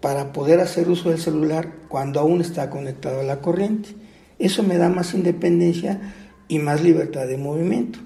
para 0.00 0.32
poder 0.32 0.60
hacer 0.60 0.88
uso 0.88 1.10
del 1.10 1.18
celular 1.18 1.72
cuando 1.88 2.20
aún 2.20 2.40
está 2.40 2.70
conectado 2.70 3.20
a 3.20 3.24
la 3.24 3.40
corriente. 3.40 3.90
Eso 4.38 4.62
me 4.62 4.78
da 4.78 4.88
más 4.88 5.14
independencia 5.14 6.00
y 6.48 6.58
más 6.58 6.82
libertad 6.82 7.26
de 7.26 7.36
movimiento. 7.36 7.98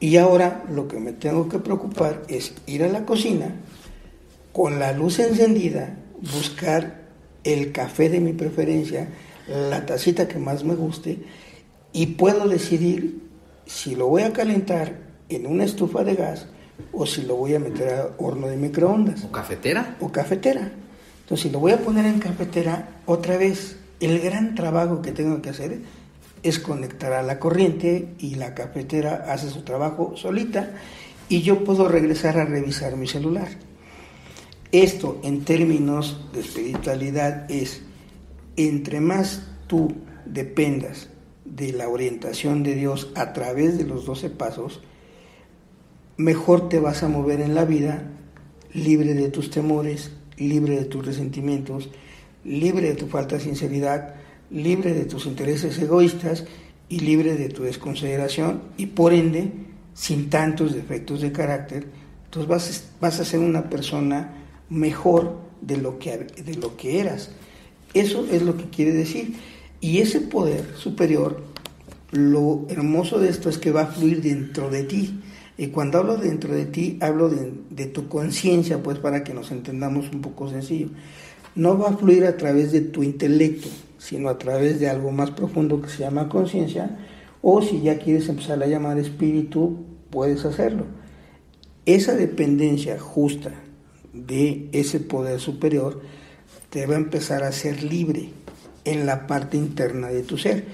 Y 0.00 0.16
ahora 0.16 0.64
lo 0.68 0.88
que 0.88 0.98
me 0.98 1.12
tengo 1.12 1.48
que 1.48 1.58
preocupar 1.58 2.22
es 2.28 2.54
ir 2.66 2.82
a 2.84 2.88
la 2.88 3.06
cocina 3.06 3.54
con 4.52 4.78
la 4.78 4.92
luz 4.92 5.18
encendida, 5.18 5.96
buscar 6.20 7.04
el 7.42 7.72
café 7.72 8.08
de 8.08 8.20
mi 8.20 8.32
preferencia, 8.32 9.08
la 9.48 9.86
tacita 9.86 10.28
que 10.28 10.38
más 10.38 10.64
me 10.64 10.74
guste 10.74 11.18
y 11.92 12.06
puedo 12.06 12.48
decidir 12.48 13.22
si 13.66 13.94
lo 13.94 14.08
voy 14.08 14.22
a 14.22 14.32
calentar 14.32 14.98
en 15.28 15.46
una 15.46 15.64
estufa 15.64 16.04
de 16.04 16.14
gas 16.14 16.46
o 16.92 17.06
si 17.06 17.22
lo 17.22 17.36
voy 17.36 17.54
a 17.54 17.60
meter 17.60 17.94
a 17.94 18.10
horno 18.18 18.48
de 18.48 18.56
microondas. 18.56 19.24
¿O 19.24 19.32
cafetera? 19.32 19.96
O 20.00 20.10
cafetera. 20.10 20.72
Entonces, 21.20 21.44
si 21.44 21.50
lo 21.50 21.60
voy 21.60 21.72
a 21.72 21.78
poner 21.78 22.04
en 22.04 22.18
cafetera, 22.18 23.00
otra 23.06 23.36
vez 23.36 23.76
el 24.00 24.20
gran 24.20 24.54
trabajo 24.54 25.02
que 25.02 25.12
tengo 25.12 25.40
que 25.40 25.50
hacer 25.50 25.80
es 26.42 26.58
conectar 26.58 27.12
a 27.12 27.22
la 27.22 27.38
corriente 27.38 28.14
y 28.18 28.34
la 28.34 28.54
cafetera 28.54 29.24
hace 29.28 29.48
su 29.48 29.62
trabajo 29.62 30.14
solita 30.16 30.74
y 31.28 31.42
yo 31.42 31.64
puedo 31.64 31.88
regresar 31.88 32.38
a 32.38 32.44
revisar 32.44 32.96
mi 32.96 33.06
celular. 33.06 33.48
Esto 34.70 35.20
en 35.22 35.44
términos 35.44 36.20
de 36.32 36.40
espiritualidad 36.40 37.50
es, 37.50 37.82
entre 38.56 39.00
más 39.00 39.46
tú 39.66 39.94
dependas 40.26 41.08
de 41.44 41.72
la 41.72 41.88
orientación 41.88 42.62
de 42.62 42.74
Dios 42.74 43.10
a 43.14 43.32
través 43.32 43.78
de 43.78 43.84
los 43.84 44.04
doce 44.04 44.30
pasos, 44.30 44.80
mejor 46.16 46.68
te 46.68 46.80
vas 46.80 47.02
a 47.02 47.08
mover 47.08 47.40
en 47.40 47.54
la 47.54 47.64
vida, 47.64 48.10
libre 48.72 49.14
de 49.14 49.28
tus 49.30 49.50
temores, 49.50 50.12
libre 50.36 50.76
de 50.76 50.84
tus 50.84 51.06
resentimientos, 51.06 51.88
libre 52.44 52.88
de 52.88 52.94
tu 52.94 53.06
falta 53.06 53.36
de 53.36 53.42
sinceridad, 53.42 54.14
libre 54.50 54.94
de 54.94 55.04
tus 55.04 55.26
intereses 55.26 55.78
egoístas 55.78 56.44
y 56.88 57.00
libre 57.00 57.34
de 57.36 57.48
tu 57.48 57.62
desconsideración 57.62 58.62
y 58.76 58.86
por 58.86 59.12
ende 59.12 59.50
sin 59.94 60.28
tantos 60.28 60.74
defectos 60.74 61.20
de 61.20 61.32
carácter, 61.32 61.86
entonces 62.24 62.84
vas, 63.00 63.20
a 63.20 63.24
ser 63.24 63.40
una 63.40 63.70
persona 63.70 64.32
mejor 64.68 65.38
de 65.60 65.76
lo, 65.76 65.98
que, 65.98 66.18
de 66.18 66.54
lo 66.56 66.76
que 66.76 67.00
eras. 67.00 67.30
Eso 67.94 68.26
es 68.30 68.42
lo 68.42 68.56
que 68.56 68.64
quiere 68.64 68.92
decir. 68.92 69.36
Y 69.80 69.98
ese 69.98 70.20
poder 70.20 70.74
superior, 70.76 71.44
lo 72.10 72.66
hermoso 72.68 73.20
de 73.20 73.28
esto 73.28 73.48
es 73.48 73.58
que 73.58 73.70
va 73.70 73.82
a 73.82 73.86
fluir 73.86 74.20
dentro 74.20 74.68
de 74.68 74.82
ti. 74.82 75.20
Y 75.56 75.68
cuando 75.68 75.98
hablo 75.98 76.16
dentro 76.16 76.52
de 76.52 76.66
ti, 76.66 76.98
hablo 77.00 77.28
de, 77.28 77.52
de 77.70 77.86
tu 77.86 78.08
conciencia, 78.08 78.82
pues 78.82 78.98
para 78.98 79.22
que 79.22 79.32
nos 79.32 79.52
entendamos 79.52 80.10
un 80.12 80.20
poco 80.20 80.50
sencillo. 80.50 80.88
No 81.54 81.78
va 81.78 81.90
a 81.90 81.96
fluir 81.96 82.24
a 82.24 82.36
través 82.36 82.72
de 82.72 82.80
tu 82.80 83.02
intelecto, 83.02 83.68
sino 83.98 84.28
a 84.28 84.38
través 84.38 84.80
de 84.80 84.88
algo 84.88 85.12
más 85.12 85.30
profundo 85.30 85.80
que 85.80 85.88
se 85.88 86.00
llama 86.00 86.28
conciencia, 86.28 86.98
o 87.42 87.62
si 87.62 87.80
ya 87.80 87.98
quieres 87.98 88.28
empezar 88.28 88.62
a 88.62 88.66
llamar 88.66 88.98
espíritu, 88.98 89.84
puedes 90.10 90.44
hacerlo. 90.44 90.84
Esa 91.86 92.14
dependencia 92.14 92.98
justa 92.98 93.52
de 94.12 94.68
ese 94.72 95.00
poder 95.00 95.40
superior 95.40 96.00
te 96.70 96.86
va 96.86 96.94
a 96.94 96.98
empezar 96.98 97.44
a 97.44 97.52
ser 97.52 97.82
libre 97.82 98.30
en 98.84 99.06
la 99.06 99.26
parte 99.26 99.56
interna 99.56 100.08
de 100.08 100.22
tu 100.22 100.38
ser. 100.38 100.64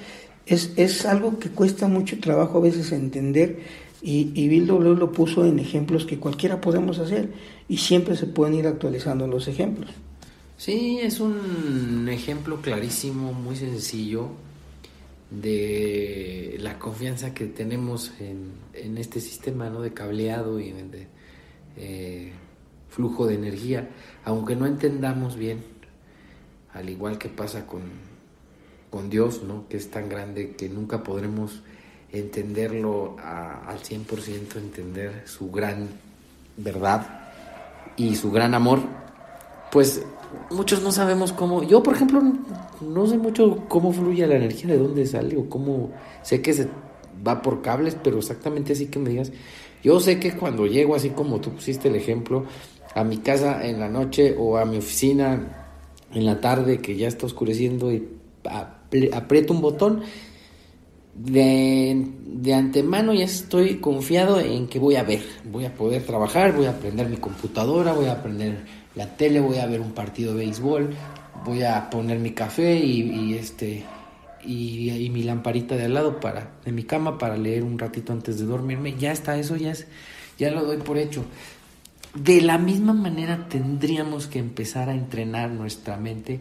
Es, 0.47 0.73
es 0.77 1.05
algo 1.05 1.39
que 1.39 1.51
cuesta 1.51 1.89
mucho 1.89 2.21
trabajo 2.21 2.59
a 2.59 2.63
veces 2.63 2.93
entender 2.93 3.61
y, 4.03 4.31
y 4.35 4.49
Bill 4.49 4.67
W. 4.67 4.97
lo 4.97 5.13
puso 5.13 5.45
en 5.45 5.59
ejemplos 5.59 6.07
que 6.07 6.19
cualquiera 6.19 6.61
podemos 6.61 6.99
hacer 6.99 7.31
y 7.69 7.79
siempre 7.79 8.17
se 8.17 8.27
pueden 8.27 8.55
ir 8.55 8.67
actualizando 8.67 9.27
los 9.27 9.47
ejemplos. 9.49 9.91
Sí, 10.61 10.99
es 11.01 11.21
un 11.21 12.07
ejemplo 12.11 12.61
clarísimo, 12.61 13.33
muy 13.33 13.57
sencillo 13.57 14.29
de 15.31 16.59
la 16.61 16.79
confianza 16.79 17.33
que 17.33 17.47
tenemos 17.47 18.13
en, 18.21 18.99
este 18.99 19.23
sistema 19.23 19.71
¿no? 19.71 19.81
de 19.81 19.95
cableado 19.95 20.61
y 20.61 20.73
de 20.73 21.07
eh, 21.79 22.33
flujo 22.91 23.27
de 23.27 23.37
energía, 23.37 23.89
aunque 24.23 24.55
no 24.55 24.67
entendamos 24.67 25.37
bien, 25.37 25.65
al 26.75 26.91
igual 26.91 27.17
que 27.17 27.31
pasa 27.31 27.67
con, 27.67 27.81
con 28.91 29.09
Dios, 29.09 29.43
¿no? 29.43 29.67
que 29.67 29.79
es 29.79 29.91
tan 29.91 30.11
grande 30.11 30.57
que 30.57 30.69
nunca 30.69 31.03
podremos 31.03 31.63
entenderlo 32.13 33.17
al 33.19 33.79
100%, 33.79 34.57
entender 34.57 35.23
su 35.25 35.51
gran 35.51 35.89
verdad 36.59 37.31
y 37.97 38.15
su 38.15 38.31
gran 38.31 38.53
amor, 38.53 38.81
pues 39.73 40.05
muchos 40.51 40.83
no 40.83 40.93
sabemos 40.93 41.33
cómo. 41.33 41.63
Yo, 41.63 41.83
por 41.83 41.95
ejemplo, 41.95 42.23
no 42.81 43.07
sé 43.07 43.19
mucho 43.19 43.65
cómo 43.69 43.93
fluye 43.93 44.27
la 44.27 44.37
energía, 44.37 44.71
de 44.73 44.79
dónde 44.79 45.07
sale 45.07 45.37
o 45.37 45.49
cómo. 45.49 45.91
Sé 46.23 46.43
que 46.43 46.53
se 46.53 46.69
va 47.27 47.43
por 47.43 47.63
cables, 47.63 47.97
pero 48.03 48.19
exactamente 48.19 48.73
así 48.73 48.87
que 48.87 48.99
me 48.99 49.11
digas. 49.11 49.33
Yo 49.83 50.01
sé 50.01 50.19
que 50.19 50.33
cuando 50.33 50.67
llego, 50.67 50.95
así 50.95 51.11
como 51.11 51.41
tú 51.41 51.51
pusiste 51.51 51.89
el 51.89 51.97
ejemplo, 51.97 52.45
a 52.95 53.05
mi 53.05 53.19
casa 53.19 53.67
en 53.67 53.81
la 53.81 53.89
noche 53.89 54.35
o 54.39 54.59
a 54.59 54.65
mi 54.65 54.79
oficina 54.79 55.69
en 56.13 56.27
la 56.27 56.41
tarde 56.41 56.79
que 56.79 56.97
ya 56.97 57.09
está 57.09 57.27
oscureciendo 57.27 57.93
y 57.93 58.09
aprieto 59.13 59.53
un 59.53 59.61
botón, 59.61 60.03
de, 61.15 62.07
de, 62.25 62.55
antemano 62.55 63.13
ya 63.13 63.25
estoy 63.25 63.77
confiado 63.77 64.41
en 64.41 64.69
que 64.69 64.79
voy 64.79 64.97
a 64.97 65.03
ver, 65.03 65.23
voy 65.51 65.67
a 65.67 65.75
poder 65.75 66.03
trabajar, 66.05 66.57
voy 66.57 66.67
a 66.67 66.71
aprender 66.71 67.09
mi 67.09 67.17
computadora, 67.17 67.93
voy 67.93 68.07
a 68.07 68.13
aprender 68.13 68.65
la 68.95 69.17
tele, 69.17 69.41
voy 69.41 69.59
a 69.59 69.67
ver 69.67 69.81
un 69.81 69.93
partido 69.93 70.35
de 70.35 70.45
béisbol, 70.45 70.95
voy 71.45 71.63
a 71.63 71.91
poner 71.91 72.19
mi 72.19 72.33
café 72.33 72.75
y, 72.79 73.35
este 73.35 73.85
y, 74.45 75.09
mi 75.13 75.23
lamparita 75.23 75.77
de 75.77 75.85
al 75.85 75.95
lado 75.95 76.21
para 76.21 76.51
de 76.65 76.73
mi 76.73 76.85
cama 76.85 77.19
para 77.19 77.37
leer 77.37 77.63
un 77.63 77.79
ratito 77.79 78.13
antes 78.13 78.39
de 78.39 78.47
dormirme. 78.47 78.97
Ya 78.99 79.13
está, 79.13 79.37
eso 79.39 79.57
ya 79.57 79.73
ya 80.39 80.51
lo 80.51 80.65
doy 80.65 80.79
por 80.79 80.99
hecho. 80.99 81.25
De 82.15 82.41
la 82.41 82.59
misma 82.59 82.93
manera 82.93 83.49
tendríamos 83.49 84.27
que 84.27 84.41
empezar 84.41 84.89
a 84.89 84.95
entrenar 84.95 85.51
nuestra 85.51 85.97
mente 85.97 86.41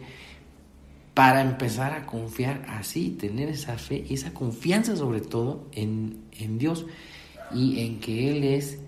para 1.14 1.42
empezar 1.42 1.92
a 1.92 2.06
confiar 2.06 2.64
así, 2.68 3.10
tener 3.10 3.48
esa 3.48 3.78
fe 3.78 4.04
esa 4.10 4.32
confianza 4.32 4.96
sobre 4.96 5.20
todo 5.20 5.66
en, 5.72 6.24
en 6.32 6.58
Dios 6.58 6.86
y 7.54 7.80
en 7.80 8.00
que 8.00 8.30
Él 8.30 8.44
es 8.44 8.78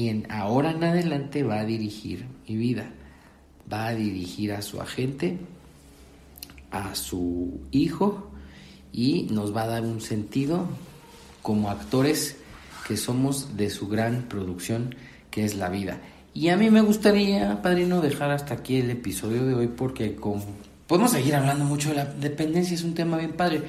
quien 0.00 0.26
ahora 0.30 0.70
en 0.70 0.82
adelante 0.82 1.42
va 1.42 1.60
a 1.60 1.66
dirigir 1.66 2.24
mi 2.48 2.56
vida, 2.56 2.90
va 3.70 3.88
a 3.88 3.94
dirigir 3.94 4.50
a 4.52 4.62
su 4.62 4.80
agente, 4.80 5.36
a 6.70 6.94
su 6.94 7.60
hijo 7.70 8.30
y 8.94 9.24
nos 9.24 9.54
va 9.54 9.64
a 9.64 9.66
dar 9.66 9.82
un 9.82 10.00
sentido 10.00 10.66
como 11.42 11.68
actores 11.68 12.38
que 12.88 12.96
somos 12.96 13.58
de 13.58 13.68
su 13.68 13.88
gran 13.88 14.22
producción 14.22 14.94
que 15.30 15.44
es 15.44 15.54
la 15.56 15.68
vida. 15.68 16.00
Y 16.32 16.48
a 16.48 16.56
mí 16.56 16.70
me 16.70 16.80
gustaría, 16.80 17.60
padrino, 17.60 18.00
dejar 18.00 18.30
hasta 18.30 18.54
aquí 18.54 18.76
el 18.76 18.88
episodio 18.88 19.44
de 19.44 19.52
hoy 19.52 19.66
porque 19.66 20.16
podemos 20.90 21.12
seguir 21.12 21.36
hablando 21.36 21.64
mucho 21.64 21.90
de 21.90 21.94
la 21.94 22.04
dependencia, 22.04 22.74
es 22.74 22.82
un 22.82 22.94
tema 22.94 23.16
bien 23.16 23.34
padre. 23.34 23.62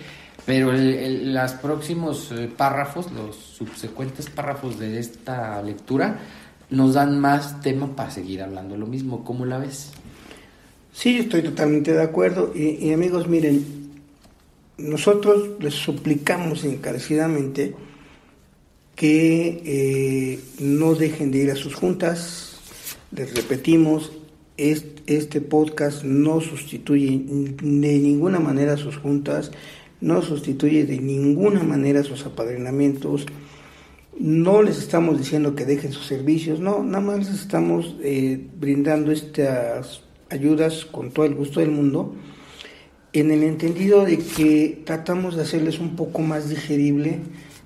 Pero 0.43 0.73
los 0.73 1.51
próximos 1.51 2.31
eh, 2.31 2.49
párrafos, 2.57 3.11
los 3.11 3.35
subsecuentes 3.35 4.27
párrafos 4.27 4.79
de 4.79 4.97
esta 4.97 5.61
lectura, 5.61 6.19
nos 6.71 6.95
dan 6.95 7.19
más 7.19 7.61
tema 7.61 7.95
para 7.95 8.09
seguir 8.09 8.41
hablando 8.41 8.75
lo 8.75 8.87
mismo. 8.87 9.23
¿Cómo 9.23 9.45
la 9.45 9.59
ves? 9.59 9.91
Sí, 10.93 11.19
estoy 11.19 11.43
totalmente 11.43 11.93
de 11.93 12.01
acuerdo. 12.01 12.53
Y, 12.55 12.91
amigos, 12.91 13.27
miren, 13.27 13.91
nosotros 14.79 15.59
les 15.59 15.75
suplicamos 15.75 16.63
encarecidamente 16.63 17.75
que 18.95 19.61
eh, 19.63 20.39
no 20.57 20.95
dejen 20.95 21.29
de 21.29 21.37
ir 21.37 21.51
a 21.51 21.55
sus 21.55 21.75
juntas. 21.75 22.57
Les 23.11 23.31
repetimos, 23.31 24.11
este 24.57 25.00
podcast 25.49 26.03
no 26.03 26.41
sustituye 26.41 27.23
de 27.27 27.99
ninguna 27.99 28.39
manera 28.39 28.77
sus 28.77 28.97
juntas 28.97 29.51
no 30.01 30.21
sustituye 30.23 30.85
de 30.85 30.99
ninguna 30.99 31.63
manera 31.63 32.03
sus 32.03 32.25
apadrinamientos, 32.25 33.27
no 34.19 34.61
les 34.61 34.79
estamos 34.79 35.17
diciendo 35.17 35.55
que 35.55 35.65
dejen 35.65 35.93
sus 35.93 36.07
servicios, 36.07 36.59
no, 36.59 36.83
nada 36.83 37.01
más 37.01 37.19
les 37.19 37.29
estamos 37.29 37.95
eh, 38.01 38.43
brindando 38.59 39.11
estas 39.11 40.01
ayudas 40.29 40.85
con 40.85 41.11
todo 41.11 41.25
el 41.25 41.35
gusto 41.35 41.59
del 41.59 41.71
mundo, 41.71 42.15
en 43.13 43.31
el 43.31 43.43
entendido 43.43 44.05
de 44.05 44.17
que 44.17 44.81
tratamos 44.85 45.35
de 45.35 45.43
hacerles 45.43 45.79
un 45.79 45.95
poco 45.95 46.21
más 46.21 46.49
digerible 46.49 47.19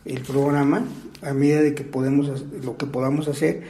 el 0.04 0.22
programa 0.22 0.86
a 1.22 1.34
medida 1.34 1.62
de 1.62 1.74
que 1.74 1.84
podemos 1.84 2.43
lo 2.64 2.78
que 2.78 2.86
podamos 2.86 3.28
hacer 3.28 3.64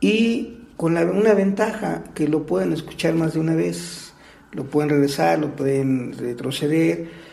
y 0.00 0.57
con 0.78 0.96
una 0.96 1.34
ventaja 1.34 2.04
que 2.14 2.26
lo 2.26 2.46
pueden 2.46 2.72
escuchar 2.72 3.14
más 3.14 3.34
de 3.34 3.40
una 3.40 3.54
vez, 3.54 4.14
lo 4.52 4.64
pueden 4.64 4.88
regresar, 4.88 5.38
lo 5.38 5.54
pueden 5.54 6.16
retroceder 6.16 7.28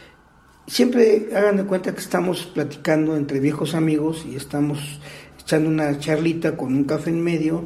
siempre 0.67 1.29
hagan 1.35 1.57
de 1.57 1.63
cuenta 1.65 1.93
que 1.93 2.01
estamos 2.01 2.45
platicando 2.45 3.15
entre 3.15 3.39
viejos 3.39 3.75
amigos 3.75 4.25
y 4.29 4.35
estamos 4.35 4.99
echando 5.39 5.69
una 5.69 5.97
charlita 5.99 6.57
con 6.57 6.73
un 6.73 6.85
café 6.85 7.11
en 7.11 7.23
medio, 7.23 7.63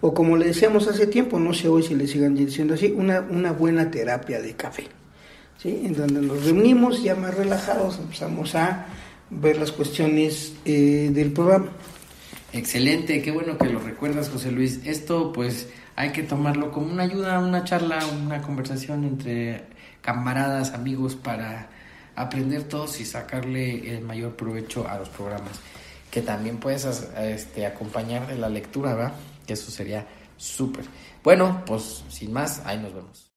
o 0.00 0.14
como 0.14 0.36
le 0.36 0.46
decíamos 0.46 0.86
hace 0.86 1.08
tiempo, 1.08 1.40
no 1.40 1.52
sé 1.52 1.68
hoy 1.68 1.82
si 1.82 1.94
le 1.94 2.06
sigan 2.06 2.34
diciendo 2.34 2.74
así, 2.74 2.94
una, 2.96 3.20
una 3.28 3.52
buena 3.52 3.90
terapia 3.90 4.40
de 4.40 4.54
café, 4.54 4.86
¿sí? 5.60 5.82
en 5.84 5.94
donde 5.94 6.22
nos 6.22 6.44
reunimos 6.44 7.02
ya 7.02 7.16
más 7.16 7.34
relajados, 7.34 7.98
empezamos 7.98 8.54
a 8.54 8.86
ver 9.30 9.58
las 9.58 9.72
cuestiones 9.72 10.54
eh, 10.64 11.10
del 11.12 11.32
programa. 11.32 11.70
Excelente, 12.52 13.20
qué 13.20 13.30
bueno 13.30 13.58
que 13.58 13.68
lo 13.68 13.78
recuerdas, 13.78 14.30
José 14.30 14.50
Luis. 14.50 14.80
Esto 14.84 15.32
pues 15.32 15.68
hay 15.96 16.12
que 16.12 16.22
tomarlo 16.22 16.72
como 16.72 16.90
una 16.90 17.02
ayuda, 17.02 17.38
una 17.40 17.64
charla, 17.64 17.98
una 18.06 18.40
conversación 18.40 19.04
entre 19.04 19.66
camaradas, 20.00 20.72
amigos 20.72 21.14
para 21.14 21.68
aprender 22.16 22.64
todos 22.64 23.00
y 23.00 23.04
sacarle 23.04 23.94
el 23.94 24.02
mayor 24.02 24.34
provecho 24.34 24.88
a 24.88 24.98
los 24.98 25.10
programas. 25.10 25.60
Que 26.10 26.22
también 26.22 26.58
puedes 26.58 26.86
este, 27.18 27.66
acompañar 27.66 28.26
de 28.26 28.38
la 28.38 28.48
lectura, 28.48 28.94
¿verdad? 28.94 29.14
Eso 29.46 29.70
sería 29.70 30.06
súper. 30.38 30.86
Bueno, 31.22 31.62
pues 31.66 32.02
sin 32.08 32.32
más, 32.32 32.62
ahí 32.64 32.78
nos 32.78 32.94
vemos. 32.94 33.30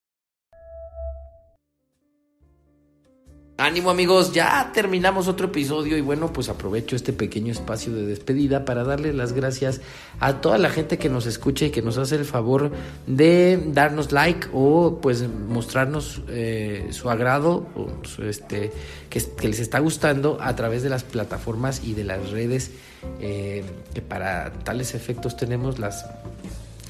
Ánimo 3.62 3.91
amigos, 3.91 4.34
ya 4.34 4.72
terminamos 4.74 5.28
otro 5.28 5.45
episodio 5.45 5.95
y 5.95 6.01
bueno, 6.01 6.34
pues 6.34 6.49
aprovecho 6.49 6.95
este 6.95 7.14
pequeño 7.14 7.51
espacio 7.51 7.93
de 7.93 8.07
despedida 8.07 8.66
para 8.66 8.84
darle 8.84 9.14
las 9.14 9.34
gracias 9.34 9.82
a 10.20 10.41
toda 10.41 10.57
la 10.57 10.72
gente 10.72 10.97
que 10.97 11.09
nos 11.09 11.28
escucha 11.28 11.66
y 11.66 11.70
que 11.70 11.84
nos 11.84 11.99
hace 11.99 12.16
el 12.16 12.26
favor 12.26 12.72
de 13.05 13.62
darnos 13.68 14.12
like 14.12 14.47
o 14.51 14.97
pues 14.99 15.28
mostrarnos 15.47 16.24
eh, 16.28 16.88
su 16.89 17.12
agrado 17.12 17.68
o 17.76 17.91
este, 18.24 18.72
que, 19.12 19.47
les 19.47 19.59
está 19.59 19.78
gustando 19.78 20.39
a 20.41 20.55
través 20.55 20.82
de 20.82 20.89
las 20.89 21.03
plataformas 21.03 21.84
y 21.86 21.93
de 21.93 22.03
las 22.03 22.32
redes 22.32 22.72
eh, 23.20 23.64
que 23.93 24.01
para 24.01 24.53
tales 24.64 24.95
efectos 24.95 25.38
tenemos 25.38 25.78
las 25.78 26.07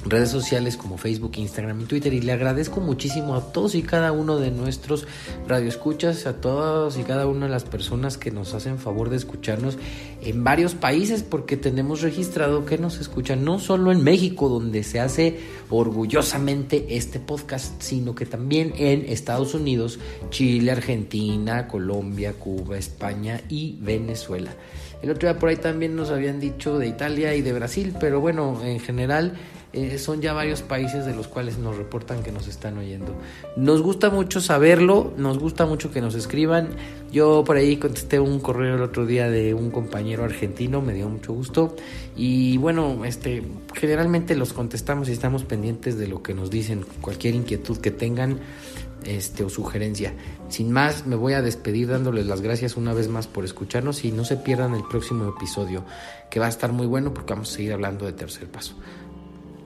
redes 0.05 0.29
sociales 0.29 0.77
como 0.77 0.97
Facebook, 0.97 1.33
Instagram 1.35 1.81
y 1.81 1.85
Twitter. 1.85 2.13
Y 2.13 2.21
le 2.21 2.31
agradezco 2.31 2.81
muchísimo 2.81 3.35
a 3.35 3.51
todos 3.51 3.75
y 3.75 3.83
cada 3.83 4.11
uno 4.11 4.37
de 4.37 4.51
nuestros 4.51 5.07
radioescuchas, 5.47 6.25
a 6.25 6.41
todos 6.41 6.97
y 6.97 7.03
cada 7.03 7.27
una 7.27 7.45
de 7.45 7.51
las 7.51 7.63
personas 7.63 8.17
que 8.17 8.31
nos 8.31 8.53
hacen 8.53 8.77
favor 8.77 9.09
de 9.09 9.17
escucharnos 9.17 9.77
en 10.23 10.43
varios 10.43 10.75
países, 10.75 11.23
porque 11.23 11.57
tenemos 11.57 12.01
registrado 12.01 12.65
que 12.65 12.77
nos 12.77 12.99
escuchan 12.99 13.43
no 13.43 13.59
solo 13.59 13.91
en 13.91 14.03
México, 14.03 14.49
donde 14.49 14.83
se 14.83 14.99
hace 14.99 15.39
orgullosamente 15.69 16.97
este 16.97 17.19
podcast, 17.19 17.81
sino 17.81 18.13
que 18.13 18.25
también 18.25 18.73
en 18.77 19.05
Estados 19.07 19.53
Unidos, 19.53 19.99
Chile, 20.29 20.71
Argentina, 20.71 21.67
Colombia, 21.67 22.33
Cuba, 22.33 22.77
España 22.77 23.41
y 23.49 23.77
Venezuela. 23.79 24.53
El 25.01 25.09
otro 25.09 25.27
día 25.27 25.39
por 25.39 25.49
ahí 25.49 25.55
también 25.55 25.95
nos 25.95 26.11
habían 26.11 26.39
dicho 26.39 26.77
de 26.77 26.87
Italia 26.87 27.33
y 27.33 27.41
de 27.41 27.53
Brasil, 27.53 27.95
pero 27.99 28.21
bueno, 28.21 28.61
en 28.63 28.79
general 28.79 29.33
eh, 29.73 29.97
son 29.97 30.21
ya 30.21 30.33
varios 30.33 30.61
países 30.61 31.05
de 31.05 31.15
los 31.15 31.27
cuales 31.27 31.57
nos 31.57 31.77
reportan 31.77 32.23
que 32.23 32.31
nos 32.31 32.47
están 32.47 32.77
oyendo. 32.77 33.15
Nos 33.55 33.81
gusta 33.81 34.09
mucho 34.09 34.41
saberlo, 34.41 35.13
nos 35.17 35.39
gusta 35.39 35.65
mucho 35.65 35.91
que 35.91 36.01
nos 36.01 36.13
escriban. 36.15 36.69
Yo 37.11 37.43
por 37.45 37.55
ahí 37.55 37.77
contesté 37.77 38.19
un 38.19 38.39
correo 38.39 38.75
el 38.75 38.81
otro 38.81 39.05
día 39.05 39.29
de 39.29 39.53
un 39.53 39.71
compañero 39.71 40.25
argentino, 40.25 40.81
me 40.81 40.93
dio 40.93 41.07
mucho 41.07 41.33
gusto. 41.33 41.75
Y 42.17 42.57
bueno, 42.57 43.05
este, 43.05 43.43
generalmente 43.73 44.35
los 44.35 44.51
contestamos 44.51 45.07
y 45.07 45.13
estamos 45.13 45.45
pendientes 45.45 45.97
de 45.97 46.07
lo 46.07 46.21
que 46.21 46.33
nos 46.33 46.49
dicen, 46.49 46.85
cualquier 46.99 47.35
inquietud 47.35 47.77
que 47.77 47.91
tengan 47.91 48.39
este, 49.05 49.43
o 49.43 49.49
sugerencia. 49.49 50.13
Sin 50.49 50.71
más, 50.71 51.07
me 51.07 51.15
voy 51.15 51.33
a 51.33 51.41
despedir 51.41 51.87
dándoles 51.87 52.25
las 52.25 52.41
gracias 52.41 52.77
una 52.77 52.93
vez 52.93 53.07
más 53.07 53.27
por 53.27 53.45
escucharnos 53.45 54.03
y 54.03 54.11
no 54.11 54.25
se 54.25 54.37
pierdan 54.37 54.75
el 54.75 54.83
próximo 54.83 55.29
episodio, 55.29 55.85
que 56.29 56.39
va 56.39 56.47
a 56.47 56.49
estar 56.49 56.71
muy 56.71 56.87
bueno 56.87 57.13
porque 57.13 57.33
vamos 57.33 57.51
a 57.51 57.55
seguir 57.55 57.73
hablando 57.73 58.05
de 58.05 58.13
tercer 58.13 58.47
paso. 58.47 58.75